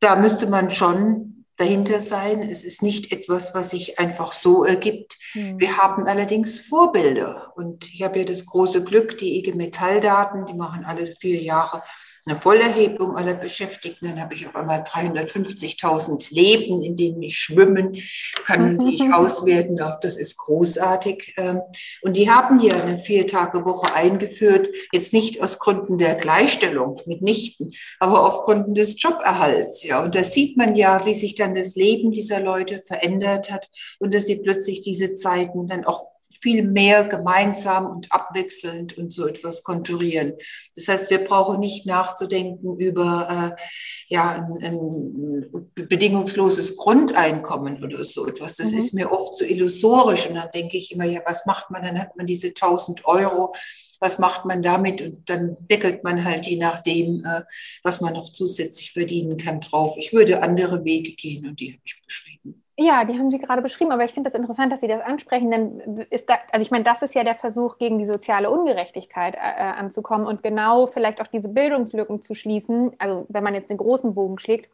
da 0.00 0.16
müsste 0.16 0.46
man 0.46 0.70
schon 0.70 1.44
dahinter 1.60 2.00
sein. 2.00 2.42
Es 2.42 2.64
ist 2.64 2.82
nicht 2.82 3.12
etwas, 3.12 3.54
was 3.54 3.70
sich 3.70 3.98
einfach 3.98 4.32
so 4.32 4.64
ergibt. 4.64 5.18
Mhm. 5.34 5.60
Wir 5.60 5.76
haben 5.76 6.06
allerdings 6.06 6.60
Vorbilder. 6.60 7.49
Und 7.60 7.92
ich 7.92 8.02
habe 8.02 8.20
ja 8.20 8.24
das 8.24 8.46
große 8.46 8.84
Glück, 8.84 9.18
die 9.18 9.36
IG 9.38 9.52
Metalldaten, 9.52 10.46
die 10.46 10.54
machen 10.54 10.86
alle 10.86 11.14
vier 11.20 11.42
Jahre 11.42 11.82
eine 12.26 12.38
Vollerhebung 12.38 13.16
aller 13.16 13.34
Beschäftigten. 13.34 14.08
Dann 14.08 14.20
habe 14.20 14.34
ich 14.34 14.46
auf 14.46 14.56
einmal 14.56 14.80
350.000 14.82 16.32
Leben, 16.34 16.82
in 16.82 16.96
denen 16.96 17.22
ich 17.22 17.38
schwimmen 17.38 17.98
kann, 18.46 18.78
die 18.78 18.94
ich 18.94 19.12
auswerten 19.12 19.76
darf. 19.76 20.00
Das 20.00 20.16
ist 20.16 20.36
großartig. 20.36 21.34
Ähm, 21.36 21.60
und 22.02 22.16
die 22.16 22.30
haben 22.30 22.60
hier 22.60 22.82
eine 22.82 22.98
Vier-Tage-Woche 22.98 23.94
eingeführt, 23.94 24.68
jetzt 24.92 25.12
nicht 25.12 25.42
aus 25.42 25.58
Gründen 25.58 25.98
der 25.98 26.14
Gleichstellung 26.14 27.00
mitnichten, 27.06 27.72
aber 27.98 28.26
auf 28.26 28.44
Gründen 28.44 28.74
des 28.74 29.00
Joberhalts. 29.00 29.82
Ja, 29.82 30.02
und 30.02 30.14
da 30.14 30.22
sieht 30.22 30.56
man 30.56 30.76
ja, 30.76 31.04
wie 31.04 31.14
sich 31.14 31.34
dann 31.34 31.54
das 31.54 31.74
Leben 31.74 32.12
dieser 32.12 32.40
Leute 32.40 32.80
verändert 32.80 33.50
hat 33.50 33.70
und 33.98 34.14
dass 34.14 34.26
sie 34.26 34.36
plötzlich 34.36 34.80
diese 34.80 35.14
Zeiten 35.14 35.66
dann 35.66 35.84
auch 35.84 36.10
viel 36.40 36.62
mehr 36.62 37.04
gemeinsam 37.04 37.86
und 37.86 38.10
abwechselnd 38.10 38.96
und 38.96 39.12
so 39.12 39.26
etwas 39.26 39.62
konturieren. 39.62 40.34
Das 40.74 40.88
heißt, 40.88 41.10
wir 41.10 41.24
brauchen 41.24 41.60
nicht 41.60 41.86
nachzudenken 41.86 42.78
über 42.78 43.56
äh, 43.56 43.60
ja, 44.08 44.32
ein, 44.32 44.64
ein, 44.64 45.50
bedingungsloses 45.74 46.76
Grundeinkommen 46.76 47.82
oder 47.82 48.02
so 48.04 48.26
etwas. 48.26 48.56
Das 48.56 48.72
mhm. 48.72 48.78
ist 48.78 48.94
mir 48.94 49.12
oft 49.12 49.36
so 49.36 49.44
illusorisch. 49.44 50.26
Und 50.28 50.36
dann 50.36 50.50
denke 50.52 50.76
ich 50.76 50.92
immer, 50.92 51.04
ja, 51.04 51.20
was 51.26 51.46
macht 51.46 51.70
man? 51.70 51.82
Dann 51.82 51.98
hat 51.98 52.16
man 52.16 52.26
diese 52.26 52.48
1000 52.48 53.04
Euro 53.04 53.54
was 54.00 54.18
macht 54.18 54.46
man 54.46 54.62
damit 54.62 55.02
und 55.02 55.28
dann 55.28 55.56
deckelt 55.60 56.02
man 56.02 56.24
halt 56.24 56.46
je 56.46 56.56
nachdem, 56.56 57.22
äh, 57.24 57.42
was 57.82 58.00
man 58.00 58.14
noch 58.14 58.32
zusätzlich 58.32 58.92
verdienen 58.92 59.36
kann, 59.36 59.60
drauf. 59.60 59.96
Ich 59.98 60.12
würde 60.12 60.42
andere 60.42 60.84
Wege 60.84 61.12
gehen 61.12 61.46
und 61.46 61.60
die 61.60 61.72
habe 61.72 61.82
ich 61.84 62.00
beschrieben. 62.02 62.59
Ja, 62.82 63.04
die 63.04 63.18
haben 63.18 63.30
Sie 63.30 63.38
gerade 63.38 63.60
beschrieben, 63.60 63.92
aber 63.92 64.06
ich 64.06 64.14
finde 64.14 64.30
das 64.30 64.40
interessant, 64.40 64.72
dass 64.72 64.80
Sie 64.80 64.88
das 64.88 65.02
ansprechen, 65.02 65.50
denn 65.50 66.06
ist 66.08 66.30
da, 66.30 66.38
also 66.50 66.62
ich 66.62 66.70
meine, 66.70 66.82
das 66.82 67.02
ist 67.02 67.14
ja 67.14 67.22
der 67.24 67.34
Versuch, 67.34 67.76
gegen 67.76 67.98
die 67.98 68.06
soziale 68.06 68.48
Ungerechtigkeit 68.50 69.34
äh, 69.34 69.38
äh, 69.38 69.72
anzukommen 69.76 70.26
und 70.26 70.42
genau 70.42 70.86
vielleicht 70.86 71.20
auch 71.20 71.26
diese 71.26 71.50
Bildungslücken 71.50 72.22
zu 72.22 72.34
schließen. 72.34 72.92
Also 72.98 73.26
wenn 73.28 73.44
man 73.44 73.54
jetzt 73.54 73.68
den 73.68 73.76
großen 73.76 74.14
Bogen 74.14 74.38
schlägt, 74.38 74.70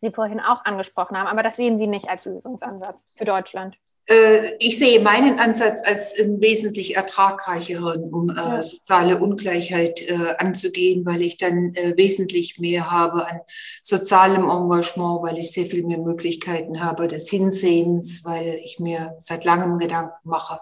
Sie 0.00 0.10
vorhin 0.10 0.40
auch 0.40 0.64
angesprochen 0.64 1.16
haben. 1.16 1.28
Aber 1.28 1.44
das 1.44 1.54
sehen 1.54 1.78
Sie 1.78 1.86
nicht 1.86 2.10
als 2.10 2.24
Lösungsansatz 2.24 3.04
für 3.14 3.24
Deutschland. 3.24 3.78
Äh, 4.08 4.56
ich 4.58 4.78
sehe 4.78 5.00
meinen 5.00 5.38
Ansatz 5.38 5.82
als 5.84 6.18
einen 6.18 6.40
wesentlich 6.40 6.96
ertragreicheren, 6.96 8.10
um 8.10 8.30
äh, 8.30 8.62
soziale 8.62 9.18
Ungleichheit 9.18 10.00
äh, 10.02 10.34
anzugehen, 10.38 11.04
weil 11.04 11.20
ich 11.20 11.36
dann 11.36 11.74
äh, 11.74 11.94
wesentlich 11.96 12.58
mehr 12.58 12.90
habe 12.90 13.28
an 13.28 13.40
sozialem 13.82 14.48
Engagement, 14.48 15.22
weil 15.22 15.38
ich 15.38 15.52
sehr 15.52 15.66
viel 15.66 15.84
mehr 15.84 15.98
Möglichkeiten 15.98 16.82
habe 16.82 17.06
des 17.06 17.28
Hinsehens, 17.28 18.24
weil 18.24 18.60
ich 18.64 18.78
mir 18.78 19.16
seit 19.20 19.44
langem 19.44 19.78
Gedanken 19.78 20.16
mache, 20.24 20.60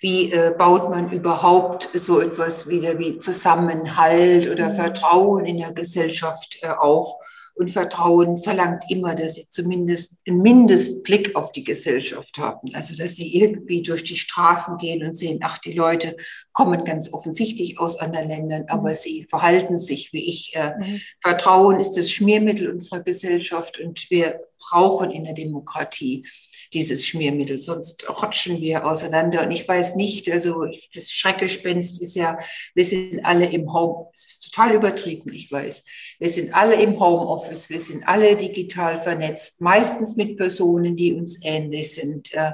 wie 0.00 0.32
äh, 0.32 0.54
baut 0.56 0.88
man 0.90 1.10
überhaupt 1.10 1.88
so 1.94 2.20
etwas 2.20 2.68
wieder 2.68 2.98
wie 2.98 3.18
Zusammenhalt 3.18 4.48
oder 4.48 4.68
mhm. 4.68 4.76
Vertrauen 4.76 5.46
in 5.46 5.58
der 5.58 5.72
Gesellschaft 5.72 6.58
äh, 6.62 6.68
auf 6.68 7.16
und 7.56 7.70
Vertrauen 7.70 8.42
verlangt 8.42 8.84
immer, 8.88 9.14
dass 9.14 9.36
sie 9.36 9.48
zumindest 9.48 10.20
einen 10.26 10.42
Mindestblick 10.42 11.36
auf 11.36 11.52
die 11.52 11.62
Gesellschaft 11.62 12.36
haben. 12.36 12.74
Also, 12.74 12.96
dass 12.96 13.14
sie 13.14 13.34
irgendwie 13.36 13.82
durch 13.82 14.02
die 14.02 14.16
Straßen 14.16 14.76
gehen 14.78 15.06
und 15.06 15.14
sehen, 15.14 15.38
ach, 15.42 15.58
die 15.58 15.72
Leute 15.72 16.16
kommen 16.52 16.84
ganz 16.84 17.12
offensichtlich 17.12 17.78
aus 17.78 17.98
anderen 18.00 18.28
Ländern, 18.28 18.64
aber 18.68 18.90
mhm. 18.90 18.96
sie 18.96 19.24
verhalten 19.30 19.78
sich 19.78 20.12
wie 20.12 20.24
ich. 20.24 20.52
Äh, 20.56 20.72
mhm. 20.78 21.00
Vertrauen 21.20 21.78
ist 21.78 21.92
das 21.92 22.10
Schmiermittel 22.10 22.70
unserer 22.70 23.02
Gesellschaft 23.02 23.78
und 23.78 24.10
wir 24.10 24.40
brauchen 24.70 25.10
in 25.10 25.24
der 25.24 25.34
Demokratie 25.34 26.24
dieses 26.72 27.06
Schmiermittel, 27.06 27.58
sonst 27.58 28.06
rutschen 28.22 28.60
wir 28.60 28.86
auseinander. 28.86 29.44
Und 29.44 29.52
ich 29.52 29.66
weiß 29.66 29.96
nicht, 29.96 30.30
also 30.30 30.66
das 30.92 31.10
Schreckgespenst 31.10 32.02
ist 32.02 32.16
ja, 32.16 32.38
wir 32.74 32.84
sind 32.84 33.24
alle 33.24 33.46
im 33.46 33.72
Home, 33.72 34.08
es 34.12 34.26
ist 34.26 34.52
total 34.52 34.74
übertrieben, 34.74 35.32
ich 35.32 35.50
weiß. 35.50 35.84
Wir 36.18 36.28
sind 36.28 36.54
alle 36.54 36.74
im 36.74 36.98
Homeoffice, 36.98 37.70
wir 37.70 37.80
sind 37.80 38.06
alle 38.06 38.36
digital 38.36 39.00
vernetzt, 39.00 39.60
meistens 39.60 40.16
mit 40.16 40.36
Personen, 40.36 40.96
die 40.96 41.14
uns 41.14 41.38
ähnlich 41.44 41.94
sind, 41.94 42.34
äh, 42.34 42.52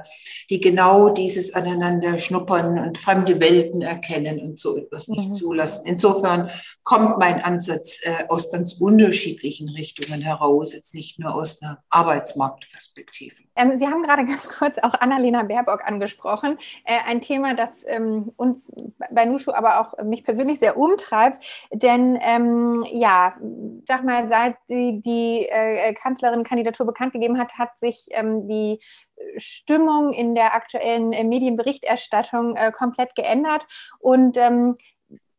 die 0.49 0.61
genau 0.61 1.09
dieses 1.09 1.53
aneinander 1.53 2.19
schnuppern 2.19 2.79
und 2.79 2.97
fremde 2.97 3.39
Welten 3.39 3.81
erkennen 3.81 4.39
und 4.39 4.59
so 4.59 4.77
etwas 4.77 5.07
nicht 5.07 5.29
mhm. 5.29 5.35
zulassen. 5.35 5.85
Insofern 5.87 6.51
kommt 6.83 7.17
mein 7.17 7.41
Ansatz 7.41 7.99
äh, 8.03 8.25
aus 8.29 8.51
ganz 8.51 8.73
unterschiedlichen 8.73 9.69
Richtungen 9.69 10.21
heraus, 10.21 10.73
jetzt 10.73 10.93
nicht 10.93 11.19
nur 11.19 11.33
aus 11.33 11.61
einer 11.61 11.83
Arbeitsmarktperspektive. 12.01 13.35
Ähm, 13.55 13.77
Sie 13.77 13.87
haben 13.87 14.03
gerade 14.03 14.25
ganz 14.27 14.49
kurz 14.49 14.77
auch 14.77 14.93
Annalena 14.95 15.43
Baerbock 15.43 15.85
angesprochen. 15.85 16.57
Äh, 16.85 16.99
ein 17.05 17.21
Thema, 17.21 17.53
das 17.53 17.83
ähm, 17.87 18.31
uns 18.37 18.71
bei 19.11 19.25
Nushu, 19.25 19.51
aber 19.51 19.79
auch 19.79 20.03
mich 20.03 20.23
persönlich 20.23 20.59
sehr 20.59 20.77
umtreibt. 20.77 21.43
Denn 21.71 22.17
ähm, 22.21 22.85
ja, 22.91 23.35
sag 23.87 24.03
mal, 24.03 24.27
seit 24.29 24.57
sie 24.67 25.01
die 25.05 25.47
äh, 25.49 25.93
Kanzlerin-Kandidatur 25.93 26.85
bekannt 26.85 27.13
gegeben 27.13 27.37
hat, 27.37 27.53
hat 27.57 27.77
sich 27.79 28.07
ähm, 28.11 28.47
die 28.47 28.79
Stimmung 29.37 30.13
in 30.13 30.35
der 30.35 30.55
aktuellen 30.55 31.13
äh, 31.13 31.23
Medienberichterstattung 31.23 32.55
äh, 32.55 32.71
komplett 32.71 33.15
geändert. 33.15 33.65
Und 33.99 34.37
ähm, 34.37 34.77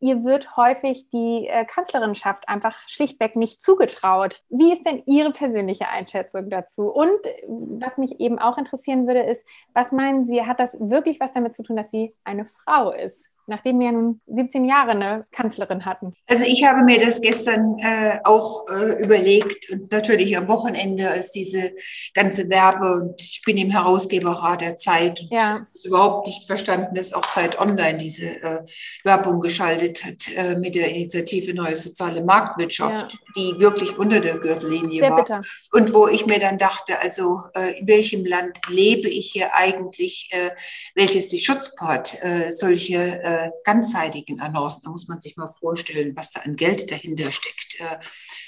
ihr 0.02 0.24
wird 0.24 0.56
häufig 0.56 1.08
die 1.10 1.46
äh, 1.46 1.64
Kanzlerinschaft 1.64 2.48
einfach 2.48 2.76
schlichtweg 2.88 3.36
nicht 3.36 3.62
zugetraut. 3.62 4.42
Wie 4.50 4.72
ist 4.72 4.84
denn 4.84 5.02
Ihre 5.06 5.32
persönliche 5.32 5.88
Einschätzung 5.88 6.50
dazu? 6.50 6.92
Und 6.92 7.24
äh, 7.24 7.42
was 7.46 7.98
mich 7.98 8.20
eben 8.20 8.38
auch 8.38 8.58
interessieren 8.58 9.06
würde, 9.06 9.22
ist, 9.22 9.46
was 9.72 9.92
meinen 9.92 10.26
Sie, 10.26 10.44
hat 10.44 10.60
das 10.60 10.76
wirklich 10.78 11.20
was 11.20 11.32
damit 11.32 11.54
zu 11.54 11.62
tun, 11.62 11.76
dass 11.76 11.90
sie 11.90 12.14
eine 12.24 12.46
Frau 12.64 12.90
ist? 12.90 13.24
Nachdem 13.46 13.80
wir 13.80 13.92
nun 13.92 14.20
17 14.26 14.64
Jahre 14.64 14.92
eine 14.92 15.26
Kanzlerin 15.32 15.84
hatten? 15.84 16.14
Also 16.28 16.44
ich 16.46 16.64
habe 16.64 16.82
mir 16.82 16.98
das 16.98 17.20
gestern 17.20 17.78
äh, 17.78 18.18
auch 18.24 18.66
äh, 18.68 19.02
überlegt 19.02 19.70
und 19.70 19.90
natürlich 19.90 20.36
am 20.36 20.48
Wochenende, 20.48 21.10
als 21.10 21.32
diese 21.32 21.72
ganze 22.14 22.48
Werbe 22.48 22.94
und 22.94 23.20
ich 23.20 23.42
bin 23.44 23.56
im 23.56 23.70
Herausgeberrat 23.70 24.60
der 24.60 24.76
Zeit 24.76 25.20
und 25.20 25.32
ja. 25.32 25.66
überhaupt 25.84 26.26
nicht 26.26 26.46
verstanden, 26.46 26.94
dass 26.94 27.12
auch 27.12 27.26
Zeit 27.32 27.58
Online 27.58 27.98
diese 27.98 28.42
äh, 28.42 28.64
Werbung 29.04 29.40
geschaltet 29.40 30.04
hat 30.04 30.28
äh, 30.34 30.56
mit 30.56 30.74
der 30.74 30.90
Initiative 30.90 31.54
Neue 31.54 31.76
Soziale 31.76 32.22
Marktwirtschaft, 32.22 33.12
ja. 33.12 33.18
die 33.36 33.58
wirklich 33.58 33.98
unter 33.98 34.20
der 34.20 34.38
Gürtellinie 34.38 35.02
Sehr 35.02 35.10
war. 35.10 35.22
Bitter. 35.22 35.40
Und 35.72 35.92
wo 35.94 36.08
ich 36.08 36.26
mir 36.26 36.38
dann 36.38 36.58
dachte, 36.58 36.98
also 37.00 37.40
äh, 37.54 37.78
in 37.78 37.86
welchem 37.86 38.24
Land 38.24 38.58
lebe 38.68 39.08
ich 39.08 39.32
hier 39.32 39.54
eigentlich, 39.54 40.28
äh, 40.32 40.50
welches 40.94 41.28
die 41.28 41.38
Schutzpart 41.38 42.16
solche 42.50 43.41
äh, 43.46 43.50
ganzseitigen 43.64 44.40
Annoncen, 44.40 44.82
da 44.84 44.90
muss 44.90 45.08
man 45.08 45.20
sich 45.20 45.36
mal 45.36 45.48
vorstellen, 45.48 46.16
was 46.16 46.32
da 46.32 46.40
an 46.40 46.56
Geld 46.56 46.90
dahinter 46.90 47.32
steckt, 47.32 47.80
äh, 47.80 47.98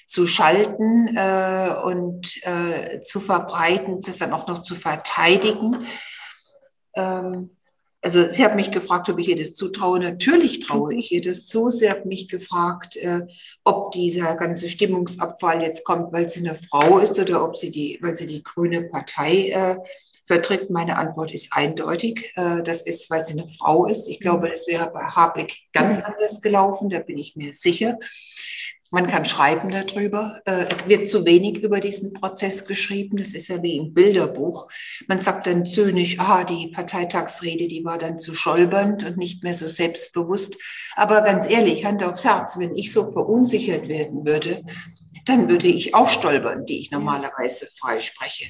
zu 0.07 0.27
schalten 0.27 1.17
äh, 1.17 1.75
und 1.85 2.41
äh, 2.43 3.01
zu 3.03 3.21
verbreiten, 3.21 4.01
das 4.01 4.19
dann 4.19 4.33
auch 4.33 4.47
noch 4.47 4.63
zu 4.63 4.75
verteidigen. 4.75 5.87
Ähm, 6.95 7.51
also 8.05 8.29
sie 8.29 8.45
hat 8.45 8.55
mich 8.55 8.71
gefragt, 8.71 9.09
ob 9.09 9.19
ich 9.19 9.31
ihr 9.31 9.37
das 9.37 9.55
zutraue. 9.55 9.99
Natürlich 9.99 10.61
traue 10.61 10.95
ich 10.95 11.11
ihr 11.11 11.23
das 11.23 11.47
zu. 11.47 11.71
Sie 11.71 11.89
hat 11.89 12.05
mich 12.05 12.29
gefragt, 12.29 12.97
äh, 12.97 13.23
ob 13.65 13.93
dieser 13.93 14.37
ganze 14.37 14.69
Stimmungsabfall 14.69 15.63
jetzt 15.63 15.85
kommt, 15.85 16.13
weil 16.13 16.29
sie 16.29 16.41
eine 16.41 16.55
Frau 16.55 16.99
ist 16.99 17.19
oder 17.19 17.43
ob 17.43 17.57
sie 17.57 17.71
die, 17.71 17.99
weil 18.03 18.15
sie 18.15 18.27
die 18.27 18.43
grüne 18.43 18.83
Partei 18.83 19.49
äh, 19.49 19.79
vertritt. 20.25 20.71
Meine 20.71 20.97
Antwort 20.97 21.33
ist 21.33 21.53
eindeutig. 21.53 22.33
Äh, 22.37 22.63
das 22.63 22.83
ist, 22.83 23.11
weil 23.11 23.25
sie 23.25 23.39
eine 23.39 23.49
Frau 23.49 23.87
ist. 23.87 24.09
Ich 24.09 24.21
glaube, 24.21 24.49
das 24.49 24.67
wäre 24.67 24.91
bei 24.91 25.03
Habeck 25.03 25.57
ganz 25.73 26.01
anders 26.01 26.41
gelaufen, 26.41 26.91
da 26.91 27.01
bin 27.01 27.19
ich 27.19 27.37
mir 27.37 27.53
sicher. 27.53 27.99
Man 28.91 29.09
kann 29.09 29.25
schreiben 29.25 29.73
darüber. 29.73 30.41
Äh, 30.45 30.67
es 30.71 30.89
wird 30.89 31.09
zu 31.11 31.25
wenig 31.27 31.57
über 31.57 31.81
diesen 31.81 32.13
Prozess 32.13 32.65
geschrieben. 32.65 33.17
Das 33.17 33.35
ist 33.35 33.49
ja 33.49 33.61
wie 33.61 33.77
im 33.77 33.93
Bilderbuch. 33.93 34.69
Man 35.09 35.21
sagt 35.21 35.49
dann 35.49 35.67
zynisch, 35.67 36.21
ah, 36.21 36.45
die 36.45 36.69
Parteitagsrede, 36.69 37.67
die 37.67 37.85
war 37.85 37.99
dann 37.99 38.21
zu 38.21 38.37
scholbernd 38.37 39.03
und 39.05 39.17
nicht 39.17 39.43
mehr 39.43 39.55
so 39.55 39.67
selbstbewusst. 39.67 40.57
Aber 40.95 41.23
ganz 41.23 41.51
ehrlich, 41.51 41.85
Hand 41.85 42.05
aufs 42.05 42.25
Herz, 42.25 42.57
wenn 42.59 42.77
ich 42.77 42.93
so 42.93 43.11
verunsichert 43.11 43.89
werden 43.89 44.25
würde, 44.25 44.63
dann 45.25 45.49
würde 45.49 45.67
ich 45.67 45.95
auch 45.95 46.09
stolpern, 46.09 46.67
die 46.67 46.79
ich 46.79 46.91
normalerweise 46.91 47.67
freispreche. 47.79 48.47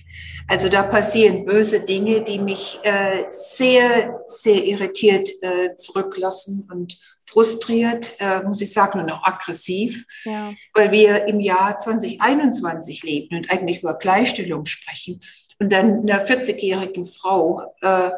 Also 0.49 0.69
da 0.69 0.83
passieren 0.83 1.45
böse 1.45 1.81
Dinge, 1.81 2.23
die 2.23 2.39
mich 2.39 2.79
äh, 2.83 3.25
sehr, 3.31 4.21
sehr 4.27 4.65
irritiert 4.65 5.31
äh, 5.43 5.75
zurücklassen 5.77 6.69
und 6.71 6.99
frustriert, 7.27 8.13
äh, 8.21 8.43
muss 8.43 8.61
ich 8.61 8.73
sagen, 8.73 9.01
und 9.01 9.11
auch 9.11 9.25
aggressiv, 9.25 10.05
ja. 10.25 10.53
weil 10.75 10.93
wir 10.93 11.27
im 11.27 11.41
Jahr 11.41 11.79
2021 11.79 13.03
leben 13.03 13.37
und 13.37 13.51
eigentlich 13.51 13.81
über 13.81 13.95
Gleichstellung 13.95 14.67
sprechen 14.67 15.21
und 15.59 15.73
dann 15.73 16.01
einer 16.01 16.27
40-jährigen 16.27 17.07
Frau 17.07 17.75
äh, 17.81 18.11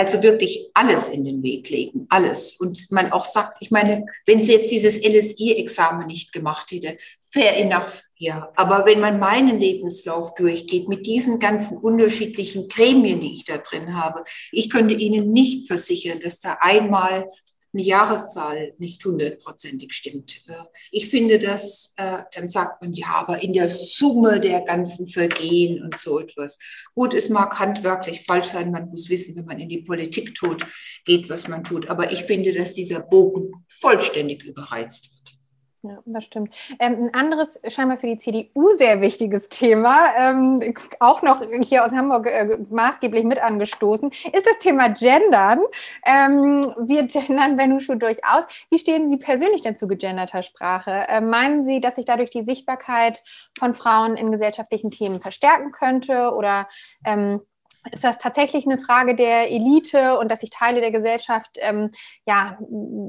also 0.00 0.22
wirklich 0.22 0.70
alles 0.72 1.10
in 1.10 1.26
den 1.26 1.42
Weg 1.42 1.68
legen, 1.68 2.06
alles. 2.08 2.54
Und 2.54 2.90
man 2.90 3.12
auch 3.12 3.26
sagt, 3.26 3.58
ich 3.60 3.70
meine, 3.70 4.06
wenn 4.24 4.40
sie 4.40 4.52
jetzt 4.52 4.70
dieses 4.70 4.96
LSI-Examen 4.96 6.06
nicht 6.06 6.32
gemacht 6.32 6.70
hätte, 6.70 6.96
fair 7.30 7.54
enough, 7.58 8.02
ja. 8.16 8.50
Aber 8.56 8.86
wenn 8.86 9.00
man 9.00 9.18
meinen 9.18 9.60
Lebenslauf 9.60 10.34
durchgeht 10.36 10.88
mit 10.88 11.04
diesen 11.04 11.38
ganzen 11.38 11.76
unterschiedlichen 11.76 12.68
Gremien, 12.68 13.20
die 13.20 13.34
ich 13.34 13.44
da 13.44 13.58
drin 13.58 13.94
habe, 13.94 14.24
ich 14.52 14.70
könnte 14.70 14.94
Ihnen 14.94 15.32
nicht 15.32 15.66
versichern, 15.66 16.18
dass 16.20 16.40
da 16.40 16.56
einmal 16.60 17.28
eine 17.72 17.82
Jahreszahl 17.82 18.74
nicht 18.78 19.04
hundertprozentig 19.04 19.92
stimmt. 19.92 20.42
Äh, 20.48 20.54
ich 20.90 21.08
finde 21.08 21.38
das, 21.38 21.94
äh, 21.96 22.22
dann 22.34 22.48
sagt 22.48 22.82
man, 22.82 22.92
ja, 22.92 23.08
aber 23.08 23.42
in 23.42 23.52
der 23.52 23.68
Summe 23.68 24.40
der 24.40 24.62
ganzen 24.62 25.08
Vergehen 25.08 25.82
und 25.82 25.96
so 25.96 26.20
etwas. 26.20 26.58
Gut, 26.94 27.14
es 27.14 27.28
mag 27.28 27.58
handwerklich 27.58 28.24
falsch 28.26 28.48
sein, 28.48 28.70
man 28.70 28.88
muss 28.88 29.08
wissen, 29.08 29.36
wenn 29.36 29.44
man 29.44 29.60
in 29.60 29.68
die 29.68 29.82
Politik 29.82 30.34
tut, 30.34 30.66
geht, 31.04 31.28
was 31.28 31.48
man 31.48 31.64
tut. 31.64 31.88
Aber 31.88 32.12
ich 32.12 32.24
finde, 32.24 32.52
dass 32.52 32.74
dieser 32.74 33.00
Bogen 33.00 33.64
vollständig 33.68 34.42
überreizt 34.42 35.10
wird. 35.12 35.29
Ja, 35.82 35.98
das 36.04 36.24
stimmt. 36.24 36.54
Ähm, 36.78 37.04
ein 37.04 37.14
anderes, 37.14 37.58
scheinbar 37.68 37.96
für 37.96 38.06
die 38.06 38.18
CDU 38.18 38.74
sehr 38.76 39.00
wichtiges 39.00 39.48
Thema, 39.48 40.14
ähm, 40.18 40.74
auch 40.98 41.22
noch 41.22 41.40
hier 41.62 41.86
aus 41.86 41.92
Hamburg 41.92 42.26
äh, 42.26 42.58
maßgeblich 42.68 43.24
mit 43.24 43.42
angestoßen, 43.42 44.10
ist 44.10 44.46
das 44.46 44.58
Thema 44.58 44.88
Gendern. 44.90 45.60
Ähm, 46.04 46.74
wir 46.80 47.04
gendern 47.04 47.56
Benuschu 47.56 47.94
durchaus. 47.94 48.44
Wie 48.68 48.78
stehen 48.78 49.08
Sie 49.08 49.16
persönlich 49.16 49.62
denn 49.62 49.76
zu 49.76 49.88
gegenderter 49.88 50.42
Sprache? 50.42 51.08
Äh, 51.08 51.22
meinen 51.22 51.64
Sie, 51.64 51.80
dass 51.80 51.96
sich 51.96 52.04
dadurch 52.04 52.28
die 52.28 52.44
Sichtbarkeit 52.44 53.24
von 53.58 53.72
Frauen 53.72 54.16
in 54.16 54.30
gesellschaftlichen 54.30 54.90
Themen 54.90 55.22
verstärken 55.22 55.72
könnte 55.72 56.34
oder 56.34 56.68
ähm, 57.06 57.40
ist 57.92 58.04
das 58.04 58.18
tatsächlich 58.18 58.66
eine 58.66 58.78
Frage 58.78 59.14
der 59.14 59.50
Elite 59.50 60.18
und 60.18 60.30
dass 60.30 60.40
sich 60.40 60.50
Teile 60.50 60.80
der 60.80 60.90
Gesellschaft 60.90 61.50
ähm, 61.56 61.90
ja 62.26 62.58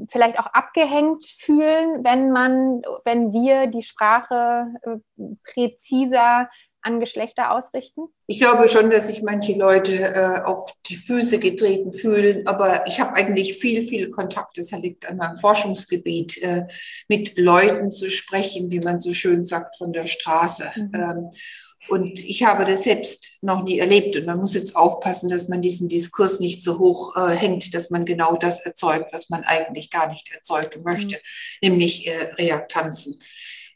vielleicht 0.08 0.38
auch 0.38 0.46
abgehängt 0.46 1.24
fühlen, 1.38 2.04
wenn 2.04 2.30
man, 2.30 2.82
wenn 3.04 3.32
wir 3.32 3.66
die 3.66 3.82
Sprache 3.82 4.66
äh, 4.82 5.24
präziser 5.44 6.48
an 6.82 7.00
Geschlechter 7.00 7.52
ausrichten? 7.52 8.08
Ich 8.26 8.40
glaube 8.40 8.68
schon, 8.68 8.90
dass 8.90 9.06
sich 9.06 9.22
manche 9.22 9.54
Leute 9.54 9.92
äh, 9.92 10.40
auf 10.44 10.72
die 10.86 10.96
Füße 10.96 11.38
getreten 11.38 11.92
fühlen, 11.92 12.46
aber 12.46 12.86
ich 12.86 13.00
habe 13.00 13.14
eigentlich 13.14 13.58
viel, 13.58 13.84
viel 13.84 14.10
Kontakt, 14.10 14.58
das 14.58 14.72
liegt 14.72 15.08
an 15.08 15.16
meinem 15.16 15.36
Forschungsgebiet, 15.36 16.42
äh, 16.42 16.66
mit 17.08 17.38
Leuten 17.38 17.92
zu 17.92 18.10
sprechen, 18.10 18.70
wie 18.70 18.80
man 18.80 19.00
so 19.00 19.14
schön 19.14 19.44
sagt, 19.44 19.76
von 19.76 19.92
der 19.92 20.06
Straße. 20.06 20.72
Mhm. 20.74 20.90
Ähm, 20.94 21.30
Und 21.88 22.20
ich 22.20 22.44
habe 22.44 22.64
das 22.64 22.84
selbst 22.84 23.38
noch 23.42 23.64
nie 23.64 23.78
erlebt. 23.78 24.16
Und 24.16 24.26
man 24.26 24.38
muss 24.38 24.54
jetzt 24.54 24.76
aufpassen, 24.76 25.28
dass 25.28 25.48
man 25.48 25.62
diesen 25.62 25.88
Diskurs 25.88 26.38
nicht 26.38 26.62
so 26.62 26.78
hoch 26.78 27.16
äh, 27.16 27.34
hängt, 27.34 27.74
dass 27.74 27.90
man 27.90 28.04
genau 28.04 28.36
das 28.36 28.60
erzeugt, 28.60 29.12
was 29.12 29.30
man 29.30 29.42
eigentlich 29.44 29.90
gar 29.90 30.10
nicht 30.10 30.30
erzeugen 30.32 30.82
möchte, 30.84 31.16
mhm. 31.16 31.70
nämlich 31.70 32.06
äh, 32.06 32.32
Reaktanzen. 32.38 33.18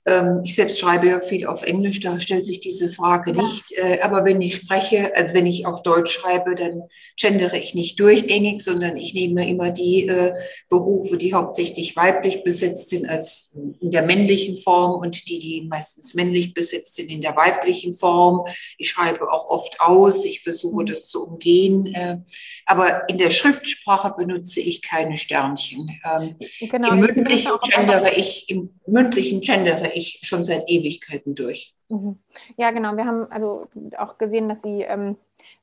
Ähm, 0.06 0.42
ich 0.44 0.54
selbst 0.54 0.78
schreibe 0.78 1.08
ja 1.08 1.20
viel 1.20 1.46
auf 1.46 1.64
Englisch, 1.64 1.98
da 1.98 2.20
stellt 2.20 2.46
sich 2.46 2.60
diese 2.60 2.92
Frage 2.92 3.32
nicht. 3.32 3.72
Äh, 3.72 4.00
aber 4.02 4.24
wenn 4.24 4.40
ich 4.40 4.54
spreche, 4.54 5.14
also 5.16 5.34
wenn 5.34 5.46
ich 5.46 5.66
auf 5.66 5.82
Deutsch 5.82 6.12
schreibe, 6.12 6.54
dann 6.54 6.84
gendere 7.16 7.58
ich 7.58 7.74
nicht 7.74 7.98
durchgängig, 7.98 8.62
sondern 8.62 8.96
ich 8.96 9.14
nehme 9.14 9.48
immer 9.48 9.70
die 9.70 10.06
äh, 10.06 10.32
Berufe, 10.68 11.18
die 11.18 11.34
hauptsächlich 11.34 11.96
weiblich 11.96 12.44
besetzt 12.44 12.90
sind, 12.90 13.08
als 13.08 13.56
in 13.80 13.90
der 13.90 14.02
männlichen 14.02 14.58
Form 14.58 15.00
und 15.00 15.28
die, 15.28 15.40
die 15.40 15.66
meistens 15.68 16.14
männlich 16.14 16.54
besetzt 16.54 16.94
sind, 16.94 17.10
in 17.10 17.20
der 17.20 17.34
weiblichen 17.34 17.94
Form. 17.94 18.46
Ich 18.78 18.90
schreibe 18.90 19.32
auch 19.32 19.48
oft 19.48 19.80
aus, 19.80 20.24
ich 20.24 20.42
versuche 20.42 20.82
mhm. 20.82 20.86
das 20.86 21.08
zu 21.08 21.26
umgehen. 21.26 21.92
Äh, 21.94 22.18
aber 22.64 23.08
in 23.08 23.18
der 23.18 23.30
Schriftsprache 23.30 24.14
benutze 24.16 24.60
ich 24.60 24.82
keine 24.82 25.16
Sternchen. 25.16 26.00
Ähm, 26.04 26.36
genau, 26.70 26.92
Im 26.92 27.00
mündlichen 27.00 27.52
gendere 27.68 28.14
ich, 28.14 28.48
im 28.48 28.70
mündlichen 28.86 29.40
gendere 29.40 29.95
ich 29.96 30.20
schon 30.22 30.44
seit 30.44 30.68
Ewigkeiten 30.68 31.34
durch. 31.34 31.74
Mhm. 31.88 32.18
Ja, 32.56 32.70
genau. 32.70 32.96
Wir 32.96 33.06
haben 33.06 33.30
also 33.30 33.68
auch 33.96 34.18
gesehen, 34.18 34.48
dass 34.48 34.62
Sie 34.62 34.82
ähm, 34.82 35.16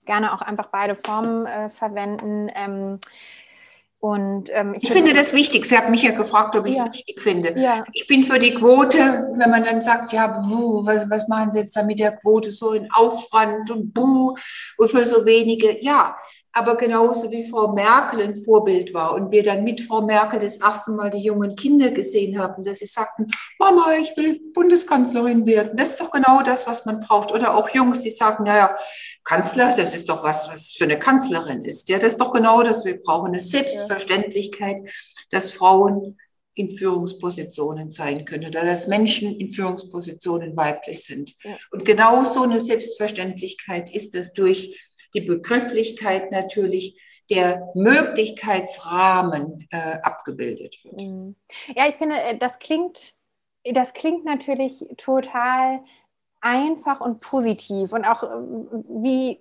gerne 0.05 0.33
auch 0.33 0.41
einfach 0.41 0.67
beide 0.67 0.95
Formen 0.95 1.45
äh, 1.45 1.69
verwenden. 1.69 2.49
Ähm, 2.55 2.99
und, 3.99 4.49
ähm, 4.51 4.73
ich, 4.75 4.83
ich 4.83 4.91
finde 4.91 5.13
das 5.13 5.31
wichtig. 5.31 5.65
Sie 5.65 5.77
haben 5.77 5.89
mich 5.89 6.03
ja 6.03 6.11
gefragt, 6.11 6.57
ob 6.57 6.65
ich 6.65 6.75
es 6.77 6.83
ja. 6.83 6.93
wichtig 6.93 7.21
finde. 7.21 7.57
Ja. 7.57 7.85
Ich 7.93 8.05
bin 8.05 8.25
für 8.25 8.37
die 8.37 8.53
Quote, 8.53 8.97
wenn 9.37 9.49
man 9.49 9.63
dann 9.63 9.81
sagt, 9.81 10.11
ja, 10.11 10.27
buh, 10.27 10.85
was, 10.85 11.09
was 11.09 11.29
machen 11.29 11.53
Sie 11.53 11.59
jetzt 11.59 11.75
da 11.77 11.83
mit 11.83 11.99
der 11.99 12.17
Quote 12.17 12.51
so 12.51 12.73
in 12.73 12.91
Aufwand 12.91 13.71
und 13.71 13.93
buh, 13.93 14.35
wofür 14.77 15.05
so 15.05 15.25
wenige? 15.25 15.81
Ja, 15.81 16.17
aber 16.53 16.77
genauso 16.77 17.31
wie 17.31 17.49
Frau 17.49 17.73
Merkel 17.73 18.21
ein 18.21 18.35
Vorbild 18.35 18.93
war 18.93 19.15
und 19.15 19.31
wir 19.31 19.41
dann 19.41 19.63
mit 19.63 19.81
Frau 19.81 20.01
Merkel 20.01 20.39
das 20.39 20.57
erste 20.57 20.91
Mal 20.91 21.09
die 21.09 21.23
jungen 21.23 21.55
Kinder 21.55 21.89
gesehen 21.89 22.37
haben, 22.37 22.63
dass 22.63 22.77
sie 22.77 22.85
sagten, 22.85 23.27
Mama, 23.57 23.95
ich 23.95 24.15
will 24.15 24.39
Bundeskanzlerin 24.53 25.47
werden. 25.47 25.75
Das 25.75 25.89
ist 25.89 25.99
doch 25.99 26.11
genau 26.11 26.43
das, 26.43 26.67
was 26.67 26.85
man 26.85 27.01
braucht. 27.01 27.31
Oder 27.31 27.57
auch 27.57 27.69
Jungs, 27.69 28.01
die 28.01 28.11
sagen, 28.11 28.43
naja, 28.43 28.77
Kanzler, 29.23 29.73
das 29.75 29.95
ist 29.95 30.09
doch 30.09 30.23
was, 30.23 30.47
was 30.47 30.71
für 30.71 30.83
eine 30.83 30.99
Kanzlerin 30.99 31.65
ist. 31.65 31.89
Ja, 31.89 31.97
das 31.97 32.13
ist 32.13 32.21
doch 32.21 32.31
genau 32.31 32.61
das, 32.61 32.85
wir 32.85 33.01
brauchen 33.01 33.29
eine 33.29 33.39
Selbstverständlichkeit, 33.39 34.87
dass 35.31 35.51
Frauen 35.51 36.17
in 36.55 36.77
Führungspositionen 36.77 37.89
sein 37.89 38.25
können 38.25 38.45
oder 38.45 38.63
dass 38.63 38.87
Menschen 38.87 39.39
in 39.39 39.51
Führungspositionen 39.51 40.55
weiblich 40.55 41.03
sind. 41.03 41.33
Und 41.71 41.83
genau 41.83 42.23
so 42.23 42.43
eine 42.43 42.59
Selbstverständlichkeit 42.59 43.91
ist 43.91 44.13
es 44.13 44.33
durch 44.33 44.79
die 45.13 45.21
Begrifflichkeit 45.21 46.31
natürlich 46.31 46.99
der 47.29 47.71
Möglichkeitsrahmen 47.73 49.67
äh, 49.71 49.97
abgebildet 50.01 50.83
wird. 50.83 51.01
Mhm. 51.01 51.35
Ja, 51.75 51.87
ich 51.87 51.95
finde, 51.95 52.21
äh, 52.21 52.37
das 52.37 52.59
klingt, 52.59 53.15
das 53.63 53.93
klingt 53.93 54.25
natürlich 54.25 54.85
total 54.97 55.79
einfach 56.41 56.99
und 56.99 57.21
positiv 57.21 57.93
und 57.93 58.05
auch 58.05 58.23
äh, 58.23 58.27
wie 59.03 59.39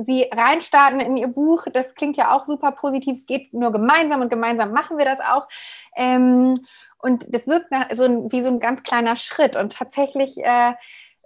Sie 0.00 0.26
reinstarten 0.30 1.00
in 1.00 1.16
Ihr 1.16 1.26
Buch, 1.26 1.66
das 1.72 1.92
klingt 1.96 2.16
ja 2.16 2.32
auch 2.32 2.46
super 2.46 2.70
positiv. 2.70 3.14
Es 3.14 3.26
geht 3.26 3.52
nur 3.52 3.72
gemeinsam 3.72 4.20
und 4.20 4.28
gemeinsam 4.28 4.72
machen 4.72 4.96
wir 4.96 5.04
das 5.04 5.18
auch. 5.18 5.48
Ähm, 5.96 6.54
und 6.98 7.26
das 7.28 7.48
wirkt 7.48 7.72
nach, 7.72 7.92
so 7.92 8.04
ein, 8.04 8.30
wie 8.30 8.42
so 8.42 8.48
ein 8.48 8.60
ganz 8.60 8.84
kleiner 8.84 9.16
Schritt. 9.16 9.56
Und 9.56 9.72
tatsächlich 9.72 10.38
äh, 10.38 10.74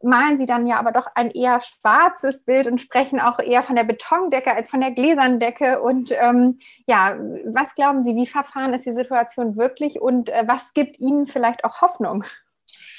malen 0.02 0.38
sie 0.38 0.46
dann 0.46 0.66
ja 0.66 0.78
aber 0.78 0.92
doch 0.92 1.06
ein 1.14 1.30
eher 1.30 1.60
schwarzes 1.60 2.44
Bild 2.44 2.66
und 2.66 2.80
sprechen 2.80 3.20
auch 3.20 3.38
eher 3.38 3.62
von 3.62 3.76
der 3.76 3.84
Betondecke 3.84 4.54
als 4.54 4.70
von 4.70 4.80
der 4.80 4.92
Gläserndecke. 4.92 5.80
Und 5.80 6.12
ähm, 6.20 6.58
ja, 6.86 7.16
was 7.46 7.74
glauben 7.74 8.02
Sie, 8.02 8.16
wie 8.16 8.26
verfahren 8.26 8.74
ist 8.74 8.86
die 8.86 8.92
Situation 8.92 9.56
wirklich 9.56 10.00
und 10.00 10.30
äh, 10.30 10.44
was 10.46 10.74
gibt 10.74 10.98
Ihnen 10.98 11.26
vielleicht 11.26 11.64
auch 11.64 11.80
Hoffnung? 11.80 12.24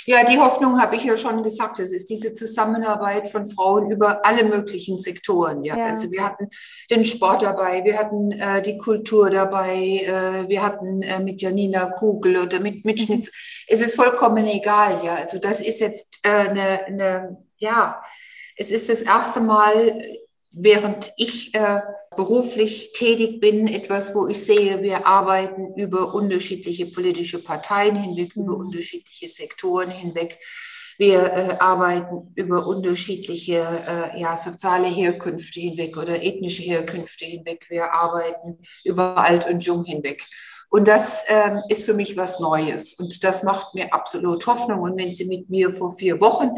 Ja, 0.05 0.23
die 0.25 0.37
Hoffnung 0.37 0.81
habe 0.81 0.97
ich 0.97 1.03
ja 1.03 1.15
schon 1.15 1.43
gesagt. 1.43 1.79
Es 1.79 1.93
ist 1.93 2.09
diese 2.09 2.33
Zusammenarbeit 2.33 3.29
von 3.29 3.45
Frauen 3.45 3.89
über 3.89 4.25
alle 4.25 4.43
möglichen 4.43 4.97
Sektoren. 4.97 5.63
Ja, 5.63 5.77
ja. 5.77 5.85
also 5.85 6.11
wir 6.11 6.23
hatten 6.23 6.49
den 6.89 7.05
Sport 7.05 7.43
dabei, 7.43 7.83
wir 7.85 7.97
hatten 7.97 8.31
äh, 8.31 8.61
die 8.61 8.77
Kultur 8.77 9.29
dabei, 9.29 10.03
äh, 10.05 10.49
wir 10.49 10.61
hatten 10.61 11.01
äh, 11.03 11.21
mit 11.21 11.41
Janina 11.41 11.85
Kugel 11.85 12.37
oder 12.37 12.59
mit, 12.59 12.83
mit 12.83 12.99
mhm. 12.99 13.05
Schnitz. 13.05 13.31
Es 13.67 13.79
ist 13.79 13.95
vollkommen 13.95 14.45
egal. 14.45 15.01
Ja, 15.03 15.15
also 15.15 15.39
das 15.39 15.61
ist 15.61 15.79
jetzt 15.79 16.19
äh, 16.23 16.29
eine, 16.29 16.85
eine, 16.85 17.37
ja, 17.57 18.03
es 18.57 18.71
ist 18.71 18.89
das 18.89 19.01
erste 19.01 19.39
Mal 19.39 20.01
während 20.53 21.11
ich 21.17 21.53
äh, 21.55 21.81
beruflich 22.15 22.93
tätig 22.93 23.41
bin, 23.41 23.67
etwas, 23.67 24.13
wo 24.15 24.27
ich 24.27 24.43
sehe, 24.45 24.81
wir 24.81 25.05
arbeiten 25.07 25.73
über 25.75 26.13
unterschiedliche 26.13 26.85
politische 26.85 27.43
Parteien 27.43 27.95
hinweg, 27.95 28.35
mhm. 28.35 28.43
über 28.43 28.57
unterschiedliche 28.57 29.27
Sektoren 29.27 29.89
hinweg. 29.89 30.39
Wir 30.99 31.23
äh, 31.23 31.55
arbeiten 31.59 32.31
über 32.35 32.67
unterschiedliche 32.67 33.55
äh, 33.55 34.21
ja, 34.21 34.37
soziale 34.37 34.87
Herkünfte 34.87 35.59
hinweg 35.59 35.97
oder 35.97 36.21
ethnische 36.21 36.61
Herkünfte 36.61 37.25
hinweg. 37.25 37.65
Wir 37.69 37.91
arbeiten 37.91 38.59
über 38.83 39.17
alt 39.17 39.47
und 39.49 39.65
jung 39.65 39.83
hinweg. 39.83 40.23
Und 40.73 40.87
das 40.87 41.23
ähm, 41.27 41.61
ist 41.69 41.85
für 41.85 41.93
mich 41.93 42.17
was 42.17 42.39
Neues. 42.39 42.95
Und 42.95 43.23
das 43.23 43.43
macht 43.43 43.75
mir 43.75 43.93
absolut 43.93 44.47
Hoffnung. 44.47 44.79
Und 44.79 44.99
wenn 44.99 45.13
Sie 45.13 45.25
mit 45.25 45.47
mir 45.47 45.69
vor 45.69 45.95
vier 45.95 46.19
Wochen 46.19 46.49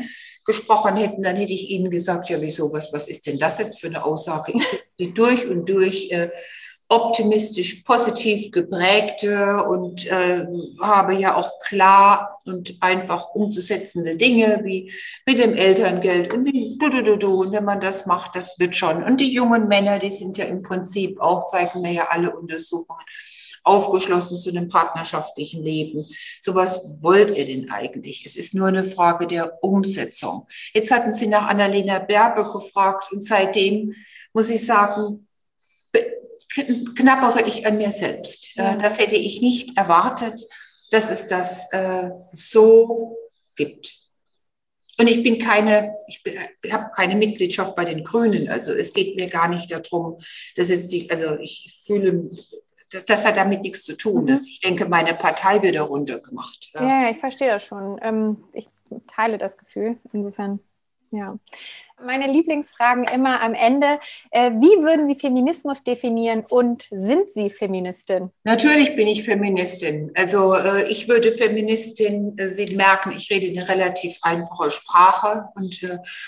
gesprochen 0.46 0.96
hätten, 0.96 1.22
dann 1.22 1.36
hätte 1.36 1.52
ich 1.52 1.70
Ihnen 1.70 1.92
gesagt, 1.92 2.30
ja, 2.30 2.40
wieso, 2.40 2.72
was, 2.72 2.94
was 2.94 3.10
ist 3.10 3.28
denn 3.28 3.38
das 3.40 3.60
jetzt 3.60 3.82
für 3.82 3.88
eine 3.88 4.06
Aussage? 4.06 4.54
Ich 4.56 5.08
bin 5.08 5.14
durch 5.14 5.46
und 5.46 5.68
durch 5.68 6.10
äh, 6.12 6.30
optimistisch, 6.88 7.84
positiv 7.84 8.54
geprägte 8.54 9.62
und 9.64 10.06
äh, 10.06 10.46
habe 10.80 11.16
ja 11.16 11.36
auch 11.36 11.52
klar 11.60 12.40
und 12.46 12.74
einfach 12.80 13.36
umzusetzende 13.36 14.16
Dinge 14.16 14.62
wie 14.64 14.94
mit 15.26 15.40
dem 15.40 15.56
Elterngeld 15.56 16.34
und 16.34 16.46
wie 16.46 16.78
du, 16.78 16.90
du, 16.90 17.04
du, 17.04 17.18
du. 17.18 17.42
Und 17.42 17.52
wenn 17.52 17.66
man 17.66 17.82
das 17.82 18.06
macht, 18.06 18.38
das 18.38 18.58
wird 18.60 18.78
schon. 18.78 19.04
Und 19.04 19.20
die 19.20 19.34
jungen 19.34 19.68
Männer, 19.68 20.00
die 20.00 20.12
sind 20.12 20.38
ja 20.38 20.46
im 20.46 20.64
Prinzip 20.64 21.20
auch, 21.20 21.48
zeigen 21.48 21.82
mir 21.82 21.92
ja 21.92 22.08
alle 22.12 22.34
Untersuchungen, 22.34 23.04
aufgeschlossen 23.66 24.38
zu 24.38 24.50
einem 24.50 24.70
partnerschaftlichen 24.70 25.64
Leben. 25.64 26.06
So 26.40 26.56
was 26.56 26.98
wollt 27.02 27.36
ihr 27.36 27.46
denn 27.46 27.70
eigentlich? 27.72 28.26
Es 28.26 28.36
ist 28.36 28.54
nur 28.54 28.68
eine 28.68 28.84
Frage 28.84 29.28
der 29.28 29.64
Umsetzung. 29.64 30.48
Jetzt 30.74 30.92
hatten 30.92 31.14
Sie 31.14 31.28
nach 31.28 31.48
Annalena 31.48 32.00
Berbe 32.00 32.52
gefragt 32.52 33.12
und 33.12 33.26
seitdem 33.26 33.94
muss 34.34 34.50
ich 34.50 34.66
sagen, 34.66 35.28
knappere 36.96 37.48
ich 37.48 37.66
an 37.66 37.78
mir 37.78 37.92
selbst. 37.92 38.52
Äh, 38.56 38.78
das 38.78 39.00
hätte 39.00 39.16
ich 39.16 39.42
nicht 39.42 39.78
erwartet, 39.78 40.46
dass 40.92 41.10
es 41.10 41.28
das 41.28 41.72
äh, 41.74 42.12
so 42.34 43.18
gibt. 43.56 44.06
Und 44.98 45.08
ich 45.08 45.24
bin 45.24 45.40
keine, 45.40 45.94
ich, 46.08 46.22
ich 46.62 46.72
habe 46.72 46.92
keine 46.96 47.16
Mitgliedschaft 47.16 47.76
bei 47.76 47.84
den 47.84 48.04
Grünen. 48.04 48.48
Also 48.48 48.72
es 48.72 48.94
geht 48.94 49.18
mir 49.18 49.28
gar 49.28 49.50
nicht 49.50 49.70
darum, 49.72 50.18
dass 50.56 50.70
jetzt 50.70 50.92
die, 50.92 51.10
also 51.10 51.38
ich 51.40 51.82
fühle 51.86 52.30
das, 52.92 53.06
das, 53.06 53.26
hat 53.26 53.38
damit 53.38 53.62
nichts 53.62 53.84
zu 53.84 53.98
tun. 53.98 54.26
Mhm. 54.26 54.42
Ich 54.46 54.60
denke, 54.62 54.86
meine 54.86 55.14
Partei 55.14 55.62
wird 55.62 55.76
darunter 55.76 56.20
gemacht. 56.20 56.72
Ja, 56.74 57.04
ja 57.04 57.10
ich 57.10 57.18
verstehe 57.18 57.50
das 57.50 57.64
schon. 57.64 58.00
Ähm, 58.02 58.44
ich 58.54 58.68
teile 59.08 59.38
das 59.38 59.58
Gefühl. 59.58 59.98
Insofern, 60.14 60.60
ja. 61.16 61.38
Meine 62.04 62.30
Lieblingsfragen 62.30 63.06
immer 63.06 63.42
am 63.42 63.54
Ende. 63.54 64.00
Äh, 64.32 64.52
wie 64.52 64.84
würden 64.84 65.08
Sie 65.08 65.16
Feminismus 65.16 65.82
definieren 65.82 66.44
und 66.50 66.88
sind 66.92 67.32
Sie 67.32 67.50
Feministin? 67.50 68.32
Natürlich 68.44 68.98
bin 68.98 69.08
ich 69.08 69.24
Feministin. 69.24 70.12
Also 70.14 70.56
äh, 70.56 70.90
ich 70.90 71.08
würde 71.08 71.32
Feministin, 71.32 72.38
äh, 72.38 72.50
Sie 72.50 72.76
merken, 72.76 73.14
ich 73.16 73.30
rede 73.32 73.48
eine 73.48 73.70
relativ 73.70 74.18
einfache 74.24 74.72
Sprache 74.72 75.46
und 75.56 75.80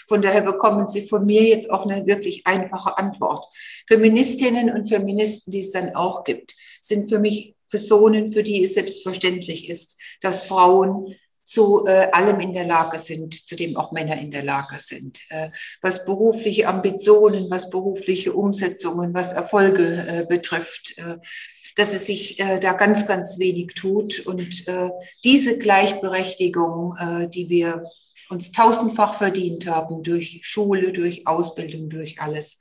von 0.07 0.21
daher 0.21 0.41
bekommen 0.41 0.88
Sie 0.88 1.05
von 1.05 1.25
mir 1.25 1.43
jetzt 1.43 1.69
auch 1.69 1.85
eine 1.85 2.07
wirklich 2.07 2.47
einfache 2.47 2.97
Antwort. 2.97 3.45
Feministinnen 3.88 4.69
und 4.69 4.88
Feministen, 4.88 5.51
die 5.51 5.59
es 5.59 5.71
dann 5.71 5.95
auch 5.95 6.23
gibt, 6.23 6.55
sind 6.81 7.09
für 7.09 7.19
mich 7.19 7.55
Personen, 7.69 8.31
für 8.31 8.43
die 8.43 8.63
es 8.63 8.75
selbstverständlich 8.75 9.69
ist, 9.69 9.99
dass 10.21 10.45
Frauen 10.45 11.15
zu 11.47 11.85
äh, 11.87 12.09
allem 12.11 12.41
in 12.41 12.53
der 12.53 12.65
Lage 12.65 12.99
sind, 12.99 13.47
zu 13.47 13.55
dem 13.55 13.77
auch 13.77 13.93
Männer 13.93 14.19
in 14.19 14.31
der 14.31 14.43
Lage 14.43 14.79
sind. 14.79 15.21
Äh, 15.29 15.47
was 15.81 16.05
berufliche 16.05 16.67
Ambitionen, 16.67 17.49
was 17.49 17.69
berufliche 17.69 18.33
Umsetzungen, 18.33 19.13
was 19.13 19.31
Erfolge 19.31 20.05
äh, 20.07 20.25
betrifft, 20.27 20.97
äh, 20.97 21.15
dass 21.77 21.93
es 21.93 22.05
sich 22.05 22.37
äh, 22.39 22.59
da 22.59 22.73
ganz, 22.73 23.07
ganz 23.07 23.39
wenig 23.39 23.75
tut. 23.75 24.19
Und 24.19 24.67
äh, 24.67 24.89
diese 25.23 25.57
Gleichberechtigung, 25.57 26.95
äh, 26.99 27.29
die 27.29 27.49
wir 27.49 27.83
uns 28.29 28.51
tausendfach 28.51 29.15
verdient 29.15 29.67
haben 29.67 30.03
durch 30.03 30.41
Schule, 30.43 30.91
durch 30.91 31.25
Ausbildung, 31.27 31.89
durch 31.89 32.19
alles, 32.19 32.59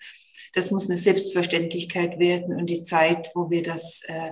das 0.56 0.70
muss 0.70 0.88
eine 0.88 0.98
Selbstverständlichkeit 0.98 2.18
werden 2.18 2.56
und 2.56 2.70
die 2.70 2.82
Zeit, 2.82 3.30
wo 3.34 3.50
wir 3.50 3.62
das 3.62 4.02
äh, 4.06 4.30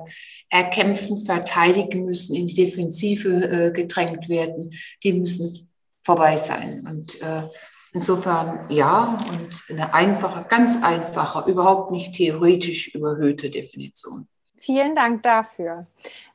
erkämpfen, 0.48 1.24
verteidigen 1.24 2.06
müssen, 2.06 2.34
in 2.34 2.46
die 2.46 2.54
Defensive 2.54 3.28
äh, 3.28 3.70
gedrängt 3.72 4.28
werden, 4.28 4.72
die 5.02 5.12
müssen 5.12 5.68
vorbei 6.02 6.36
sein. 6.36 6.86
Und 6.88 7.20
äh, 7.22 7.44
Insofern 7.96 8.66
ja 8.70 9.16
und 9.30 9.62
eine 9.70 9.94
einfache, 9.94 10.44
ganz 10.48 10.82
einfache, 10.82 11.48
überhaupt 11.48 11.92
nicht 11.92 12.16
theoretisch 12.16 12.92
überhöhte 12.92 13.50
Definition. 13.50 14.26
Vielen 14.58 14.96
Dank 14.96 15.22
dafür. 15.22 15.86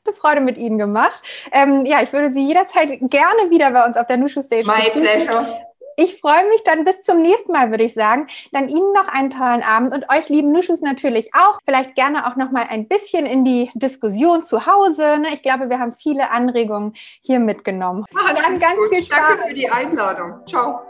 Eine 0.06 0.16
Freude 0.16 0.40
mit 0.40 0.56
Ihnen 0.56 0.78
gemacht. 0.78 1.22
Ähm, 1.52 1.84
ja, 1.84 2.02
ich 2.02 2.14
würde 2.14 2.32
Sie 2.32 2.46
jederzeit 2.46 2.88
gerne 2.88 3.50
wieder 3.50 3.70
bei 3.72 3.84
uns 3.84 3.98
auf 3.98 4.06
der 4.06 4.16
Nushu 4.16 4.40
Stage. 4.40 4.64
My 4.64 4.88
pleasure. 4.90 5.66
Ich 6.02 6.18
freue 6.18 6.48
mich 6.48 6.64
dann 6.64 6.86
bis 6.86 7.02
zum 7.02 7.20
nächsten 7.20 7.52
Mal, 7.52 7.70
würde 7.70 7.84
ich 7.84 7.92
sagen. 7.92 8.26
Dann 8.52 8.70
Ihnen 8.70 8.90
noch 8.94 9.06
einen 9.06 9.28
tollen 9.28 9.62
Abend 9.62 9.92
und 9.92 10.08
euch 10.08 10.30
lieben 10.30 10.50
Nuschus 10.50 10.80
natürlich 10.80 11.34
auch. 11.34 11.58
Vielleicht 11.66 11.94
gerne 11.94 12.26
auch 12.26 12.36
noch 12.36 12.50
mal 12.50 12.66
ein 12.66 12.88
bisschen 12.88 13.26
in 13.26 13.44
die 13.44 13.70
Diskussion 13.74 14.42
zu 14.42 14.64
Hause. 14.64 15.18
Ne? 15.18 15.28
Ich 15.34 15.42
glaube, 15.42 15.68
wir 15.68 15.78
haben 15.78 15.94
viele 15.94 16.30
Anregungen 16.30 16.94
hier 17.20 17.38
mitgenommen. 17.38 18.06
Ah, 18.14 18.32
dann 18.32 18.58
ganz 18.58 18.76
gut. 18.76 18.88
viel 18.88 19.02
Spaß. 19.04 19.18
Danke 19.18 19.48
für 19.48 19.54
die 19.54 19.68
Einladung. 19.68 20.40
Ciao. 20.46 20.80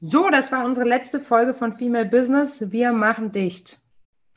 So, 0.00 0.28
das 0.28 0.50
war 0.50 0.64
unsere 0.64 0.88
letzte 0.88 1.20
Folge 1.20 1.54
von 1.54 1.74
Female 1.74 2.06
Business. 2.06 2.72
Wir 2.72 2.90
machen 2.90 3.30
dicht. 3.30 3.81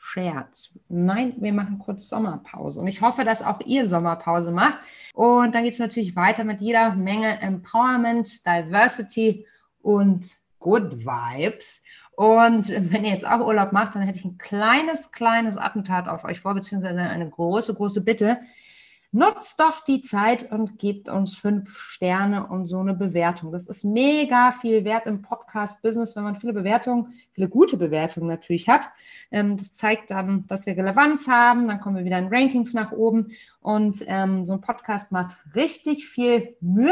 Scherz. 0.07 0.77
Nein, 0.87 1.33
wir 1.39 1.51
machen 1.51 1.79
kurz 1.79 2.07
Sommerpause. 2.07 2.79
Und 2.79 2.87
ich 2.87 3.01
hoffe, 3.01 3.25
dass 3.25 3.41
auch 3.41 3.59
ihr 3.65 3.89
Sommerpause 3.89 4.51
macht. 4.51 4.77
Und 5.13 5.55
dann 5.55 5.63
geht 5.63 5.73
es 5.73 5.79
natürlich 5.79 6.15
weiter 6.15 6.43
mit 6.43 6.61
jeder 6.61 6.93
Menge 6.93 7.41
Empowerment, 7.41 8.45
Diversity 8.45 9.47
und 9.81 10.37
Good 10.59 10.99
Vibes. 10.99 11.83
Und 12.15 12.69
wenn 12.69 13.03
ihr 13.03 13.11
jetzt 13.11 13.27
auch 13.27 13.39
Urlaub 13.39 13.71
macht, 13.71 13.95
dann 13.95 14.03
hätte 14.03 14.19
ich 14.19 14.25
ein 14.25 14.37
kleines, 14.37 15.11
kleines 15.11 15.57
Attentat 15.57 16.07
auf 16.07 16.23
euch 16.23 16.39
vor, 16.39 16.53
beziehungsweise 16.53 16.99
eine 16.99 17.29
große, 17.29 17.73
große 17.73 18.01
Bitte. 18.01 18.39
Nutzt 19.15 19.61
doch 19.61 19.79
die 19.79 20.01
Zeit 20.01 20.51
und 20.51 20.77
gebt 20.77 21.07
uns 21.07 21.37
fünf 21.37 21.69
Sterne 21.79 22.47
und 22.47 22.65
so 22.65 22.79
eine 22.79 22.93
Bewertung. 22.93 23.53
Das 23.53 23.65
ist 23.65 23.85
mega 23.85 24.51
viel 24.51 24.83
wert 24.83 25.07
im 25.07 25.21
Podcast-Business, 25.21 26.17
wenn 26.17 26.25
man 26.25 26.35
viele 26.35 26.51
Bewertungen, 26.51 27.13
viele 27.31 27.47
gute 27.47 27.77
Bewertungen 27.77 28.27
natürlich 28.27 28.67
hat. 28.67 28.89
Ähm, 29.31 29.55
das 29.55 29.73
zeigt 29.73 30.11
dann, 30.11 30.45
dass 30.47 30.65
wir 30.65 30.75
Relevanz 30.75 31.29
haben. 31.29 31.69
Dann 31.69 31.79
kommen 31.79 31.95
wir 31.95 32.03
wieder 32.03 32.19
in 32.19 32.27
Rankings 32.27 32.73
nach 32.73 32.91
oben. 32.91 33.27
Und 33.61 34.03
ähm, 34.07 34.43
so 34.43 34.51
ein 34.51 34.59
Podcast 34.59 35.13
macht 35.13 35.37
richtig 35.55 36.09
viel 36.09 36.57
Mühe, 36.59 36.91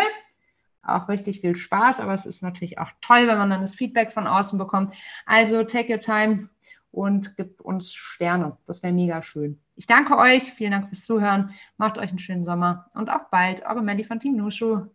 auch 0.82 1.10
richtig 1.10 1.42
viel 1.42 1.58
Spaß. 1.58 2.00
Aber 2.00 2.14
es 2.14 2.26
ist 2.26 2.42
natürlich 2.42 2.80
auch 2.80 2.92
toll, 3.02 3.28
wenn 3.28 3.38
man 3.38 3.50
dann 3.50 3.60
das 3.60 3.76
Feedback 3.76 4.14
von 4.14 4.28
außen 4.28 4.58
bekommt. 4.58 4.94
Also 5.26 5.66
take 5.66 5.92
your 5.92 6.00
time 6.00 6.48
und 6.90 7.36
gebt 7.36 7.60
uns 7.60 7.94
Sterne. 7.94 8.56
Das 8.66 8.82
wäre 8.82 8.94
mega 8.94 9.22
schön. 9.22 9.60
Ich 9.76 9.88
danke 9.88 10.18
euch. 10.18 10.52
Vielen 10.54 10.72
Dank 10.72 10.88
fürs 10.88 11.06
Zuhören. 11.06 11.54
Macht 11.78 11.98
euch 11.98 12.10
einen 12.10 12.20
schönen 12.20 12.44
Sommer 12.44 12.90
und 12.94 13.10
auf 13.10 13.30
bald. 13.32 13.66
Eure 13.66 13.82
Melly 13.82 14.04
von 14.04 14.20
Team 14.20 14.36
Nushu. 14.36 14.88